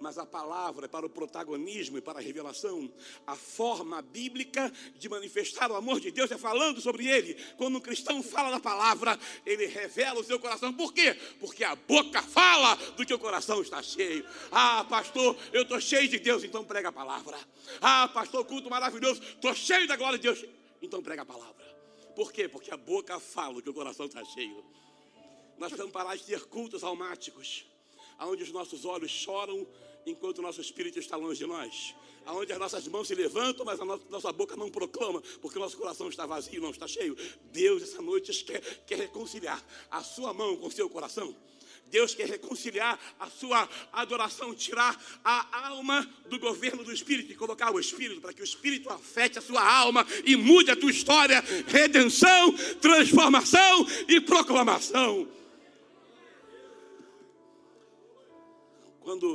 mas 0.00 0.18
a 0.18 0.26
palavra 0.26 0.86
é 0.86 0.88
para 0.88 1.06
o 1.06 1.10
protagonismo 1.10 1.98
e 1.98 2.00
para 2.00 2.18
a 2.18 2.22
revelação. 2.22 2.92
A 3.26 3.34
forma 3.34 4.02
bíblica 4.02 4.72
de 4.96 5.08
manifestar 5.08 5.70
o 5.70 5.76
amor 5.76 6.00
de 6.00 6.10
Deus 6.10 6.30
é 6.30 6.38
falando 6.38 6.80
sobre 6.80 7.06
ele. 7.06 7.34
Quando 7.56 7.78
um 7.78 7.80
cristão 7.80 8.22
fala 8.22 8.50
da 8.50 8.60
palavra, 8.60 9.18
ele 9.46 9.66
revela 9.66 10.20
o 10.20 10.24
seu 10.24 10.38
coração. 10.38 10.72
Por 10.72 10.92
quê? 10.92 11.14
Porque 11.38 11.64
a 11.64 11.74
boca 11.74 12.22
fala 12.22 12.74
do 12.96 13.06
que 13.06 13.14
o 13.14 13.18
coração 13.18 13.62
está 13.62 13.82
cheio. 13.82 14.26
Ah, 14.50 14.84
pastor, 14.84 15.36
eu 15.52 15.62
estou 15.62 15.80
cheio 15.80 16.08
de 16.08 16.18
Deus, 16.18 16.44
então 16.44 16.64
prega 16.64 16.88
a 16.88 16.92
palavra. 16.92 17.38
Ah, 17.80 18.08
pastor, 18.08 18.44
culto 18.44 18.68
maravilhoso, 18.68 19.22
estou 19.22 19.54
cheio 19.54 19.86
da 19.86 19.96
glória 19.96 20.18
de 20.18 20.24
Deus, 20.24 20.44
então 20.82 21.02
prega 21.02 21.22
a 21.22 21.26
palavra. 21.26 21.64
Por 22.14 22.32
quê? 22.32 22.48
Porque 22.48 22.70
a 22.72 22.76
boca 22.76 23.18
fala 23.18 23.54
do 23.54 23.62
que 23.62 23.70
o 23.70 23.74
coração 23.74 24.06
está 24.06 24.24
cheio. 24.24 24.64
Nós 25.58 25.68
precisamos 25.68 25.92
parar 25.92 26.16
de 26.16 26.24
ter 26.24 26.44
cultos 26.46 26.82
almáticos 26.82 27.64
onde 28.20 28.42
os 28.42 28.50
nossos 28.50 28.84
olhos 28.84 29.10
choram 29.10 29.66
enquanto 30.06 30.38
o 30.38 30.42
nosso 30.42 30.60
espírito 30.60 30.98
está 30.98 31.16
longe 31.16 31.38
de 31.38 31.46
nós. 31.46 31.94
Aonde 32.26 32.52
as 32.52 32.58
nossas 32.58 32.88
mãos 32.88 33.06
se 33.06 33.14
levantam, 33.14 33.64
mas 33.64 33.78
a 33.80 33.84
nossa, 33.84 34.04
nossa 34.08 34.32
boca 34.32 34.56
não 34.56 34.70
proclama, 34.70 35.20
porque 35.42 35.58
o 35.58 35.60
nosso 35.60 35.76
coração 35.76 36.08
está 36.08 36.24
vazio, 36.24 36.60
não 36.60 36.70
está 36.70 36.86
cheio. 36.86 37.16
Deus, 37.52 37.82
essa 37.82 38.00
noite, 38.00 38.32
quer, 38.44 38.60
quer 38.86 38.98
reconciliar 38.98 39.62
a 39.90 40.02
sua 40.02 40.32
mão 40.32 40.56
com 40.56 40.66
o 40.66 40.72
seu 40.72 40.88
coração. 40.88 41.34
Deus 41.90 42.14
quer 42.14 42.28
reconciliar 42.28 42.98
a 43.20 43.28
sua 43.28 43.68
adoração, 43.92 44.54
tirar 44.54 45.00
a 45.22 45.68
alma 45.68 46.08
do 46.28 46.38
governo 46.38 46.82
do 46.82 46.92
Espírito 46.92 47.30
e 47.30 47.36
colocar 47.36 47.72
o 47.72 47.78
Espírito, 47.78 48.20
para 48.20 48.32
que 48.32 48.40
o 48.40 48.44
Espírito 48.44 48.90
afete 48.90 49.38
a 49.38 49.42
sua 49.42 49.62
alma 49.62 50.04
e 50.24 50.34
mude 50.34 50.70
a 50.70 50.76
tua 50.76 50.90
história. 50.90 51.44
Redenção, 51.68 52.52
transformação 52.80 53.86
e 54.08 54.20
proclamação. 54.20 55.28
Quando 59.04 59.28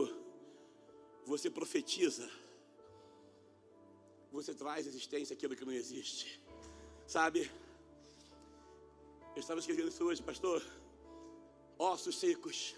você 1.26 1.48
profetiza, 1.48 2.28
você 4.32 4.52
traz 4.54 4.88
existência 4.88 5.36
aquilo 5.36 5.56
que 5.56 5.64
não 5.64 5.72
existe. 5.72 6.42
Sabe? 7.06 7.50
Eu 9.36 9.40
estava 9.40 9.60
escrevendo 9.60 9.90
isso 9.90 10.04
hoje, 10.04 10.24
pastor. 10.24 10.60
Ossos 11.78 12.18
secos. 12.18 12.76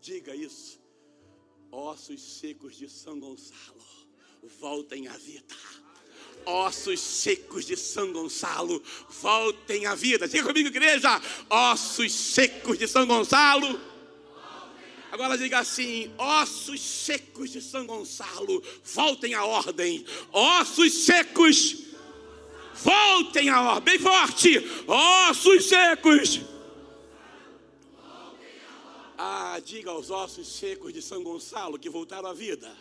Diga 0.00 0.34
isso. 0.34 0.80
Ossos 1.70 2.22
secos 2.38 2.74
de 2.74 2.88
São 2.88 3.20
Gonçalo, 3.20 3.84
voltem 4.60 5.08
à 5.08 5.16
vida. 5.16 5.54
Ossos 6.44 7.00
secos 7.00 7.64
de 7.64 7.76
São 7.76 8.12
Gonçalo, 8.12 8.82
voltem 9.08 9.86
à 9.86 9.94
vida. 9.94 10.26
Diga 10.26 10.44
comigo, 10.44 10.68
igreja. 10.68 11.20
Ossos 11.48 12.12
secos 12.12 12.78
de 12.78 12.86
São 12.88 13.06
Gonçalo. 13.06 13.80
Agora 15.12 15.36
diga 15.36 15.58
assim: 15.58 16.10
ossos 16.16 16.80
secos 16.80 17.50
de 17.50 17.60
São 17.60 17.86
Gonçalo, 17.86 18.62
voltem 18.82 19.34
à 19.34 19.44
ordem. 19.44 20.06
Ossos 20.32 21.04
secos, 21.04 21.76
voltem 22.74 23.50
à 23.50 23.60
ordem. 23.60 23.84
Bem 23.84 23.98
forte. 23.98 24.58
Ossos 24.86 25.66
secos. 25.66 26.40
Ah, 29.24 29.60
diga 29.64 29.90
aos 29.90 30.10
ossos 30.10 30.48
secos 30.48 30.92
de 30.92 31.02
São 31.02 31.22
Gonçalo 31.22 31.78
que 31.78 31.90
voltaram 31.90 32.28
à 32.28 32.32
vida, 32.34 32.74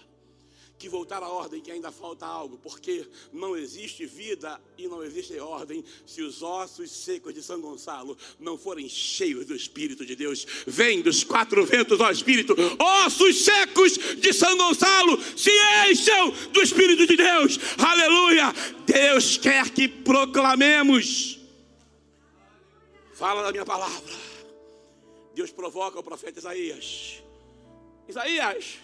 que 0.82 0.90
voltaram 0.90 1.28
à 1.28 1.30
ordem, 1.30 1.62
que 1.62 1.72
ainda 1.72 1.92
falta 1.92 2.26
algo, 2.26 2.58
porque 2.58 3.08
não 3.32 3.56
existe 3.56 4.04
vida 4.08 4.60
e 4.76 4.88
não 4.88 5.04
existe 5.04 5.38
ordem 5.40 5.86
se 6.08 6.24
os 6.24 6.42
ossos 6.42 6.90
secos 6.90 7.36
de 7.36 7.44
São 7.44 7.62
Gonçalo 7.62 8.18
não 8.40 8.58
forem 8.58 8.90
cheios 8.90 9.46
do 9.46 9.56
Espírito 9.56 10.04
de 10.04 10.16
Deus. 10.16 10.44
Vem 10.66 11.04
dos 11.04 11.24
quatro 11.24 11.64
ventos, 11.68 12.00
ó 12.00 12.10
Espírito, 12.10 12.56
ossos 12.80 13.46
secos 13.46 13.94
de 14.18 14.34
São 14.34 14.58
Gonçalo 14.58 15.22
se 15.38 15.52
encham 15.88 16.32
do 16.52 16.64
Espírito 16.64 17.06
de 17.06 17.16
Deus. 17.16 17.60
Aleluia! 17.78 18.52
Deus 18.84 19.38
quer 19.38 19.70
que 19.70 19.88
proclamemos. 19.88 21.40
Fala 23.14 23.44
da 23.44 23.52
minha 23.52 23.66
palavra. 23.66 24.16
Deus 25.36 25.52
provoca 25.52 26.00
o 26.00 26.04
profeta 26.04 26.40
Isaías. 26.40 27.22
Isaías, 28.08 28.80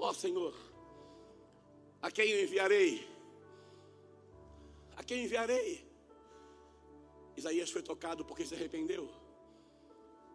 ó 0.00 0.12
Senhor, 0.12 0.52
a 2.02 2.10
quem 2.10 2.28
eu 2.28 2.42
enviarei? 2.42 3.08
A 4.96 5.04
quem 5.04 5.24
enviarei? 5.24 5.86
Isaías 7.36 7.70
foi 7.70 7.82
tocado 7.82 8.24
porque 8.24 8.44
se 8.44 8.54
arrependeu. 8.54 9.08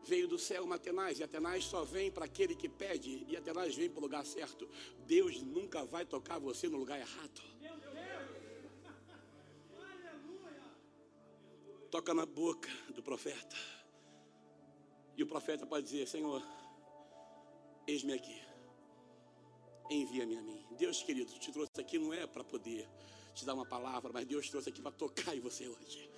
Veio 0.04 0.28
do 0.28 0.40
céu 0.40 0.64
uma 0.64 0.80
e 1.18 1.24
Atenaz 1.24 1.66
só 1.66 1.84
vem 1.84 2.10
para 2.10 2.24
aquele 2.24 2.56
que 2.56 2.70
pede, 2.70 3.26
e 3.28 3.36
Atenaz 3.36 3.76
vem 3.76 3.90
para 3.90 4.00
o 4.00 4.04
lugar 4.04 4.26
certo. 4.26 4.68
Deus 5.06 5.42
nunca 5.42 5.84
vai 5.84 6.06
tocar 6.06 6.40
você 6.40 6.70
no 6.70 6.78
lugar 6.78 6.98
errado. 6.98 7.42
Toca 11.92 12.14
na 12.14 12.26
boca 12.26 12.70
do 12.96 13.04
profeta. 13.04 13.56
E 15.18 15.24
o 15.24 15.28
profeta 15.28 15.66
pode 15.66 15.86
dizer: 15.86 16.08
Senhor, 16.08 16.42
eis-me 17.86 18.14
aqui, 18.14 18.47
envia-me 19.90 20.38
a 20.38 20.42
mim. 20.42 20.66
Deus 20.78 21.02
querido, 21.04 21.32
te 21.40 21.52
trouxe 21.52 21.72
aqui 21.80 21.98
não 21.98 22.14
é 22.14 22.26
para 22.28 22.44
poder 22.44 22.88
te 23.34 23.46
dar 23.46 23.54
uma 23.54 23.66
palavra, 23.66 24.12
mas 24.14 24.26
Deus 24.26 24.50
trouxe 24.50 24.70
aqui 24.70 24.82
para 24.82 24.92
tocar 24.92 25.36
em 25.36 25.40
você 25.40 25.68
hoje. 25.68 26.10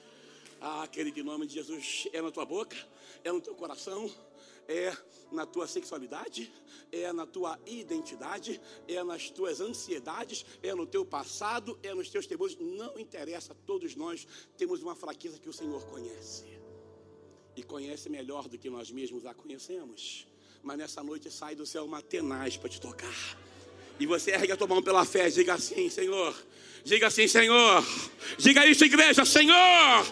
Ah, 0.61 0.87
querido, 0.87 1.19
em 1.19 1.23
nome 1.23 1.47
de 1.47 1.53
Jesus, 1.53 2.07
é 2.11 2.21
na 2.21 2.31
tua 2.31 2.45
boca, 2.45 2.75
é 3.23 3.31
no 3.31 3.39
teu 3.39 3.55
coração, 3.55 4.11
é 4.67 4.95
na 5.31 5.45
tua 5.45 5.67
sexualidade, 5.67 6.51
é 6.91 7.11
na 7.13 7.25
tua 7.25 7.57
identidade, 7.65 8.59
é 8.87 9.01
nas 9.03 9.29
tuas 9.29 9.61
ansiedades, 9.61 10.45
é 10.61 10.75
no 10.75 10.85
teu 10.85 11.05
passado, 11.05 11.79
é 11.81 11.93
nos 11.93 12.09
teus 12.09 12.27
temores. 12.27 12.57
Não 12.59 12.99
interessa, 12.99 13.55
todos 13.65 13.95
nós 13.95 14.27
temos 14.57 14.81
uma 14.81 14.95
fraqueza 14.95 15.39
que 15.39 15.49
o 15.49 15.53
Senhor 15.53 15.85
conhece 15.87 16.45
e 17.55 17.63
conhece 17.63 18.09
melhor 18.09 18.47
do 18.47 18.57
que 18.57 18.69
nós 18.69 18.91
mesmos 18.91 19.25
a 19.25 19.33
conhecemos. 19.33 20.27
Mas 20.61 20.77
nessa 20.77 21.01
noite 21.01 21.31
sai 21.31 21.55
do 21.55 21.65
céu 21.65 21.85
uma 21.85 22.01
tenaz 22.01 22.57
para 22.57 22.69
te 22.69 22.79
tocar. 22.79 23.48
E 23.99 24.05
você 24.05 24.31
ergue 24.31 24.51
a 24.51 24.57
tua 24.57 24.67
mão 24.67 24.81
pela 24.81 25.03
fé, 25.05 25.29
diga 25.29 25.55
assim, 25.55 25.89
Senhor. 25.89 26.35
Diga 26.83 27.07
assim, 27.07 27.27
Senhor. 27.27 27.83
Diga 28.37 28.65
isso, 28.65 28.85
igreja, 28.85 29.25
Senhor. 29.25 30.05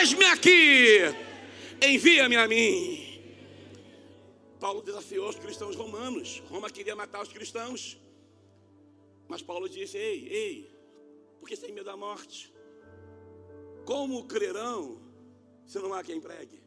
Eis-me 0.00 0.24
aqui. 0.24 0.98
Envia-me 1.80 2.36
a 2.36 2.48
mim. 2.48 3.08
Paulo 4.58 4.82
desafiou 4.82 5.28
os 5.28 5.36
cristãos 5.36 5.76
romanos. 5.76 6.42
Roma 6.50 6.68
queria 6.68 6.96
matar 6.96 7.22
os 7.22 7.28
cristãos. 7.28 7.96
Mas 9.28 9.42
Paulo 9.42 9.68
disse: 9.68 9.96
Ei, 9.96 10.28
ei, 10.28 10.70
por 11.38 11.48
que 11.48 11.56
tem 11.56 11.72
medo 11.72 11.86
da 11.86 11.96
morte? 11.96 12.52
Como 13.84 14.26
crerão 14.26 15.00
se 15.66 15.78
não 15.78 15.94
há 15.94 16.02
quem 16.02 16.20
pregue? 16.20 16.60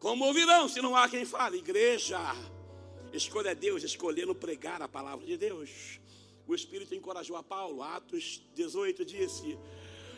Como 0.00 0.24
ouvirão 0.24 0.68
se 0.68 0.80
não 0.80 0.96
há 0.96 1.08
quem 1.08 1.24
fale? 1.24 1.58
Igreja, 1.58 2.18
escolha 3.12 3.54
Deus 3.54 3.82
escolhendo 3.82 4.34
pregar 4.34 4.82
a 4.82 4.88
palavra 4.88 5.26
de 5.26 5.36
Deus. 5.36 5.98
O 6.46 6.54
Espírito 6.54 6.94
encorajou 6.94 7.36
a 7.36 7.42
Paulo, 7.42 7.82
Atos 7.82 8.42
18 8.54 9.04
disse. 9.04 9.58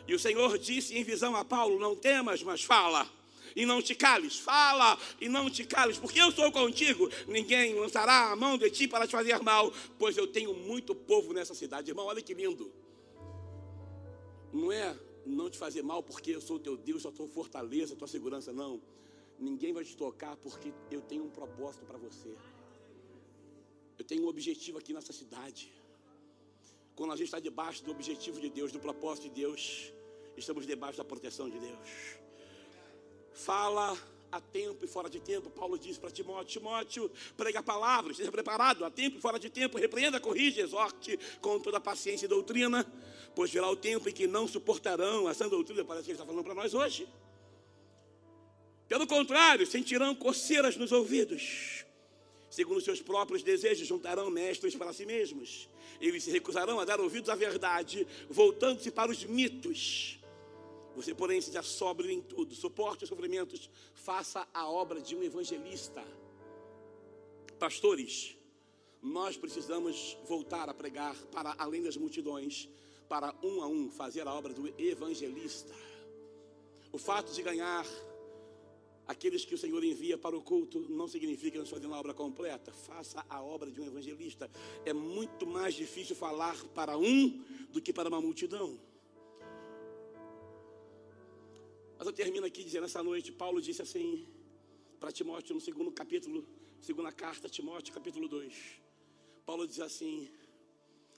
E 0.07 0.15
o 0.15 0.19
Senhor 0.19 0.59
disse 0.59 0.97
em 0.97 1.05
visão 1.05 1.35
a 1.37 1.45
Paulo: 1.45 1.79
Não 1.79 1.97
temas, 1.97 2.43
mas 2.43 2.63
fala. 2.63 3.09
E 3.55 3.67
não 3.67 3.83
te 3.83 3.97
cales, 3.97 4.39
fala 4.39 4.97
e 5.21 5.29
não 5.29 5.51
te 5.51 5.65
cales, 5.65 5.99
porque 5.99 6.21
eu 6.21 6.31
sou 6.31 6.53
contigo. 6.53 7.11
Ninguém 7.27 7.75
lançará 7.75 8.31
a 8.31 8.37
mão 8.37 8.57
de 8.57 8.71
ti 8.71 8.87
para 8.87 9.09
te 9.09 9.11
fazer 9.11 9.41
mal, 9.43 9.73
pois 9.99 10.17
eu 10.17 10.27
tenho 10.27 10.55
muito 10.55 10.95
povo 10.95 11.33
nessa 11.33 11.55
cidade. 11.55 11.91
Irmão, 11.91 12.07
olha 12.07 12.23
que 12.23 12.33
lindo. 12.33 12.71
Não 14.53 14.71
é 14.71 14.97
não 15.27 15.51
te 15.51 15.59
fazer 15.59 15.83
mal 15.83 16.03
porque 16.03 16.31
eu 16.31 16.41
sou 16.41 16.59
teu 16.59 16.77
Deus, 16.77 17.05
a 17.07 17.11
tua 17.11 17.29
fortaleza, 17.29 17.95
a 17.95 17.97
tua 17.97 18.09
segurança, 18.09 18.53
não. 18.53 18.81
Ninguém 19.39 19.73
vai 19.73 19.85
te 19.85 19.97
tocar 19.97 20.37
porque 20.37 20.73
eu 20.91 21.01
tenho 21.01 21.25
um 21.25 21.31
propósito 21.31 21.85
para 21.85 21.99
você. 21.99 22.35
Eu 24.01 24.05
tenho 24.05 24.25
um 24.25 24.29
objetivo 24.29 24.79
aqui 24.79 24.95
nessa 24.95 25.13
cidade. 25.13 25.71
Quando 26.97 27.13
a 27.13 27.17
gente 27.17 27.27
está 27.27 27.39
debaixo 27.39 27.85
do 27.85 27.91
objetivo 27.91 28.41
de 28.41 28.49
Deus, 28.49 28.73
do 28.73 28.81
propósito 28.81 29.29
de 29.29 29.35
Deus, 29.43 29.93
estamos 30.39 30.67
debaixo 30.67 30.97
da 30.97 31.05
proteção 31.05 31.51
de 31.51 31.59
Deus. 31.59 31.91
Fala 33.35 33.95
a 34.33 34.41
tempo 34.41 34.87
e 34.87 34.89
fora 34.89 35.11
de 35.11 35.21
tempo. 35.21 35.51
Paulo 35.51 35.79
diz 35.79 35.99
para 35.99 36.11
Timóteo: 36.11 36.47
Timóteo, 36.47 37.11
prega 37.37 37.59
a 37.59 37.63
palavra, 37.63 38.13
esteja 38.13 38.33
preparado 38.33 38.87
a 38.87 38.91
tempo 38.91 39.19
e 39.19 39.21
fora 39.21 39.39
de 39.39 39.51
tempo, 39.51 39.77
repreenda, 39.77 40.19
corrige, 40.19 40.63
exorte 40.63 41.19
com 41.43 41.61
toda 41.61 41.79
paciência 41.79 42.25
e 42.25 42.29
doutrina, 42.29 42.91
pois 43.35 43.51
virá 43.51 43.69
o 43.69 43.77
tempo 43.77 44.09
em 44.09 44.15
que 44.15 44.27
não 44.27 44.49
suportarão 44.49 45.29
essa 45.29 45.47
doutrina. 45.47 45.85
Parece 45.85 46.07
que 46.07 46.13
ele 46.13 46.17
está 46.17 46.25
falando 46.25 46.43
para 46.43 46.55
nós 46.55 46.73
hoje. 46.73 47.07
Pelo 48.89 49.07
contrário, 49.07 49.67
sentirão 49.67 50.15
coceiras 50.15 50.75
nos 50.79 50.91
ouvidos. 50.91 51.80
Segundo 52.51 52.81
seus 52.81 53.01
próprios 53.01 53.45
desejos, 53.45 53.87
juntarão 53.87 54.29
mestres 54.29 54.75
para 54.75 54.93
si 54.93 55.07
mesmos. 55.07 55.69
Eles 56.01 56.25
se 56.25 56.33
recusarão 56.33 56.81
a 56.81 56.85
dar 56.85 57.01
ouvidos 57.01 57.31
à 57.31 57.37
verdade, 57.37 58.07
voltando-se 58.29 58.91
para 58.91 59.11
os 59.11 59.25
mitos. 59.25 60.19
Você, 60.97 61.15
porém, 61.15 61.41
seja 61.41 61.63
sóbrio 61.63 62.11
em 62.11 62.21
tudo, 62.21 62.53
suporte 62.55 63.05
os 63.05 63.09
sofrimentos, 63.09 63.71
faça 63.95 64.47
a 64.53 64.69
obra 64.69 65.01
de 65.01 65.15
um 65.15 65.23
evangelista. 65.23 66.05
Pastores, 67.57 68.37
nós 69.01 69.37
precisamos 69.37 70.19
voltar 70.27 70.69
a 70.69 70.75
pregar 70.75 71.15
para 71.33 71.55
além 71.57 71.83
das 71.83 71.97
multidões, 71.97 72.69
para 73.09 73.33
um 73.43 73.63
a 73.63 73.67
um 73.69 73.91
fazer 73.91 74.27
a 74.27 74.35
obra 74.35 74.53
do 74.53 74.67
evangelista. 74.81 75.73
O 76.93 76.99
fato 76.99 77.33
de 77.33 77.43
ganhar 77.43 77.87
aqueles 79.11 79.45
que 79.45 79.55
o 79.55 79.59
Senhor 79.59 79.83
envia 79.83 80.17
para 80.17 80.37
o 80.37 80.43
culto 80.51 80.81
não 80.89 81.09
significa 81.15 81.53
que 81.53 81.59
nós 81.59 81.69
fazemos 81.69 81.97
a 81.97 82.01
obra 82.01 82.15
completa. 82.15 82.73
Faça 82.73 83.25
a 83.29 83.43
obra 83.43 83.71
de 83.71 83.81
um 83.81 83.87
evangelista. 83.87 84.51
É 84.85 84.93
muito 84.93 85.47
mais 85.47 85.75
difícil 85.75 86.15
falar 86.15 86.57
para 86.79 86.97
um 86.97 87.19
do 87.73 87.81
que 87.81 87.93
para 87.93 88.09
uma 88.09 88.21
multidão. 88.21 88.79
Mas 91.99 92.07
eu 92.07 92.13
termino 92.13 92.47
aqui 92.47 92.63
dizendo 92.63 92.87
essa 92.87 93.03
noite, 93.03 93.31
Paulo 93.33 93.61
disse 93.61 93.83
assim 93.83 94.27
para 94.99 95.11
Timóteo 95.13 95.55
no 95.55 95.61
segundo 95.61 95.91
capítulo 95.91 96.47
Segunda 96.81 97.13
carta 97.13 97.47
Timóteo, 97.47 97.93
capítulo 97.93 98.27
2. 98.27 98.55
Paulo 99.45 99.67
diz 99.67 99.81
assim: 99.81 100.31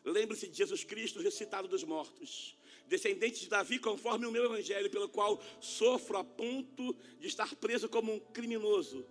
Lembre-se 0.04 0.48
de 0.48 0.56
Jesus 0.56 0.82
Cristo 0.82 1.20
ressuscitado 1.20 1.68
dos 1.68 1.84
mortos, 1.84 2.56
descendente 2.92 3.40
de 3.40 3.48
Davi, 3.48 3.78
conforme 3.78 4.26
o 4.26 4.30
meu 4.30 4.44
evangelho, 4.44 4.90
pelo 4.90 5.08
qual 5.08 5.40
sofro 5.60 6.18
a 6.18 6.24
ponto 6.24 6.94
de 7.18 7.26
estar 7.26 7.50
preso 7.56 7.88
como 7.88 8.12
um 8.12 8.20
criminoso. 8.20 9.06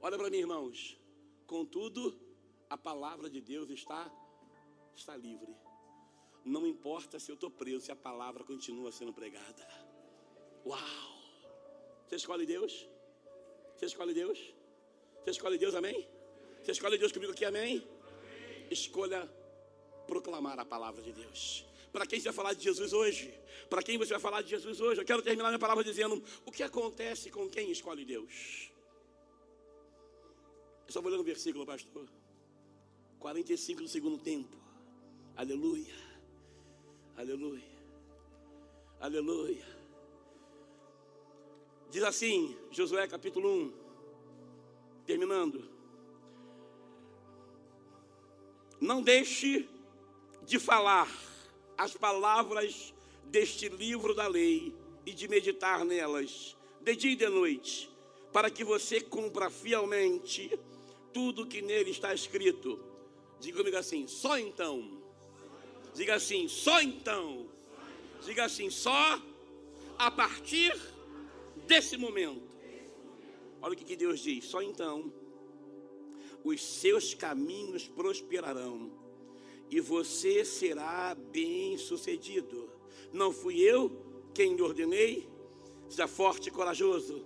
Olha 0.00 0.16
para 0.16 0.30
mim, 0.30 0.38
irmãos. 0.38 0.98
Contudo, 1.46 2.18
a 2.70 2.78
palavra 2.78 3.28
de 3.28 3.42
Deus 3.42 3.68
está 3.68 4.10
está 4.94 5.14
livre. 5.14 5.54
Não 6.42 6.66
importa 6.66 7.18
se 7.18 7.30
eu 7.30 7.34
estou 7.34 7.50
preso, 7.50 7.84
se 7.84 7.92
a 7.92 7.96
palavra 8.08 8.42
continua 8.42 8.90
sendo 8.90 9.12
pregada. 9.12 9.64
Uau! 10.64 11.12
Você 12.06 12.16
escolhe 12.16 12.46
Deus? 12.46 12.88
Você 13.76 13.84
escolhe 13.84 14.14
Deus? 14.14 14.38
Você 15.20 15.30
escolhe 15.32 15.58
Deus, 15.58 15.74
amém? 15.74 16.08
Você 16.62 16.70
escolhe 16.70 16.96
Deus 16.96 17.12
comigo 17.12 17.32
aqui, 17.32 17.44
amém? 17.44 17.86
Escolha 18.70 19.30
proclamar 20.06 20.58
a 20.58 20.64
palavra 20.64 21.02
de 21.02 21.12
Deus. 21.12 21.65
Para 21.96 22.06
quem 22.06 22.20
você 22.20 22.26
vai 22.26 22.34
falar 22.34 22.52
de 22.52 22.62
Jesus 22.62 22.92
hoje? 22.92 23.32
Para 23.70 23.82
quem 23.82 23.96
você 23.96 24.10
vai 24.10 24.20
falar 24.20 24.42
de 24.42 24.50
Jesus 24.50 24.82
hoje? 24.82 25.00
Eu 25.00 25.04
quero 25.06 25.22
terminar 25.22 25.48
minha 25.48 25.58
palavra 25.58 25.82
dizendo: 25.82 26.22
o 26.44 26.52
que 26.52 26.62
acontece 26.62 27.30
com 27.30 27.48
quem 27.48 27.70
escolhe 27.70 28.04
Deus? 28.04 28.70
Eu 30.86 30.92
só 30.92 31.00
vou 31.00 31.10
ler 31.10 31.16
no 31.16 31.24
versículo, 31.24 31.64
pastor. 31.64 32.06
45 33.18 33.80
do 33.80 33.88
segundo 33.88 34.18
tempo. 34.18 34.54
Aleluia. 35.34 35.94
Aleluia. 37.16 37.64
Aleluia. 39.00 39.66
Diz 41.90 42.02
assim, 42.02 42.54
Josué 42.70 43.08
capítulo 43.08 43.48
1, 43.48 43.72
terminando. 45.06 45.66
Não 48.78 49.00
deixe 49.00 49.66
de 50.44 50.58
falar 50.58 51.08
as 51.76 51.94
palavras 51.94 52.94
deste 53.24 53.68
livro 53.68 54.14
da 54.14 54.26
lei 54.26 54.74
e 55.04 55.12
de 55.12 55.28
meditar 55.28 55.84
nelas 55.84 56.56
de 56.80 56.94
dia 56.94 57.12
e 57.12 57.16
de 57.16 57.28
noite, 57.28 57.90
para 58.32 58.48
que 58.48 58.62
você 58.62 59.00
cumpra 59.00 59.50
fielmente 59.50 60.56
tudo 61.12 61.46
que 61.46 61.60
nele 61.60 61.90
está 61.90 62.14
escrito. 62.14 62.78
Diga 63.40 63.58
comigo 63.58 63.76
assim: 63.76 64.06
só 64.06 64.38
então. 64.38 65.00
Diga 65.94 66.14
assim: 66.14 66.46
só 66.46 66.80
então. 66.80 67.48
Diga 68.24 68.44
assim: 68.44 68.70
só 68.70 69.20
a 69.98 70.10
partir 70.10 70.78
desse 71.66 71.96
momento. 71.96 72.56
Olha 73.60 73.72
o 73.72 73.76
que, 73.76 73.96
Deus 73.96 74.20
diz: 74.20 74.44
só 74.44 74.62
então 74.62 75.12
os 76.44 76.62
seus 76.62 77.14
caminhos 77.14 77.88
prosperarão 77.88 78.92
e 79.70 79.80
você 79.80 80.44
será 80.44 81.14
bem 81.32 81.76
sucedido. 81.76 82.68
Não 83.12 83.32
fui 83.32 83.60
eu 83.60 83.90
quem 84.34 84.54
lhe 84.54 84.62
ordenei? 84.62 85.28
Seja 85.88 86.06
forte 86.06 86.48
e 86.48 86.52
corajoso. 86.52 87.24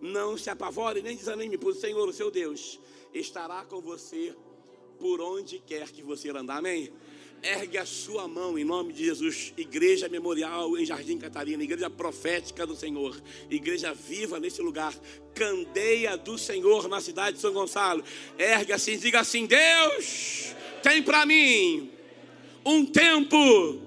Não 0.00 0.36
se 0.36 0.50
apavore 0.50 1.02
nem 1.02 1.16
desanime, 1.16 1.58
pois 1.58 1.76
o 1.76 1.80
Senhor, 1.80 2.08
o 2.08 2.12
seu 2.12 2.30
Deus, 2.30 2.80
estará 3.12 3.64
com 3.64 3.80
você 3.80 4.34
por 4.98 5.20
onde 5.20 5.58
quer 5.58 5.90
que 5.90 6.02
você 6.02 6.30
andar. 6.30 6.58
Amém? 6.58 6.92
Ergue 7.42 7.76
a 7.76 7.84
sua 7.84 8.28
mão 8.28 8.56
em 8.56 8.64
nome 8.64 8.92
de 8.92 9.04
Jesus, 9.04 9.52
Igreja 9.56 10.08
Memorial 10.08 10.78
em 10.78 10.86
Jardim 10.86 11.18
Catarina, 11.18 11.64
Igreja 11.64 11.90
Profética 11.90 12.64
do 12.64 12.76
Senhor, 12.76 13.20
Igreja 13.50 13.92
Viva 13.92 14.38
nesse 14.38 14.62
lugar, 14.62 14.94
Candeia 15.34 16.16
do 16.16 16.38
Senhor 16.38 16.88
na 16.88 17.00
cidade 17.00 17.36
de 17.36 17.42
São 17.42 17.52
Gonçalo. 17.52 18.04
Ergue 18.38 18.72
assim, 18.72 18.96
diga 18.96 19.20
assim: 19.20 19.46
Deus 19.46 20.54
tem 20.82 21.02
para 21.02 21.24
mim 21.24 21.90
um 22.64 22.84
tempo 22.84 23.80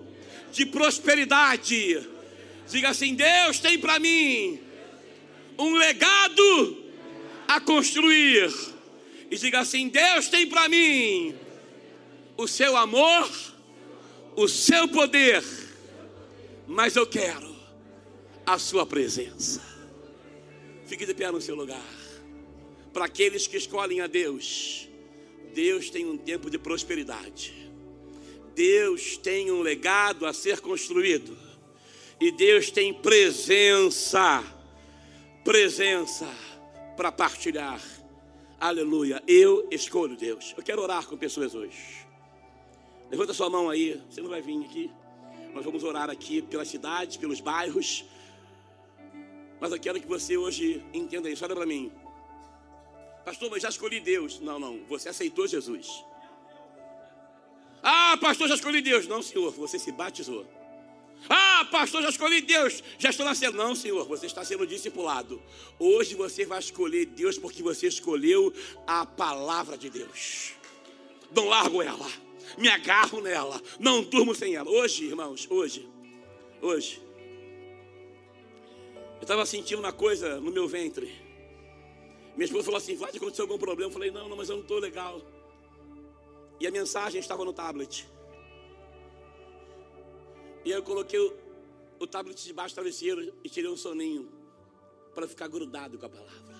de 0.51 0.65
prosperidade. 0.65 2.07
Diga 2.69 2.89
assim: 2.89 3.13
Deus 3.13 3.59
tem 3.59 3.77
para 3.77 3.99
mim 3.99 4.59
um 5.57 5.75
legado 5.75 6.83
a 7.47 7.59
construir. 7.59 8.51
E 9.29 9.37
diga 9.37 9.59
assim: 9.59 9.89
Deus 9.89 10.27
tem 10.29 10.47
para 10.47 10.67
mim 10.69 11.35
o 12.37 12.47
seu 12.47 12.75
amor, 12.75 13.29
o 14.35 14.47
seu 14.47 14.87
poder, 14.87 15.43
mas 16.67 16.95
eu 16.95 17.05
quero 17.05 17.55
a 18.45 18.57
sua 18.57 18.85
presença. 18.85 19.61
Fique 20.85 21.05
de 21.05 21.13
pé 21.13 21.31
no 21.31 21.41
seu 21.41 21.55
lugar. 21.55 21.81
Para 22.93 23.05
aqueles 23.05 23.47
que 23.47 23.57
escolhem 23.57 24.01
a 24.01 24.07
Deus, 24.07 24.87
Deus 25.55 25.89
tem 25.89 26.05
um 26.05 26.17
tempo 26.17 26.49
de 26.49 26.59
prosperidade. 26.59 27.71
Deus 28.53 29.15
tem 29.15 29.49
um 29.49 29.61
legado 29.61 30.25
a 30.25 30.33
ser 30.33 30.59
construído. 30.59 31.37
E 32.19 32.29
Deus 32.29 32.69
tem 32.69 32.93
presença, 32.93 34.43
presença 35.45 36.27
para 36.97 37.09
partilhar. 37.09 37.81
Aleluia. 38.59 39.23
Eu 39.25 39.65
escolho 39.71 40.17
Deus. 40.17 40.53
Eu 40.57 40.63
quero 40.63 40.81
orar 40.81 41.07
com 41.07 41.15
pessoas 41.15 41.55
hoje. 41.55 42.05
Levanta 43.09 43.33
sua 43.33 43.49
mão 43.49 43.69
aí. 43.69 44.01
Você 44.09 44.19
não 44.19 44.29
vai 44.29 44.41
vir 44.41 44.61
aqui. 44.61 44.91
Nós 45.53 45.63
vamos 45.63 45.85
orar 45.85 46.09
aqui 46.09 46.41
pelas 46.41 46.67
cidades, 46.67 47.15
pelos 47.15 47.39
bairros. 47.39 48.03
Mas 49.61 49.71
eu 49.71 49.79
quero 49.79 50.01
que 50.01 50.07
você 50.07 50.35
hoje 50.35 50.83
entenda 50.93 51.29
isso. 51.29 51.45
Olha 51.45 51.55
para 51.55 51.65
mim. 51.65 51.93
Pastor, 53.25 53.49
mas 53.49 53.63
já 53.63 53.69
escolhi 53.69 53.99
Deus. 53.99 54.39
Não, 54.39 54.59
não. 54.59 54.79
Você 54.87 55.09
aceitou 55.09 55.47
Jesus. 55.47 56.05
Ah, 57.81 58.17
pastor, 58.21 58.47
já 58.47 58.55
escolhi 58.55 58.81
Deus. 58.81 59.07
Não, 59.07 59.21
senhor. 59.23 59.51
Você 59.53 59.79
se 59.79 59.91
batizou. 59.91 60.45
Ah, 61.27 61.67
pastor, 61.71 62.03
já 62.03 62.09
escolhi 62.09 62.39
Deus. 62.41 62.83
Já 62.99 63.09
estou 63.09 63.25
nascendo. 63.25 63.57
Não, 63.57 63.75
senhor. 63.75 64.05
Você 64.07 64.27
está 64.27 64.45
sendo 64.45 64.67
discipulado. 64.67 65.41
Hoje 65.79 66.13
você 66.13 66.45
vai 66.45 66.59
escolher 66.59 67.07
Deus 67.07 67.39
porque 67.39 67.63
você 67.63 67.87
escolheu 67.87 68.53
a 68.85 69.07
palavra 69.07 69.75
de 69.75 69.89
Deus. 69.89 70.53
Não 71.35 71.47
largo 71.47 71.81
ela. 71.81 72.07
Me 72.59 72.69
agarro 72.69 73.21
nela. 73.21 73.59
Não 73.79 74.03
durmo 74.03 74.35
sem 74.35 74.53
ela. 74.53 74.69
Hoje, 74.69 75.05
irmãos, 75.05 75.47
hoje. 75.49 75.89
Hoje. 76.61 77.01
Eu 79.15 79.21
estava 79.21 79.45
sentindo 79.47 79.79
uma 79.79 79.91
coisa 79.91 80.39
no 80.39 80.51
meu 80.51 80.67
ventre. 80.67 81.24
Minha 82.35 82.45
esposa 82.45 82.65
falou 82.65 82.77
assim: 82.77 82.95
Vlad, 82.95 83.15
aconteceu 83.15 83.45
algum 83.45 83.57
problema? 83.57 83.89
Eu 83.89 83.93
falei: 83.93 84.11
Não, 84.11 84.27
não, 84.27 84.37
mas 84.37 84.49
eu 84.49 84.55
não 84.55 84.63
estou 84.63 84.79
legal. 84.79 85.21
E 86.59 86.67
a 86.67 86.71
mensagem 86.71 87.19
estava 87.19 87.43
no 87.45 87.53
tablet. 87.53 88.07
E 90.63 90.71
eu 90.71 90.81
coloquei 90.83 91.19
o, 91.19 91.33
o 91.99 92.07
tablet 92.07 92.43
debaixo 92.43 92.73
do 92.73 92.75
travesseiro 92.75 93.33
e 93.43 93.49
tirei 93.49 93.69
um 93.69 93.77
soninho 93.77 94.31
para 95.13 95.27
ficar 95.27 95.47
grudado 95.47 95.97
com 95.97 96.05
a 96.05 96.09
palavra. 96.09 96.55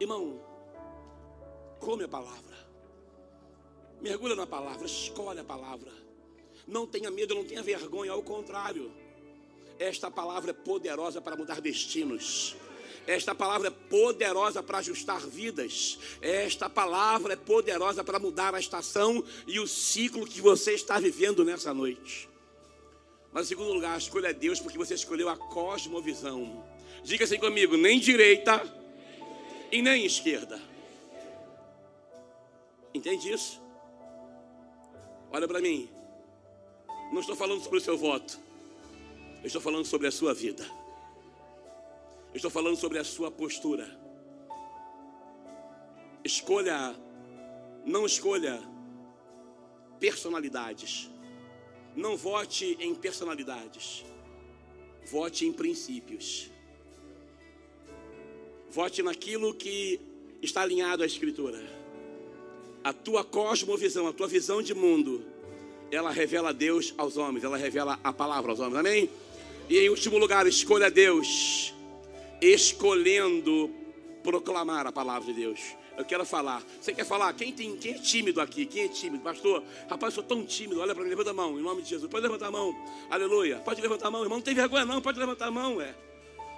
Irmão, 0.00 0.40
come 1.78 2.04
a 2.04 2.08
palavra. 2.08 2.54
Mergulha 4.00 4.34
na 4.34 4.46
palavra, 4.46 4.86
escolhe 4.86 5.40
a 5.40 5.44
palavra. 5.44 5.92
Não 6.66 6.86
tenha 6.86 7.10
medo, 7.10 7.34
não 7.34 7.44
tenha 7.44 7.62
vergonha, 7.62 8.12
ao 8.12 8.22
contrário. 8.22 8.90
Esta 9.78 10.10
palavra 10.10 10.50
é 10.50 10.54
poderosa 10.54 11.20
para 11.20 11.36
mudar 11.36 11.60
destinos. 11.60 12.56
Esta 13.06 13.34
palavra 13.34 13.68
é 13.68 13.70
poderosa 13.70 14.62
para 14.62 14.78
ajustar 14.78 15.20
vidas. 15.20 15.98
Esta 16.22 16.70
palavra 16.70 17.34
é 17.34 17.36
poderosa 17.36 18.02
para 18.02 18.18
mudar 18.18 18.54
a 18.54 18.60
estação 18.60 19.22
e 19.46 19.60
o 19.60 19.66
ciclo 19.66 20.26
que 20.26 20.40
você 20.40 20.72
está 20.72 20.98
vivendo 20.98 21.44
nessa 21.44 21.74
noite. 21.74 22.28
Mas 23.32 23.46
em 23.46 23.48
segundo 23.48 23.72
lugar, 23.72 23.94
a 23.94 23.98
escolha 23.98 24.28
é 24.28 24.32
Deus 24.32 24.60
porque 24.60 24.78
você 24.78 24.94
escolheu 24.94 25.28
a 25.28 25.36
cosmovisão. 25.36 26.64
Diga 27.02 27.24
assim 27.24 27.38
comigo: 27.38 27.76
nem 27.76 27.98
direita 27.98 28.62
e 29.70 29.82
nem 29.82 30.06
esquerda. 30.06 30.60
Entende 32.94 33.32
isso? 33.32 33.60
Olha 35.30 35.48
para 35.48 35.60
mim. 35.60 35.90
Não 37.12 37.20
estou 37.20 37.36
falando 37.36 37.62
sobre 37.62 37.78
o 37.78 37.82
seu 37.82 37.98
voto. 37.98 38.38
Estou 39.42 39.60
falando 39.60 39.84
sobre 39.84 40.06
a 40.06 40.12
sua 40.12 40.32
vida. 40.32 40.64
Estou 42.34 42.50
falando 42.50 42.76
sobre 42.76 42.98
a 42.98 43.04
sua 43.04 43.30
postura. 43.30 43.88
Escolha, 46.24 46.94
não 47.86 48.04
escolha 48.04 48.60
personalidades. 50.00 51.08
Não 51.94 52.16
vote 52.16 52.76
em 52.80 52.92
personalidades. 52.94 54.04
Vote 55.06 55.46
em 55.46 55.52
princípios. 55.52 56.50
Vote 58.68 59.02
naquilo 59.02 59.54
que 59.54 60.00
está 60.42 60.62
alinhado 60.62 61.04
à 61.04 61.06
Escritura. 61.06 61.62
A 62.82 62.92
tua 62.92 63.22
cosmovisão, 63.22 64.08
a 64.08 64.12
tua 64.12 64.26
visão 64.26 64.60
de 64.60 64.74
mundo, 64.74 65.24
ela 65.90 66.10
revela 66.10 66.52
Deus 66.52 66.92
aos 66.98 67.16
homens, 67.16 67.44
ela 67.44 67.56
revela 67.56 67.98
a 68.02 68.12
palavra 68.12 68.50
aos 68.50 68.60
homens, 68.60 68.76
amém? 68.76 69.10
E 69.68 69.78
em 69.78 69.88
último 69.88 70.18
lugar, 70.18 70.46
escolha 70.46 70.90
Deus, 70.90 71.73
escolhendo 72.40 73.70
proclamar 74.22 74.86
a 74.86 74.92
palavra 74.92 75.32
de 75.32 75.40
Deus. 75.40 75.60
Eu 75.96 76.04
quero 76.04 76.24
falar. 76.24 76.62
Você 76.80 76.92
quer 76.92 77.04
falar? 77.04 77.32
Quem, 77.34 77.52
tem, 77.52 77.76
quem 77.76 77.94
é 77.94 77.98
tímido 77.98 78.40
aqui? 78.40 78.66
Quem 78.66 78.84
é 78.84 78.88
tímido? 78.88 79.22
Pastor, 79.22 79.62
rapaz, 79.88 80.12
eu 80.12 80.22
sou 80.22 80.24
tão 80.24 80.44
tímido. 80.44 80.80
Olha 80.80 80.94
para 80.94 81.04
mim, 81.04 81.10
levanta 81.10 81.30
a 81.30 81.34
mão, 81.34 81.58
em 81.58 81.62
nome 81.62 81.82
de 81.82 81.90
Jesus. 81.90 82.10
Pode 82.10 82.22
levantar 82.22 82.48
a 82.48 82.50
mão. 82.50 82.74
Aleluia. 83.08 83.58
Pode 83.58 83.80
levantar 83.80 84.08
a 84.08 84.10
mão, 84.10 84.22
irmão. 84.22 84.38
Não 84.38 84.44
tem 84.44 84.54
vergonha, 84.54 84.84
não. 84.84 85.00
Pode 85.00 85.18
levantar 85.18 85.46
a 85.46 85.50
mão, 85.50 85.80
é. 85.80 85.94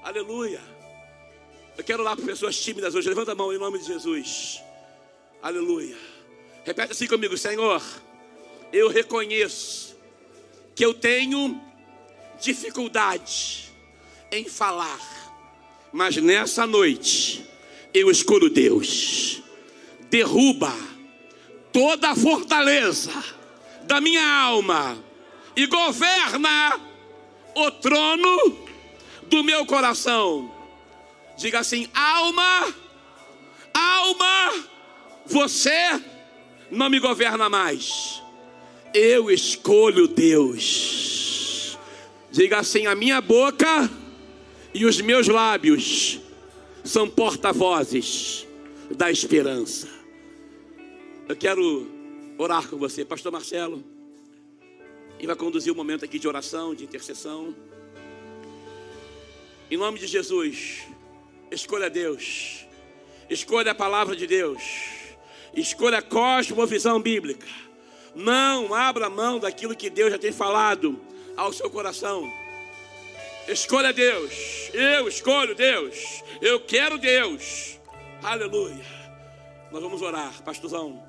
Aleluia. 0.03 0.61
Eu 1.77 1.85
quero 1.85 2.03
lá 2.03 2.16
para 2.16 2.24
pessoas 2.24 2.59
tímidas 2.59 2.95
hoje. 2.95 3.09
Levanta 3.09 3.33
a 3.33 3.35
mão 3.35 3.53
em 3.53 3.59
nome 3.59 3.79
de 3.79 3.85
Jesus. 3.85 4.62
Aleluia. 5.43 5.97
Repete 6.64 6.93
assim 6.93 7.07
comigo, 7.07 7.37
Senhor. 7.37 7.83
Eu 8.72 8.89
reconheço 8.89 9.97
que 10.74 10.85
eu 10.85 10.95
tenho 10.95 11.61
dificuldade 12.41 13.72
em 14.33 14.45
falar, 14.49 15.26
mas 15.97 16.14
nessa 16.18 16.66
noite 16.66 17.42
eu 17.94 18.11
escolho 18.11 18.51
Deus. 18.51 19.42
Derruba 20.11 20.70
toda 21.72 22.11
a 22.11 22.14
fortaleza 22.14 23.11
da 23.84 23.99
minha 23.99 24.22
alma 24.22 25.03
e 25.57 25.66
governa 25.66 26.78
o 27.55 27.70
trono 27.70 28.59
do 29.22 29.42
meu 29.42 29.64
coração. 29.64 30.55
Diga 31.38 31.61
assim: 31.61 31.88
alma, 31.94 32.74
alma, 33.72 34.53
você 35.24 35.99
não 36.70 36.90
me 36.90 37.01
governa 37.01 37.49
mais. 37.49 38.22
Eu 38.92 39.30
escolho 39.30 40.07
Deus. 40.07 41.78
Diga 42.30 42.59
assim: 42.59 42.86
a 42.86 42.94
minha 42.94 43.22
boca 43.22 43.90
e 44.77 44.85
os 44.85 45.01
meus 45.01 45.27
lábios 45.27 46.20
são 46.85 47.09
porta-vozes 47.09 48.47
da 48.91 49.11
esperança. 49.11 49.89
Eu 51.27 51.35
quero 51.35 51.91
orar 52.37 52.68
com 52.68 52.77
você, 52.77 53.03
Pastor 53.03 53.33
Marcelo. 53.33 53.83
E 55.18 55.27
vai 55.27 55.35
conduzir 55.35 55.72
o 55.72 55.74
um 55.74 55.79
momento 55.79 56.05
aqui 56.05 56.18
de 56.18 56.29
oração, 56.29 56.74
de 56.74 56.85
intercessão. 56.85 57.57
Em 59.70 59.79
nome 59.79 59.99
de 59.99 60.07
Jesus, 60.07 60.83
escolha 61.51 61.89
Deus, 61.89 62.66
escolha 63.31 63.72
a 63.72 63.74
palavra 63.74 64.14
de 64.14 64.27
Deus, 64.27 64.62
escolha 65.55 66.01
a 66.01 66.03
cosmovisão 66.03 67.01
bíblica. 67.01 67.47
Não 68.14 68.74
abra 68.74 69.09
mão 69.09 69.39
daquilo 69.39 69.74
que 69.74 69.89
Deus 69.89 70.12
já 70.12 70.18
tem 70.18 70.33
falado 70.33 71.01
ao 71.35 71.51
seu 71.51 71.70
coração. 71.70 72.31
Escolha 73.49 73.92
Deus. 73.92 74.32
Eu 74.72 75.07
escolho 75.07 75.55
Deus. 75.55 76.22
Eu 76.42 76.61
quero 76.61 76.99
Deus. 76.99 77.78
Aleluia. 78.22 78.84
Nós 79.70 79.82
vamos 79.82 80.03
orar, 80.03 80.42
pastorzão. 80.42 81.05